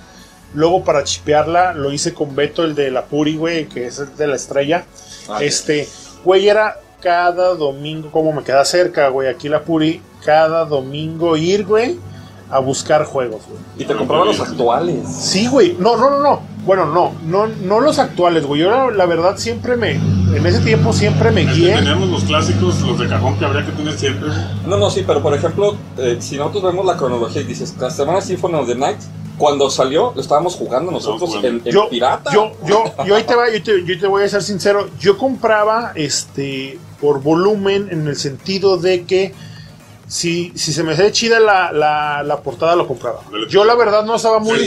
[0.54, 4.16] Luego, para chipearla, lo hice con Beto, el de la Puri, güey, que es el
[4.16, 4.84] de la estrella.
[5.28, 5.88] Ah, este,
[6.24, 11.66] güey, era cada domingo, como me queda cerca, güey, aquí la Puri, cada domingo ir,
[11.66, 11.98] güey,
[12.50, 13.60] a buscar juegos, güey.
[13.76, 15.06] Y te compraba los actuales.
[15.06, 15.76] Sí, güey.
[15.78, 16.40] No, no, no, no.
[16.64, 18.62] Bueno, no, no, no los actuales, güey.
[18.62, 21.74] Yo la, la verdad siempre me, en ese tiempo siempre me guié.
[21.74, 24.30] teníamos los clásicos, los de cajón que habría que tener siempre.
[24.66, 28.22] No, no, sí, pero por ejemplo, eh, si nosotros vemos la cronología y dices, Castlevania
[28.22, 29.00] Symphony of the Night,
[29.38, 31.48] cuando salió, lo estábamos jugando nosotros jugando.
[31.48, 32.32] en, en Yo, pirata.
[32.32, 34.88] yo, yo, yo ahí te va, yo te, yo te voy a ser sincero.
[35.00, 39.34] Yo compraba este por volumen en el sentido de que
[40.06, 43.20] si, si se me hacía chida la, la, la portada lo compraba.
[43.48, 44.58] Yo la verdad no estaba muy.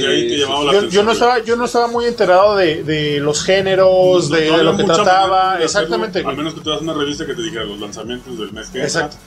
[0.89, 4.63] Yo, no estaba, yo no estaba muy enterado de, de los géneros, de, No de
[4.63, 5.45] lo que trataba.
[5.49, 6.19] manera Exactamente.
[6.19, 8.67] hacerlo, Al menos que te das una revista que te dijera los lanzamientos del mes
[8.69, 9.01] que entra.
[9.03, 9.17] Exacto.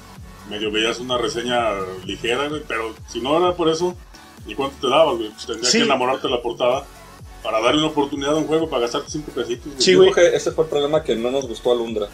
[0.50, 1.70] Medio veías una reseña
[2.04, 3.94] ligera, güey, pero si no era por eso,
[4.46, 5.30] ¿y cuánto te dabas, güey?
[5.30, 5.78] Pues tendrías Sí.
[5.78, 6.84] que enamorarte de la portada
[7.42, 9.66] para darle una oportunidad a un juego para gastarte cinco pesitos.
[9.66, 9.80] güey.
[9.80, 10.10] Sí, Yo güey.
[10.12, 12.08] creo que ese fue el problema que no nos gustó a Lundra.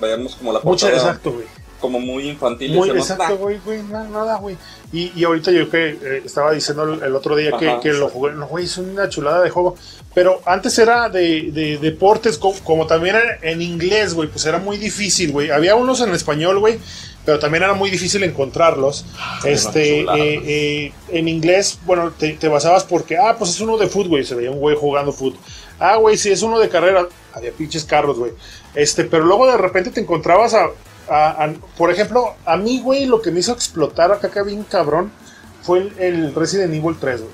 [0.00, 1.46] Veíamos como la Mucha, portada exacto, güey.
[1.80, 2.72] como muy infantil.
[2.74, 4.56] y Muy exacto, güey, güey, na- nada, güey.
[4.92, 7.90] Y, y ahorita yo que eh, estaba diciendo el, el otro día que, Ajá, que
[7.90, 8.14] lo exacto.
[8.14, 9.76] jugué, no, güey, es una chulada de juego.
[10.14, 14.58] Pero antes era de, de deportes, co- como, también era en inglés, güey, pues era
[14.58, 15.50] muy difícil, güey.
[15.50, 16.78] Había unos en español, güey,
[17.24, 19.04] pero también era muy difícil encontrarlos.
[19.44, 20.18] este, chulada.
[20.18, 24.08] eh, eh, en inglés, bueno, te, te basabas porque, ah, pues es uno de fútbol,
[24.08, 25.38] güey, se veía un güey jugando fútbol.
[25.78, 28.32] Ah, güey, si es uno de carrera, había pinches carros, güey.
[28.74, 30.66] Este, pero luego de repente te encontrabas a,
[31.08, 34.62] a- a- por ejemplo, a mí, güey, lo que me hizo explotar acá, acá bien
[34.64, 35.10] cabrón,
[35.62, 37.32] fue el, el Resident Evil 3, güey.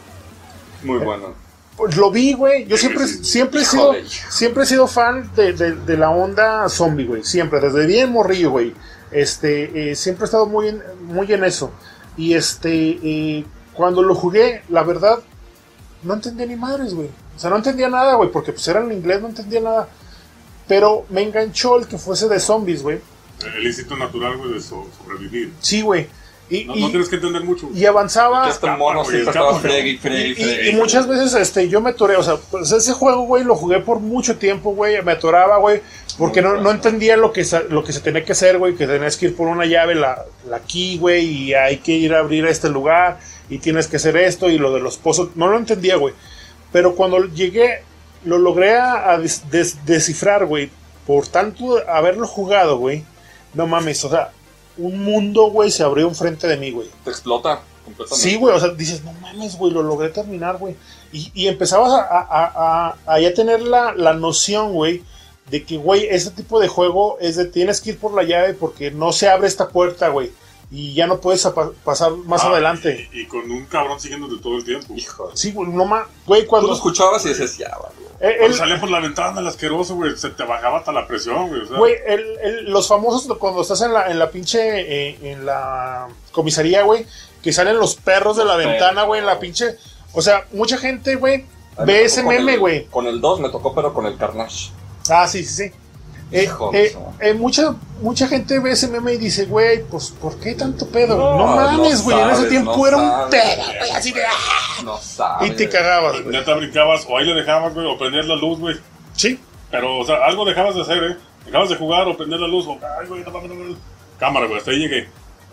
[0.84, 1.34] Muy bueno.
[1.76, 2.66] Pues lo vi, güey.
[2.66, 3.94] Yo siempre, siempre he sido,
[4.28, 7.24] siempre he sido fan de, de- de la onda zombie, güey.
[7.24, 8.74] Siempre, desde bien morrillo, güey.
[9.12, 11.72] Este, eh, siempre he estado muy en, muy en eso.
[12.16, 15.18] Y este, eh, cuando lo jugué, la verdad,
[16.02, 17.08] no entendía ni madres, güey.
[17.36, 19.88] O sea, no entendía nada, güey, porque pues era en inglés, no entendía nada.
[20.68, 23.00] Pero me enganchó el que fuese de zombies, güey.
[23.56, 25.52] El instinto natural, güey, de so- sobrevivir.
[25.60, 26.06] Sí, güey.
[26.50, 27.70] Y, No, y- no tienes que entender mucho.
[27.72, 28.52] y avanzaba.
[28.76, 29.22] Mono güey,
[29.60, 30.70] fregue fregue fregue.
[30.70, 33.78] y muchas veces este, yo me atoré, o sea, pues ese juego, güey, lo jugué
[33.78, 35.80] por mucho tiempo, güey, me atoraba, güey,
[36.20, 39.16] porque no, no entendía lo que, lo que se tenía que hacer, güey, que tenías
[39.16, 42.44] que ir por una llave, la, la key, güey, y hay que ir a abrir
[42.44, 43.18] a este lugar,
[43.48, 46.14] y tienes que hacer esto, y lo de los pozos, no lo entendía, güey.
[46.70, 47.82] Pero cuando llegué,
[48.24, 50.70] lo logré a, a des- des- descifrar, güey,
[51.06, 53.02] por tanto haberlo jugado, güey,
[53.54, 54.30] no mames, o sea,
[54.78, 56.88] un mundo, güey, se abrió enfrente de mí, güey.
[57.02, 58.22] Te explota completamente.
[58.30, 60.76] Sí, güey, o sea, dices, no mames, güey, lo logré terminar, güey.
[61.12, 65.02] Y, y empezabas a, a, a, a- a ya tener la, la noción, güey,
[65.50, 68.54] de que, güey, este tipo de juego es de tienes que ir por la llave
[68.54, 70.30] porque no se abre esta puerta, güey.
[70.72, 71.44] Y ya no puedes
[71.84, 73.08] pasar más Ah, adelante.
[73.12, 74.94] Y, y con un cabrón siguiéndote todo el tiempo.
[74.94, 75.30] Hijo.
[75.34, 76.68] Sí, güey, no mames, güey, Tú cuando...
[76.68, 77.94] lo escuchabas y decías, ya, vale.
[78.20, 81.62] eh, salía por la ventana el asqueroso, güey, se te bajaba hasta la presión, güey.
[81.62, 84.60] O sea, Güey, el- el- los famosos cuando estás en la, en la pinche,
[85.08, 87.04] eh, en la comisaría, güey,
[87.42, 89.74] que salen los perros de la ventana, güey, en la pinche...
[90.12, 91.46] O sea, mucha gente, güey,
[91.84, 92.84] ve ese con meme, el- güey.
[92.86, 94.70] Con el 2 me tocó, pero con el Carnage.
[95.08, 95.72] Ah, sí, sí, sí.
[96.32, 100.38] Eh, Hijo eh, eh, mucha, mucha gente ve ese meme y dice, güey, pues, ¿por
[100.38, 101.16] qué tanto pedo?
[101.16, 104.22] No, No, mames, no güey, en ese tiempo no era un pedo, güey, así de...
[104.24, 104.82] ¡ah!
[104.84, 105.50] No sabes.
[105.50, 106.36] Y te cagabas, güey.
[106.36, 108.76] neta brincabas, o ahí le dejabas, güey, o prendías la luz, güey.
[109.16, 109.40] Sí,
[109.72, 111.16] Pero, o sea, algo dejabas de hacer, ¿eh?
[111.46, 113.76] Dejabas de jugar o prender la luz, o, ay, güey, no mames, no.
[114.20, 115.08] Cámara, güey, hasta ahí llegué.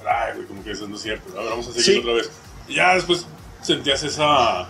[0.06, 1.34] Ay, güey, como que eso no es cierto.
[1.38, 1.98] A ver, vamos a seguir Sí.
[2.00, 2.30] otra vez.
[2.68, 3.26] Y ya después
[3.64, 4.68] sentías esa.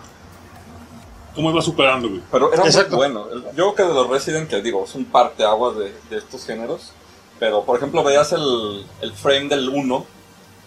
[1.37, 2.21] ¿Cómo iba superando, güey?
[2.29, 2.97] Pero era Exacto.
[2.97, 3.27] muy bueno.
[3.55, 6.91] Yo creo que de los Resident, que digo, es un parteaguas de, de estos géneros.
[7.39, 10.05] Pero, por ejemplo, veías el, el frame del 1,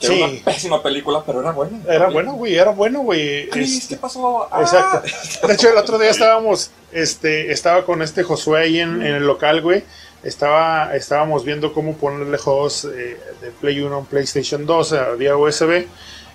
[0.01, 0.14] que Sí.
[0.14, 1.78] era una pésima película, pero era bueno.
[1.88, 3.48] era bueno, güey, era bueno, güey.
[3.51, 4.48] Chris, Este, ¿qué pasó?
[4.51, 4.60] Ah.
[4.62, 5.47] Exacto.
[5.48, 9.26] De hecho, el otro día estábamos, este, estaba con este Josué ahí en, en el
[9.26, 9.82] local, güey.
[10.22, 15.10] Estaba, estábamos viendo cómo ponerle juegos eh, de Play 1 a un PlayStation 2 a
[15.14, 15.86] vía USB.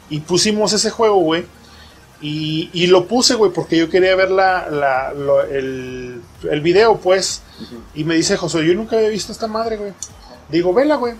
[0.09, 1.45] Y pusimos ese juego, güey.
[2.21, 6.97] Y, y lo puse, güey, porque yo quería ver la, la- lo- el, el video,
[6.97, 7.41] pues.
[7.93, 9.93] Y me dice Josué, yo nunca había visto esta madre, güey.
[10.49, 11.13] Digo, vela, güey.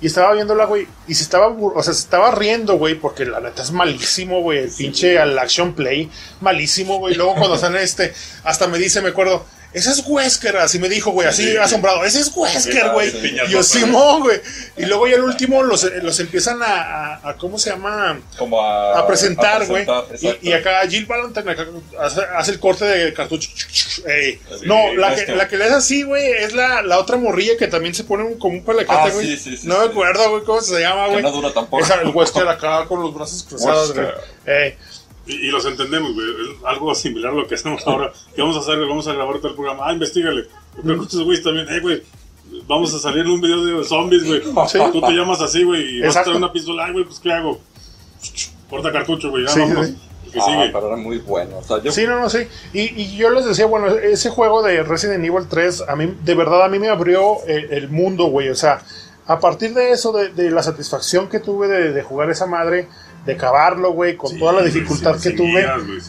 [0.00, 0.86] Y estaba viéndola, güey.
[1.06, 4.58] Y se estaba, o sea, se estaba riendo, güey, porque la neta es malísimo, güey.
[4.58, 6.10] El pinche al action play,
[6.40, 7.14] malísimo, güey.
[7.14, 8.12] Luego cuando sale este,
[8.44, 11.56] hasta me dice, me acuerdo, ese es Wesker, así me dijo, güey, así Sí.
[11.56, 13.10] asombrado, ese es Wesker, güey.
[13.10, 14.40] sí, yo, Simón, güey.
[14.76, 16.66] Y luego ya el último los, los empiezan a,
[17.14, 18.20] a- a- ¿cómo se llama?
[18.38, 19.86] Como a, a presentar, güey.
[20.42, 21.66] Y, acá Jill Valentine acá
[22.00, 23.48] hace, hace el corte de cartucho.
[24.64, 27.56] No, la es que, la que le hace así, güey, es la, la otra morrilla
[27.58, 29.36] que también se pone un, como un palacate, Ah, güey.
[29.36, 31.22] sí, no me acuerdo, güey, cómo se llama, güey.
[31.22, 31.82] no dura tampoco.
[31.82, 34.06] Esa, el Wesker acá con los brazos cruzados, güey.
[35.26, 36.26] Y, y los entendemos, güey.
[36.66, 38.12] Algo similar a lo que hacemos ahora.
[38.34, 38.76] ¿Qué vamos a hacer?
[38.76, 38.88] güey?
[38.88, 39.84] Vamos a grabar tal programa.
[39.86, 40.46] Ah, investigale.
[40.76, 42.02] Yo creo que estos güeyes también, eh, güey.
[42.66, 44.42] Vamos a salir en un video de zombies, güey.
[44.68, 44.78] Sí.
[44.92, 46.84] Tú te llamas así, güey, y vas a traer una pistola.
[46.86, 47.58] Ay, güey, pues, ¿qué hago?
[48.68, 49.44] Corta cartucho, güey.
[49.44, 49.86] Ya, Sí, vámonos.
[49.86, 49.96] sí.
[50.26, 50.70] El que Ah, sigue.
[50.72, 51.58] pero era muy bueno.
[51.58, 52.38] O sea, yo, Sí, no, no, sí.
[52.72, 56.34] Y, y yo les decía, bueno, ese juego de Resident Evil 3, a mí, de
[56.34, 58.48] verdad, a mí me abrió el, el mundo, güey.
[58.48, 58.82] O sea,
[59.26, 62.88] a partir de eso, de, de la satisfacción que tuve de, de jugar esa madre,
[63.24, 65.66] de acabarlo, güey, con Sí, toda la dificultad sí, que tuve,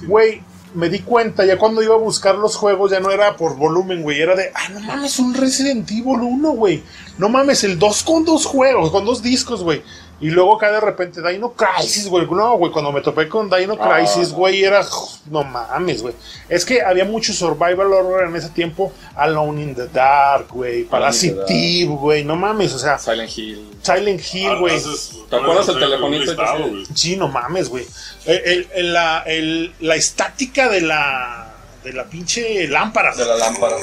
[0.08, 0.42] güey,
[0.74, 4.02] me di cuenta, ya cuando iba a buscar los juegos, ya no era por volumen,
[4.02, 6.84] güey, era de, ah, no mames, un Resident Evil 1, güey.
[7.18, 9.84] No mames, el 2 con dos juegos, con dos discos, güey.
[10.24, 12.26] Y luego acá de repente Dino Crisis, güey.
[12.26, 14.82] No, güey, cuando me topé con Dino Ah, Crisis, güey, era.
[15.30, 16.14] No mames, güey.
[16.48, 18.94] Es que había mucho survival horror en ese tiempo.
[19.16, 20.86] Alone in the Dark, güey.
[20.86, 22.24] Parasitive, güey.
[22.24, 23.70] No mames, o sea, Silent Hill.
[23.82, 24.82] Silent Hill, Ah, güey.
[25.30, 26.70] ¿Te acuerdas el telefonito listado, que sí?
[26.70, 26.86] güey?
[26.96, 27.86] Sí, no mames, güey.
[28.26, 31.54] El- el- el- la, el- la estática de la.
[31.84, 33.14] De la pinche lámpara.
[33.14, 33.76] De la lámpara.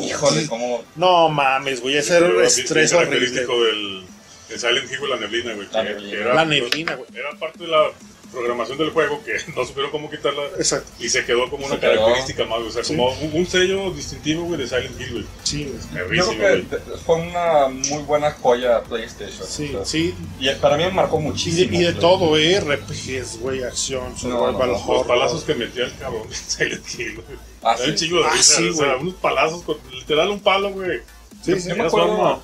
[0.00, 0.82] Híjole, cómo.
[0.94, 1.96] No mames, güey.
[1.96, 3.16] Ese era Pero estrés horrible.
[3.18, 4.06] característico del,
[4.52, 5.68] del Silent Hill, la neblina, güey.
[5.72, 6.10] La que- neblina.
[6.10, 7.08] que era- La neblina, güey.
[7.14, 7.82] Era parte de la
[8.30, 10.42] programación del juego que no supieron cómo quitarla.
[10.56, 10.90] Exacto.
[10.98, 11.90] Y se quedó como una quedó.
[11.96, 12.96] característica más, o sea, Sí.
[12.96, 15.24] como un, un sello distintivo, güey, de Silent Hill, güey.
[15.42, 16.18] Sí, güey.
[16.18, 16.62] Yo creo güey.
[16.64, 19.46] que fue una muy buena joya PlayStation.
[19.46, 20.14] Sí, O sea, sí.
[20.40, 21.74] Y para mí me marcó Y de, muchísimo.
[21.78, 22.58] y de todo, eh.
[22.60, 23.62] RPGs, güey.
[23.64, 25.06] Acción, survival no, no, Los horror.
[25.06, 27.38] palazos que metía el cabrón de Silent Hill, güey.
[27.62, 28.06] Ah, Era un sí.
[28.06, 29.00] chingo de Ah, risa, sí, o sea, güey.
[29.02, 31.00] unos palazos, con, literal un palo, güey.
[31.44, 31.68] Sí, sí.
[31.74, 32.42] me acuerdo.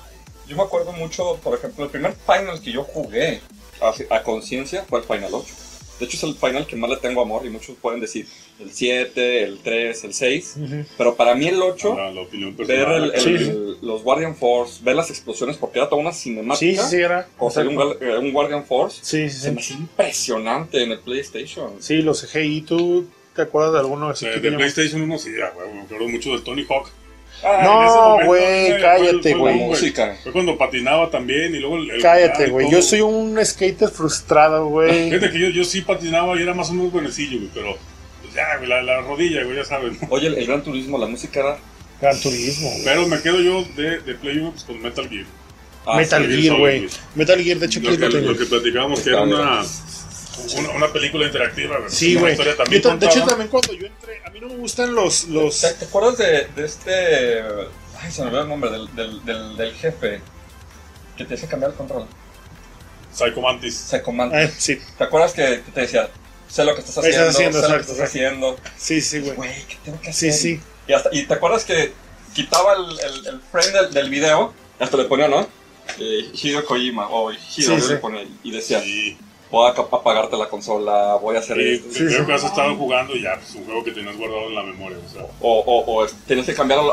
[0.49, 3.39] Yo me acuerdo mucho, por ejemplo, el primer final que yo jugué
[3.81, 5.53] a, a conciencia fue el Final 8.
[5.99, 8.25] De hecho, es el final que más le tengo amor y muchos pueden decir
[8.61, 10.55] el 7, el 3, el 6.
[10.57, 10.85] Ujú.
[10.97, 14.33] Pero para mí el 8, La, la opinión ver el- el- Sí, el- los Guardian
[14.35, 16.83] Force, ver las explosiones, porque era toda una cinemática.
[16.83, 17.27] sí, sí, era.
[17.37, 18.99] Como salir un, eh, un Guardian Force.
[19.03, 21.73] Sí, sí, Se me hacía impresionante en el PlayStation.
[21.81, 23.05] Sí, los CGI, ¿tú
[23.35, 25.81] te acuerdas de alguno así De, que de te PlayStation 1 sí, ah, güey, me
[25.81, 26.89] acuerdo mucho del Tony Hawk.
[27.43, 29.59] Ah, No, güey, cállate, güey.
[30.23, 31.89] fue- cuando patinaba también y luego el.
[31.91, 32.69] el- Cállate, güey.
[32.69, 35.05] Yo soy un skater frustrado, güey.
[35.09, 37.77] Fíjate que yo, yo sí patinaba y era más o menos buenecillo, güey, pero.
[38.21, 39.97] pues ya, güey, la, la rodilla, güey, ya saben.
[40.09, 41.57] Oye, el, el Gran Turismo, la música era.
[42.01, 42.69] Gran Turismo.
[42.71, 42.83] güey.
[42.83, 45.25] Pero me quedo yo de, de Play 1 pues, con Metal Gear.
[45.85, 46.87] Ah, Metal sí, Gear, güey.
[47.15, 49.63] Metal Gear, de hecho, Lo que, lo que platicábamos, que era una,
[50.57, 51.77] una, una película interactiva.
[51.87, 52.35] Sí, Una güey.
[52.37, 52.43] De
[52.77, 55.25] hecho, también cuando yo entré, a mí no me gustan los.
[55.25, 57.41] los ¿Te, te acuerdas de, de este.
[58.01, 60.21] Ay, se me olvidó el nombre del, del, del, del jefe
[61.17, 62.07] que te hacía cambiar el control?
[63.11, 63.75] Psycho Mantis.
[63.75, 64.39] Psycho Mantis.
[64.39, 66.09] Ah, sí, ¿Te acuerdas que, que te decía,
[66.47, 68.57] sé lo que estás Estás haciendo, haciendo, lo que exacto, estás haciendo?
[68.77, 69.35] sí, sí, güey.
[69.35, 70.39] Güey, ¿qué tengo que Sí, hacer?
[70.41, 70.61] sí.
[70.87, 71.91] Y, hasta, y te acuerdas que
[72.33, 75.47] quitaba el, el, el frame del, del video, hasta le ponía, ¿no?
[75.99, 77.89] Eh, Hideo Kojima, o Hideo Sí, yo sí.
[77.93, 79.17] le ponía, y decía, Sí,
[79.51, 81.87] voy a apagarte la consola, voy a hacer sí, esto.
[81.91, 82.25] Sí, creo sí.
[82.25, 84.97] que has estado jugando y ya, pues un juego que tenías guardado en la memoria,
[85.05, 85.23] o sea.
[85.41, 86.89] O, o, o es- tenías que cambiar al,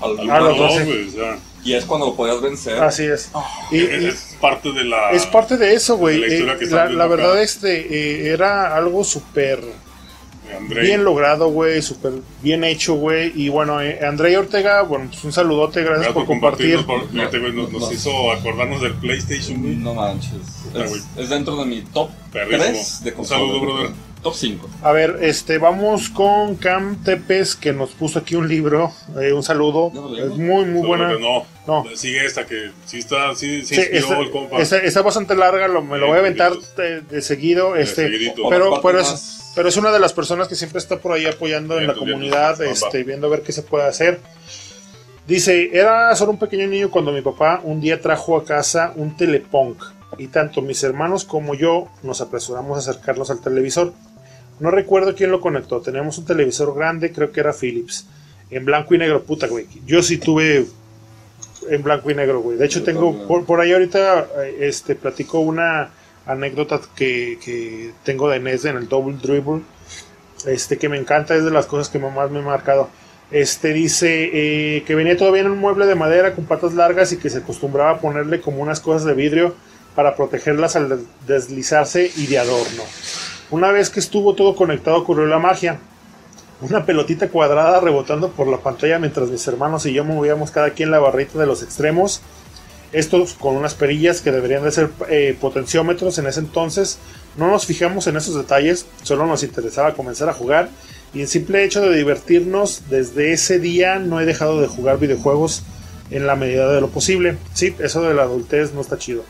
[0.00, 2.82] al, al Ah, los sea, y es cuando lo podías vencer.
[2.82, 3.30] Así es.
[3.70, 5.10] Y, es, y es parte de la.
[5.10, 6.22] es parte de eso, güey.
[6.24, 6.40] Eh,
[6.70, 9.60] La, verdad, este eh, era algo súper
[10.56, 10.86] Andrei.
[10.86, 11.80] bien logrado, güey.
[11.82, 12.12] Súper
[12.42, 13.32] bien hecho, güey.
[13.34, 16.84] Y bueno, eh, Andrei Ortega, bueno, pues un saludote, gracias, Gracias por compartir.
[16.86, 17.92] por- nos, nos No.
[17.92, 19.76] hizo acordarnos del PlayStation, güey.
[19.76, 20.32] No manches.
[20.64, 20.84] Puta.
[20.84, 22.64] Es, es dentro de mi top Perrísimo.
[22.64, 23.42] 3 de Un consolas.
[23.46, 23.90] saludo, brother.
[24.22, 24.68] Top 5.
[24.82, 28.92] A ver, este, vamos con Cam Tepes, que nos puso aquí un libro.
[29.18, 29.90] Eh, un saludo.
[29.94, 31.14] ¿Ya lo Es muy, muy buena.
[31.18, 31.84] No, No.
[31.94, 34.58] sigue esta que sí está, sí, sí Sí, esta, el compa.
[34.58, 37.76] esta- está bastante larga, lo- me lo voy a aventar de, de seguido.
[37.76, 38.42] Este, seguidito.
[38.50, 39.39] pero, pero, es, más.
[39.54, 42.60] Pero es una de las personas que siempre está por ahí apoyando en la comunidad,
[42.62, 44.20] este, viendo a ver qué se puede hacer.
[45.26, 49.16] Dice, era solo un pequeño niño cuando mi papá un día trajo a casa un
[49.16, 49.82] telepunk
[50.18, 53.92] y tanto mis hermanos como yo nos apresuramos a acercarnos al televisor.
[54.58, 58.06] No recuerdo quién lo conectó, teníamos un televisor grande, creo que era Philips,
[58.50, 59.66] en blanco y negro, puta güey.
[59.86, 60.66] Yo sí tuve
[61.68, 62.58] en blanco y negro, güey.
[62.58, 65.90] De hecho tengo, por, por ahí ahorita, eh, este, platico una
[66.26, 69.62] anécdota que, que tengo de NES en el Double Dribble,
[70.46, 72.88] este, que me encanta, es de las cosas que más me ha marcado.
[73.30, 77.16] Este dice eh, que venía todavía en un mueble de madera con patas largas y
[77.16, 79.54] que se acostumbraba a ponerle como unas cosas de vidrio
[79.94, 82.82] para protegerlas al des- deslizarse y de adorno.
[83.50, 85.78] Una vez que estuvo todo conectado ocurrió la magia.
[86.60, 90.90] Una pelotita cuadrada rebotando por la pantalla mientras mis hermanos y yo movíamos cada quien
[90.90, 92.20] la barrita de los extremos.
[92.92, 96.98] Estos con unas perillas que deberían de ser eh, potenciómetros en ese entonces.
[97.36, 100.68] No nos fijamos en esos detalles, solo nos interesaba comenzar a jugar.
[101.14, 105.62] Y el simple hecho de divertirnos, desde ese día no he dejado de jugar videojuegos
[106.10, 107.36] en la medida de lo posible.
[107.54, 109.24] Sí, eso de la adultez no está chido.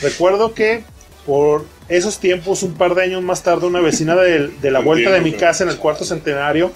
[0.00, 0.84] Recuerdo que
[1.26, 5.10] por esos tiempos, un par de años más tarde, una vecina de, de la vuelta
[5.10, 6.70] de mi casa en el cuarto centenario,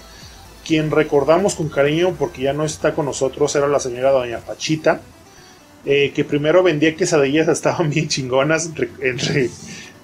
[0.67, 5.01] quien recordamos con cariño porque ya no está con nosotros, era la señora Doña Pachita,
[5.85, 9.51] eh, que primero vendía quesadillas, estaban bien chingonas, entre, entre,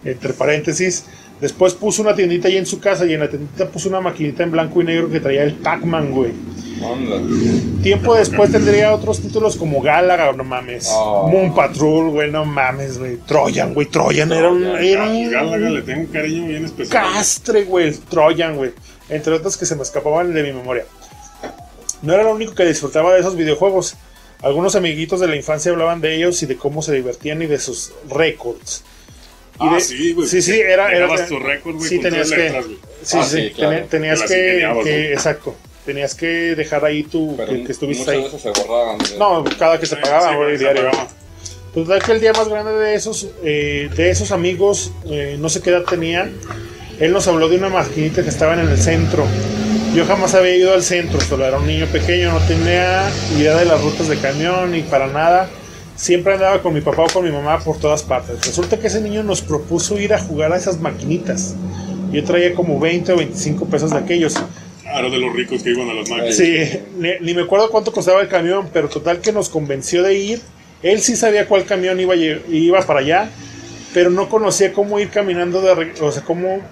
[0.05, 1.05] entre paréntesis.
[1.41, 4.45] Después puso una tiendita ahí en su casa y en la tiendita puso una maquinita
[4.45, 6.33] en blanco y negro que traía el Pac-Man, güey.
[6.83, 7.17] Onda.
[7.83, 10.89] Tiempo después tendría otros títulos como Galaga, no mames.
[10.93, 11.29] Oh.
[11.29, 13.17] Moon Patrol, güey, no mames, güey.
[13.27, 17.03] Troyan, güey, Troyan era un, Troyan, era un Galaga le tengo un cariño bien especial.
[17.03, 18.73] castre, güey, el Troyan, güey.
[19.09, 20.85] Entre otros que se me escapaban de mi memoria.
[22.03, 23.97] No era lo único que disfrutaba de esos videojuegos.
[24.43, 27.59] Algunos amiguitos de la infancia hablaban de ellos y de cómo se divertían y de
[27.59, 28.85] sus récords.
[29.61, 30.29] Y Ah, de- sí, güey.
[30.29, 30.93] Sí, sí, era.
[30.93, 32.37] era tu récord, güey, sí, tenías que.
[32.37, 32.79] letras, güey.
[33.03, 33.87] sí, Ah, sí, sí, claro.
[33.89, 35.13] tenías que, que-.
[35.13, 35.55] Exacto.
[35.87, 37.37] Tenías que dejar ahí tu.
[37.37, 38.23] Pero que, que estuviste muchas ahí.
[38.25, 38.99] veces se borraban.
[38.99, 40.91] de- No, cada que se pagaba, sí, güey, diario.
[40.91, 41.09] pagaba.
[41.75, 45.61] Total que el día más grande de esos, eh, de esos amigos, eh, no sé
[45.61, 46.31] qué edad tenía,
[47.01, 49.27] él nos habló de una maquinita que estaba en el centro.
[49.95, 53.09] Yo jamás había ido al centro, solo era un niño pequeño, no tenía
[53.39, 55.49] idea de las rutas de camión ni para nada.
[55.95, 58.45] Siempre andaba con mi papá o con mi mamá por todas partes.
[58.45, 61.55] Resulta que ese niño nos propuso ir a jugar a esas maquinitas.
[62.11, 64.35] Yo traía como 20 o 25 pesos de aquellos.
[64.85, 66.37] Ah, era de los ricos que iban a las máquinas.
[66.37, 66.57] Sí,
[66.99, 70.41] ni, ni me acuerdo cuánto costaba el camión, pero total que nos convenció de ir.
[70.83, 73.31] Él sí sabía cuál camión iba, iba para allá,
[73.93, 76.63] pero no conocía cómo ir caminando, de, o sea, cómo,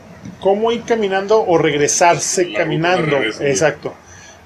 [0.41, 3.17] cómo ir caminando o regresarse La caminando.
[3.41, 3.95] Exacto.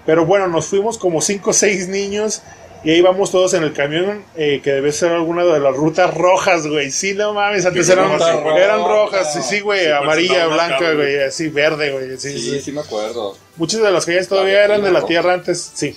[0.04, 2.42] Pero bueno, nos fuimos como 5 o 6 niños
[2.84, 6.14] y ahí vamos todos en el camión, eh, que debe ser alguna de las rutas
[6.14, 6.92] rojas, güey.
[6.92, 8.12] Sí, no mames, antes eran,
[8.56, 12.16] eran rojas, sí, sí, güey, Sí, pues, amarilla, blanca, güey, así, verde, güey.
[12.18, 12.72] Sí, Sí, sí.
[12.72, 13.36] me acuerdo.
[13.56, 15.96] Muchas de las calles todavía eran de la tierra antes, sí.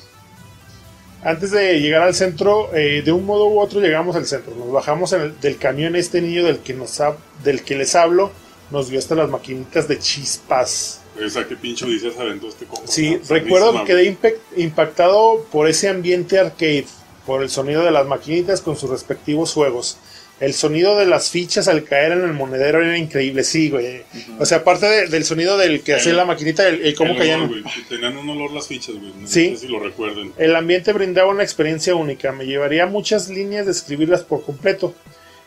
[1.23, 4.56] Antes de llegar al centro, eh, de un modo u otro llegamos al centro.
[4.56, 5.95] Nos bajamos en el- del camión.
[5.97, 8.31] Este niño del que, nos hab- del que les hablo
[8.71, 11.01] nos dio hasta las maquinitas de chispas.
[11.19, 12.87] Esa que pinche Odisea se aventó este compa.
[12.89, 14.17] Sí, recuerdo que quedé
[14.57, 16.85] impactado por ese ambiente arcade,
[17.25, 19.97] por el sonido de las maquinitas con sus respectivos juegos.
[20.39, 24.03] El sonido de las fichas al caer en el monedero era increíble, sí, güey.
[24.39, 27.17] O sea, aparte de- del sonido del que hacía la maquinita, el, el cómo El
[27.17, 27.41] caían.
[27.41, 29.11] olor, Tenían un olor las fichas, güey.
[29.19, 29.49] No Sí.
[29.49, 30.31] sé si lo recuerden.
[30.37, 34.95] El ambiente brindaba una experiencia única, me llevaría muchas líneas de escribirlas por completo.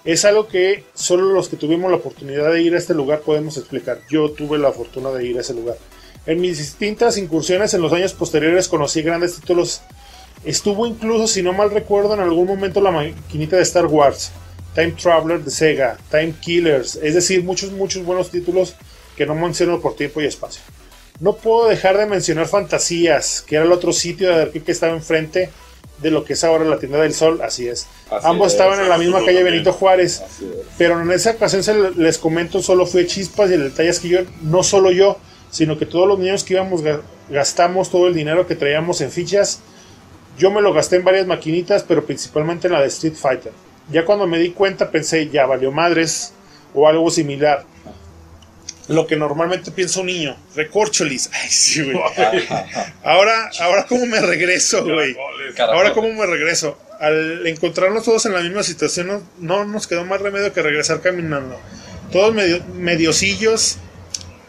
[0.05, 3.57] Es algo que solo los que tuvimos la oportunidad de ir a este lugar podemos
[3.57, 4.01] explicar.
[4.11, 5.77] Yo tuve la fortuna de ir a ese lugar.
[6.27, 9.81] En mis distintas incursiones en los años posteriores conocí grandes títulos.
[10.45, 14.33] Estuvo incluso, si no mal recuerdo, en algún momento la maquinita de Star Wars,
[14.75, 18.75] Time Traveler de Sega, Time Killers, es decir, muchos, muchos buenos títulos
[19.17, 20.63] que no menciono por tiempo y espacio.
[21.21, 24.93] No puedo dejar de mencionar Fantasías, que era el otro sitio de arcade que estaba
[24.95, 25.51] enfrente
[25.99, 27.87] de lo que es ahora la tienda del sol, así es.
[28.11, 29.45] Así Ambos es, estaban en la misma calle también.
[29.45, 30.23] Benito Juárez,
[30.79, 34.01] pero en esa ocasión se le- les comento, solo fue chispas y el detalle es
[34.01, 35.19] que yo, no solo yo,
[35.51, 39.11] sino que todos los niños que íbamos ga- gastamos todo el dinero que traíamos en
[39.13, 39.61] fichas.
[40.39, 43.53] Yo me lo gasté en varias maquinitas, pero principalmente en la de Street Fighter.
[43.91, 46.33] Ya cuando me di cuenta pensé, ya valió madres
[46.75, 47.65] o algo similar.
[48.89, 51.31] Lo que normalmente piensa un niño, recorcholis.
[51.33, 51.97] Ay, sí, güey.
[53.05, 55.17] Ahora, ahora cómo me regreso, güey.
[55.59, 56.79] Ahora, ¿cómo me regreso?
[57.01, 61.01] Al encontrarnos todos en la misma situación, no, no nos quedó más remedio que regresar
[61.01, 61.61] caminando.
[62.11, 63.79] Todos medio, mediosillos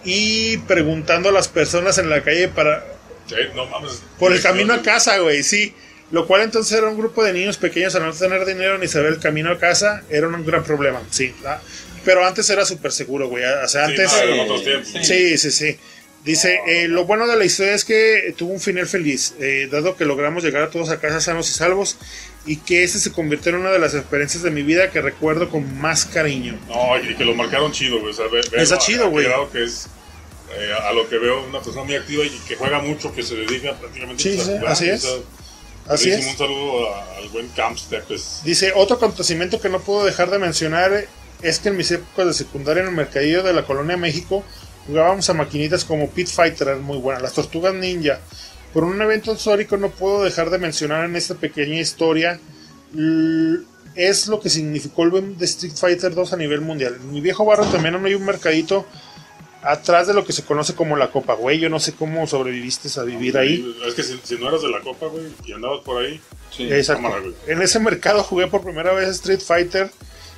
[0.04, 2.86] y preguntando a las personas en la calle para
[3.28, 4.04] Sí, no mames.
[4.20, 5.74] por el camino a casa, güey, sí.
[6.12, 9.14] Lo cual entonces era un grupo de niños pequeños al no tener dinero ni saber
[9.14, 11.34] el camino a casa, era un gran problema, sí.
[11.42, 11.62] ¿verdad?
[12.06, 13.44] Pero antes era súper seguro, güey.
[13.44, 14.12] O sea, Sí, antes...
[14.12, 14.92] no, eran otros tiempos.
[15.04, 15.78] Sí, sí, sí.
[16.24, 19.98] Dice, eh, lo bueno de la historia es que tuvo un final feliz, eh, dado
[19.98, 21.98] que logramos llegar a todos a casa sanos y salvos,
[22.46, 25.50] y que este se convirtió en una de las experiencias de mi vida que recuerdo
[25.50, 26.58] con más cariño.
[26.70, 28.12] No, y que lo marcaron chido, güey.
[28.12, 29.28] O sea, Está chido, güey.
[29.52, 29.88] que es
[30.58, 33.36] eh, a lo que veo una persona muy activa y que juega mucho, que se
[33.36, 35.06] dedica prácticamente Sí, a sí, jugar, así es.
[35.88, 36.26] Así es.
[36.26, 38.08] Un saludo al buen Campstep.
[38.46, 41.08] Dice, otro acontecimiento que no puedo dejar de mencionar eh,
[41.44, 44.44] es que en mis épocas de secundaria en el mercadillo de la Colonia México
[44.88, 48.20] jugábamos a maquinitas como Pit Fighter, eran muy buenas, las Tortugas Ninja.
[48.74, 52.40] Por un evento histórico no puedo dejar de mencionar en esta pequeña historia
[53.96, 56.96] es lo que significó el boom de Street Fighter 2 a nivel mundial.
[57.00, 58.86] En mi viejo barrio también no hay un mercadito
[59.62, 61.60] atrás de lo que se conoce como la Copa, güey.
[61.60, 63.76] Yo no sé cómo sobreviviste a vivir ahí.
[63.88, 66.20] Es que si, si no eras de la copa, güey, y andabas por ahí,
[66.52, 66.72] Sí.
[66.72, 67.04] Exacto.
[67.04, 67.34] cámara, güey.
[67.48, 69.90] En ese mercado jugué por primera vez Street Fighter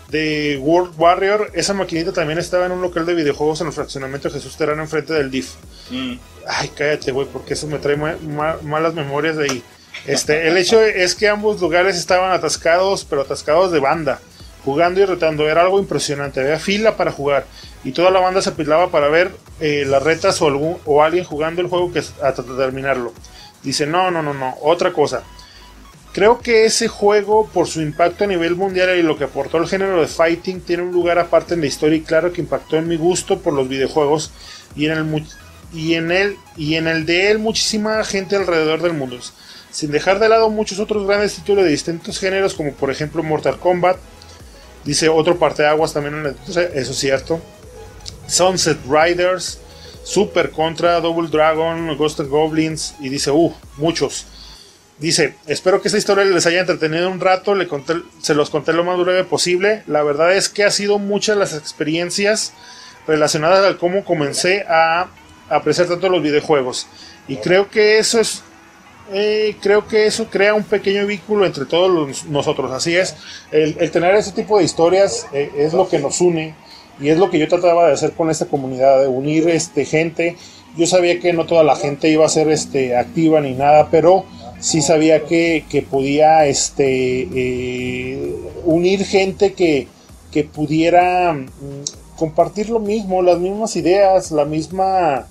[0.10, 1.52] de World Warrior.
[1.54, 5.14] Esa maquinita también estaba en un local de videojuegos en el fraccionamiento Jesús Terán enfrente
[5.14, 5.54] del DIF.
[5.90, 6.14] Mm.
[6.48, 9.64] Ay, cállate, güey, porque eso me trae ma- ma- malas memorias de ahí.
[10.06, 14.20] Este, el hecho es que ambos lugares estaban atascados, pero atascados de banda,
[14.64, 15.50] jugando y retando.
[15.50, 16.42] Era algo impresionante.
[16.42, 17.46] Había fila para jugar
[17.84, 21.24] y toda la banda se apilaba para ver eh, las retas o, algún, o alguien
[21.24, 23.14] jugando el juego que, hasta terminarlo.
[23.64, 25.24] Dice, no, no, no, no, otra cosa.
[26.16, 29.68] Creo que ese juego, por su impacto a nivel mundial y lo que aportó al
[29.68, 32.88] género de fighting, tiene un lugar aparte en la historia y claro que impactó en
[32.88, 34.32] mi gusto por los videojuegos
[34.78, 35.26] y en el
[35.74, 39.20] y en él y en el de él muchísima gente alrededor del mundo.
[39.72, 43.60] Sin dejar de lado muchos otros grandes títulos de distintos géneros, como por ejemplo Mortal
[43.60, 43.98] Kombat.
[44.86, 47.42] Dice otro parteaguas también en el- eso es cierto.
[48.26, 49.60] Sunset Riders,
[50.06, 54.28] Super Contra, Double Dragon, Ghost and Goblins y dice, uh, muchos.
[54.98, 58.72] Dice, espero que esta historia les haya entretenido un rato, le conté- se los conté
[58.72, 59.84] lo más breve posible.
[59.88, 62.54] La verdad es que ha sido muchas las experiencias
[63.06, 65.08] relacionadas al cómo comencé a
[65.50, 66.88] apreciar tanto los videojuegos.
[67.28, 68.42] Y creo que eso es,
[69.12, 72.72] eh, creo que eso crea un pequeño vínculo entre todos los- nosotros.
[72.72, 73.16] Así es,
[73.52, 76.56] el, el tener ese tipo de historias eh, es lo que nos une
[77.02, 80.38] y es lo que yo trataba de hacer con esta comunidad, de unir este gente.
[80.78, 84.26] Yo sabía que no toda la gente iba a ser este activa ni nada, pero
[84.66, 88.36] sí sabía que, que podía este eh,
[88.66, 89.88] unir gente que,
[90.32, 95.28] que pudiera mm, compartir lo mismo, las mismas ideas, la misma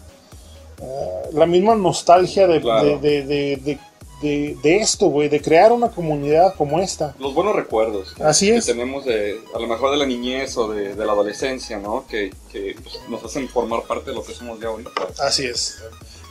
[0.80, 2.98] eh, la misma nostalgia de, Claro.
[2.98, 3.78] de, de, de-
[4.80, 7.14] esto, güey, de crear una comunidad como esta.
[7.18, 8.64] Los buenos recuerdos que, Así que es.
[8.66, 12.06] tenemos de, a lo mejor de la niñez o de, de la adolescencia, ¿no?
[12.08, 14.90] Que, que, pues, nos hacen formar parte de lo que somos ya ahorita.
[15.20, 15.76] Así es.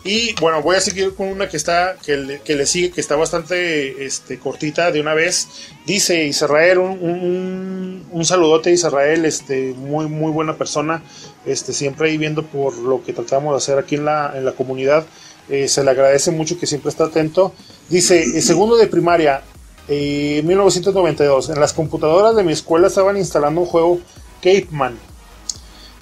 [0.06, 3.00] Y bueno, voy a seguir con una que está que le, que le sigue, que
[3.00, 5.48] está bastante este, cortita de una vez.
[5.86, 11.02] Dice Israel, un, un, saludote a Israel, este, muy, muy buena persona,
[11.46, 14.52] este, siempre ahí viendo por lo que tratamos de hacer aquí en la, en la
[14.52, 15.06] comunidad.
[15.50, 17.54] Eh, se le agradece mucho que siempre está atento.
[17.88, 19.42] Dice, eh, segundo de primaria,
[19.88, 24.02] eh, 1992, en las computadoras de mi escuela estaban instalando un juego
[24.42, 24.98] Cape Man.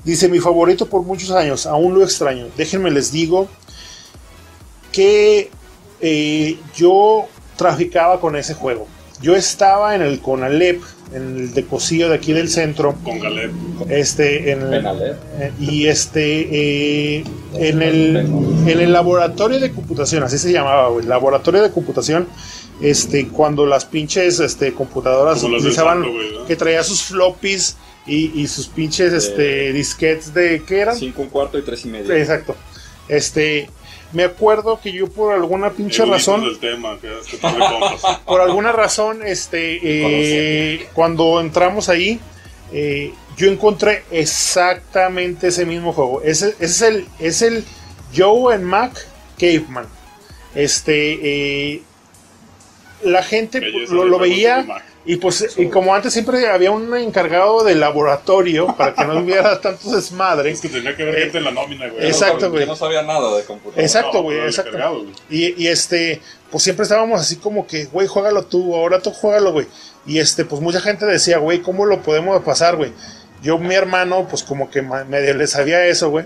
[0.04, 2.48] Dice, mi favorito por muchos años, aún lo extraño.
[2.58, 3.48] Déjenme les digo
[4.92, 5.50] que
[6.02, 7.26] eh, yo
[7.58, 8.88] traficaba con ese juego.
[9.22, 10.82] Yo estaba en el Conalep,
[11.14, 12.96] en el de Cocío de aquí del centro.
[13.04, 13.52] Con Galep.
[13.90, 14.86] Este, en el-
[15.40, 16.48] eh, y este,
[17.20, 17.24] eh,
[17.54, 22.28] en, el, en el laboratorio de computación, así se llamaba, güey, laboratorio de computación,
[22.82, 26.46] este, cuando las pinches este, computadoras utilizaban, Santo, güey, ¿no?
[26.48, 27.78] que traía sus floppies
[28.08, 30.96] y, y sus pinches este, disquetes de, ¿qué eran?
[30.96, 32.12] Cinco, un cuarto y tres y medio.
[32.16, 32.56] Exacto.
[33.08, 33.70] Este,
[34.14, 38.20] me acuerdo que yo por alguna pinche razón, del tema, que es que pone compas.
[38.26, 42.20] por alguna razón, este, eh, cuando entramos ahí,
[42.74, 46.22] eh, yo encontré exactamente ese mismo juego.
[46.22, 47.66] Ese, ese es el, es el
[48.16, 48.92] Joe and Mac
[49.40, 49.88] Caveman.
[50.54, 51.82] Este, eh,
[53.04, 54.66] la gente lo, veía.
[55.04, 59.60] Y pues y como antes siempre había un encargado de laboratorio para que no hubiera
[59.62, 60.52] tanto desmadre.
[60.52, 62.06] Es que tenía que haber gente en la nómina, güey.
[62.06, 62.68] Exacto, güey.
[62.68, 63.82] no sabía nada de computadora.
[63.82, 65.06] Exacto, No, güey, exacto.
[65.30, 66.22] Y, y este,
[66.52, 69.66] pues siempre estábamos así como que, güey, juégalo tú, ahora tú juégalo, güey.
[70.06, 72.92] Y este, pues mucha gente decía, güey, ¿cómo lo podemos pasar, güey?
[73.42, 76.26] Yo, mi hermano, pues como que medio le sabía eso, güey.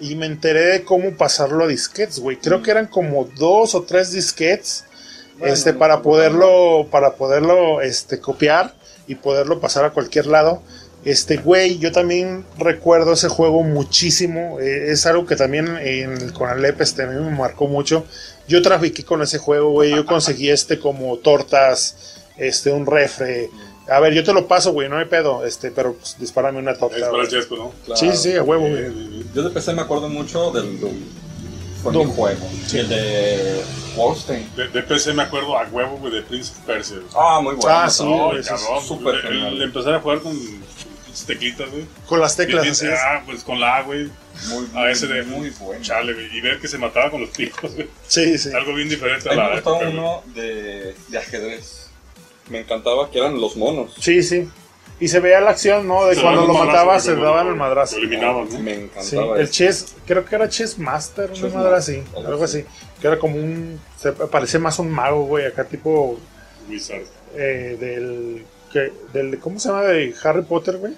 [0.00, 2.38] Y me enteré de cómo pasarlo a disquetes, güey.
[2.38, 4.12] Creo que eran como dos o tres
[5.40, 8.74] este, para poderlo, para poderlo, este, copiar
[9.06, 10.62] y poderlo pasar a cualquier lado.
[11.04, 14.58] Este, güey, yo también recuerdo ese juego muchísimo.
[14.60, 18.04] eh, es algo que también en el Conalep este, a mí me marcó mucho.
[18.48, 19.90] Yo trafiqué con ese juego, güey.
[19.90, 23.50] Yo conseguí este como tortas, este, un refre.
[23.86, 25.44] A ver, yo te lo paso, güey, no hay pedo.
[25.44, 27.10] Este, pero pues, dispárame una Es torta.
[27.10, 27.72] para el chesco, ¿no?
[27.84, 28.00] Claro.
[28.00, 29.24] Sí, sí, a huevo, Eh, güey.
[29.34, 30.94] Yo de PC me acuerdo mucho del Doom.
[31.92, 32.08] Doom.
[32.08, 32.50] mi juego.
[32.72, 33.62] Y el de
[33.96, 34.48] Wolfenstein.
[34.56, 36.96] De, de PC me acuerdo a huevo, güey, de Prince of Persia.
[37.16, 37.70] Ah, muy bueno.
[37.70, 38.48] Ah, sí, No, es
[38.86, 39.54] súper el- genial.
[39.56, 40.36] el empezar a jugar con
[41.26, 41.84] teclitas, güey.
[42.06, 42.98] Con las teclas, Bien, así es.
[43.00, 44.08] Ah, pues con la A, güey.
[44.48, 45.80] Muy, A ese de muy bueno.
[45.82, 46.36] Chale, güey.
[46.36, 47.88] Y ver que se mataba con los picos, güey.
[48.06, 48.50] Sí, sí.
[48.52, 51.88] Algo bien diferente A a mí me la gustaba uno de, de ajedrez.
[52.50, 53.94] Me encantaba que eran los monos.
[54.00, 54.48] Sí, sí.
[55.04, 56.06] Y se veía la acción, ¿no?
[56.06, 57.96] De Se cuando lo mataba, se daban el madrazo.
[57.98, 58.58] Lo eliminaban, ¿no?
[58.58, 59.38] Me Sí, encantaba.
[59.40, 62.64] el chess, creo que era Chess Master, una Chess madre así, algo algo así.
[63.00, 66.18] Que era como un, se parece más un mago, güey, acá tipo
[66.70, 67.02] Wizard.
[67.36, 69.82] eh, del, que, del, ¿cómo se llama?
[69.82, 70.94] De Harry Potter, güey.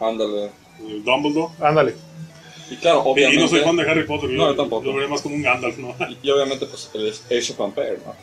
[0.00, 0.50] Ándale.
[0.80, 1.52] El Dumbledore.
[1.60, 1.94] Ándale.
[2.70, 3.42] Y claro, Y obviamente.
[3.42, 4.84] no soy fan de Harry Potter, No, yo tampoco.
[4.86, 5.94] Lo vería más como un Gandalf, ¿no?
[6.22, 8.14] Y obviamente, pues, el Age of Empires, ¿no?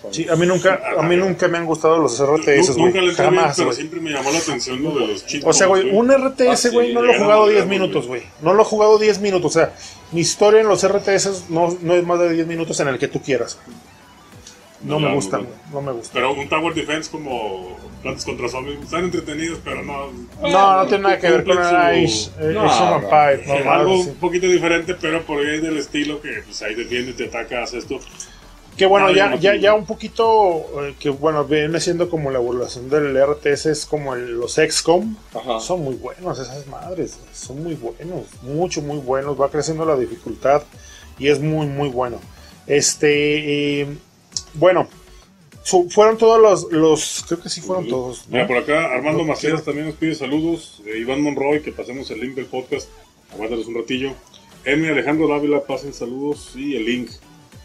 [0.00, 3.00] Son- Sí, a mí nunca, a mí nunca me han gustado los RTS, Nu- Nunca
[3.00, 3.16] le güey.
[3.16, 3.76] bien, Jamás, pero güey.
[3.76, 6.70] siempre me llamó la atención lo de los cheat O sea, güey, un RTS, Ah,
[6.72, 7.78] güey, sí, no lo he jugado madrear, 10 güey.
[7.78, 8.22] minutos, güey.
[8.40, 9.54] No lo he jugado 10 minutos.
[9.56, 9.74] O sea,
[10.12, 13.08] mi historia en los RTS no, no es más de 10 minutos en el que
[13.08, 13.58] tú quieras.
[14.82, 15.44] No me No, gusta, no.
[15.44, 15.54] güey.
[15.72, 16.10] No me gusta.
[16.14, 20.06] Pero un Tower Defense como Plantas contra Zombies están entretenidos, pero no.
[20.40, 24.46] No, no tiene nada que ver con Age, su- eh, No, Age algo un poquito
[24.46, 28.00] diferente, pero por ahí del estilo que pues ahí defiende, te ataca, haces esto.
[28.76, 32.88] Que bueno, ya, ya, ya un poquito, eh, que bueno, viene siendo como la evolución
[32.88, 35.14] del RTS, es como el- los XCOM.
[35.34, 35.60] Ajá.
[35.60, 39.38] Son muy buenos esas madres, son muy buenos, mucho, muy buenos.
[39.38, 40.62] Va creciendo la dificultad
[41.18, 42.18] y es muy, muy bueno.
[42.66, 43.86] Este, eh,
[44.54, 44.88] bueno,
[45.62, 48.26] su- fueron todos los, los, creo que sí fueron todos.
[48.28, 48.32] ¿no?
[48.34, 50.82] Mira, por acá Armando Macías también nos pide saludos.
[50.86, 52.88] Eh, Iván Monroy, que pasemos el link del podcast.
[53.32, 54.12] Aguántanos un ratillo.
[54.64, 54.88] M.
[54.88, 57.10] Alejandro Dávila, pasen saludos y el link.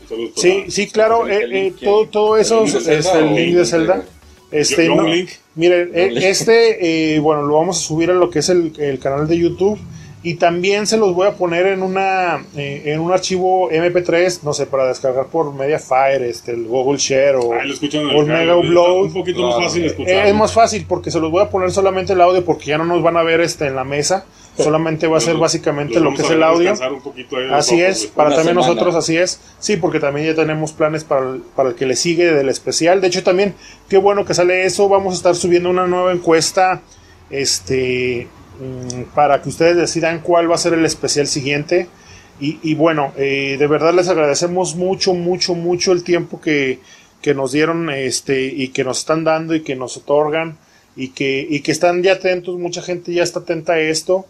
[0.07, 3.55] Saludos Sí, sí, claro, eh, eh, todo, todo eso ¿El link de es el link
[3.55, 4.05] de Zelda.
[4.51, 5.29] Este, no, link.
[5.55, 8.99] Miren, eh, este, eh, bueno, lo vamos a subir a lo que es el, el
[8.99, 9.79] canal de YouTube
[10.26, 14.53] y también se los voy a poner en una eh, en un archivo MP3, no
[14.53, 18.57] sé, para descargar por Mediafire, este, el Google Share o, escuchan en o el Mega
[18.57, 19.03] Upload.
[19.03, 19.56] Un poquito Claro.
[19.60, 20.27] más fácil Eh, escuchar.
[20.27, 22.85] es más fácil porque se los voy a poner solamente el audio porque ya no
[22.85, 24.26] nos van a ver este en la mesa,
[24.57, 26.69] solamente va a ser básicamente lo que es el audio.
[26.72, 28.68] descansar un poquito ahí los Así ojos, es, para también semana.
[28.68, 29.39] nosotros así es.
[29.60, 32.99] Sí, porque también ya tenemos planes para el, para el que le sigue del especial.
[32.99, 33.53] De hecho, también,
[33.89, 34.89] qué bueno que sale eso.
[34.89, 36.81] Vamos a estar subiendo una nueva encuesta.
[37.30, 38.27] Este
[39.14, 41.88] para que ustedes decidan cuál va a ser el especial siguiente.
[42.40, 46.80] Y, bueno, eh, de verdad les agradecemos mucho, mucho, mucho el tiempo que,
[47.22, 50.57] que nos dieron este, y que nos están dando y que nos otorgan
[50.98, 52.57] y que, y que están ya atentos.
[52.57, 54.26] Mucha gente ya está atenta a esto.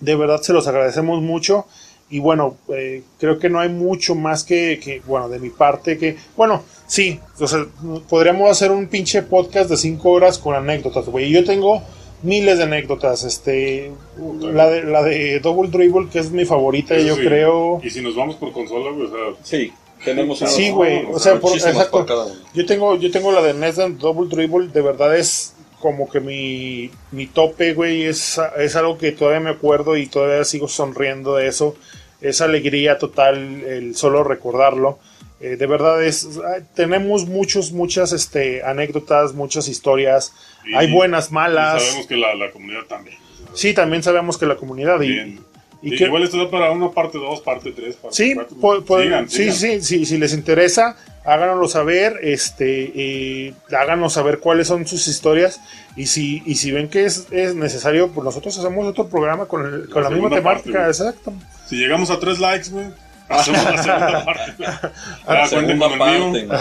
[0.00, 1.66] De verdad se los agradecemos mucho.
[2.08, 5.96] Y bueno, eh, creo que no hay mucho más que, que, bueno, de mi parte
[5.96, 11.30] que, bueno, sí, o podríamos hacer un pinche podcast de cinco horas con anécdotas, güey.
[11.30, 11.82] Yo tengo
[12.22, 13.92] miles de anécdotas, este,
[14.40, 17.22] la de, la de Double Dribble, que es mi favorita, Eso yo sí.
[17.22, 17.80] creo.
[17.82, 19.72] Y si nos vamos por consola, güey, o sea, Sí,
[20.04, 21.90] tenemos Sí, güey, o sea, por- exacto.
[21.90, 22.34] por cada uno.
[22.54, 26.90] Yo tengo, yo tengo la de NES Double Dribble, de verdad es como que mi,
[27.10, 31.48] mi tope, güey, es, es algo que todavía me acuerdo y todavía sigo sonriendo de
[31.48, 31.74] eso.
[32.20, 34.98] Es alegría total el solo recordarlo.
[35.40, 36.28] Eh, de verdad es,
[36.74, 40.34] tenemos muchos, muchas este, anécdotas, muchas historias.
[40.66, 41.82] Y- Hay buenas, y malas.
[41.82, 43.16] sabemos que la, la comunidad también.
[43.54, 45.40] Sí, también sabemos que la comunidad y, bien.
[45.82, 48.56] y Y que- Igual esto da para una parte 2, parte 3, parte Sí, 4.
[48.60, 49.80] po- po- Sigan, sí, sigan.
[49.82, 55.60] sí, sí, si les interesa, háganoslo saber, este, eh, háganos saber cuáles son sus historias
[55.96, 59.64] y si, y si ven que es, es necesario, pues nosotros hacemos otro programa con,
[59.66, 61.32] el- con la, La misma temática, parte, exacto.
[61.66, 62.86] Si llegamos a 3 likes, güey,
[63.28, 64.52] hacemos la segunda parte.
[64.58, 64.80] Ya,
[65.24, 65.98] cuenten Segunda el mío.
[65.98, 66.42] parte.
[66.46, 66.54] ¿no?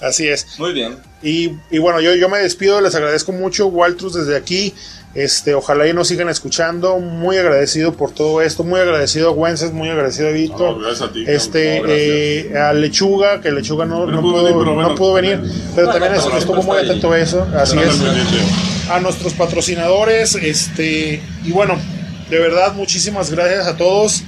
[0.00, 0.58] Así, es.
[0.58, 0.96] Muy bien.
[1.22, 4.74] Y, y bueno, yo, yo me despido, les agradezco mucho, Waltrus, desde aquí.
[5.14, 6.98] Este, ojalá y nos sigan escuchando.
[6.98, 10.32] Muy agradecido por todo esto, muy agradecido a Wences, muy agradecido a.
[10.58, 11.80] No, gracias a ti, este,
[12.50, 14.94] eh, a Lechuga, que Lechuga no, No no, pudo venir, pero no bueno.
[14.94, 15.40] pudo venir,
[15.74, 17.46] pero también es- estuvo muy atento a eso.
[17.56, 17.98] Así es.
[18.90, 21.78] A nuestros patrocinadores, este, y bueno,
[22.28, 24.22] de verdad, muchísimas gracias a todos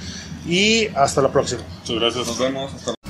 [0.49, 1.61] y hasta la próxima.
[1.81, 2.27] Muchas gracias.
[2.28, 2.73] Nos vemos.
[2.74, 3.07] Hasta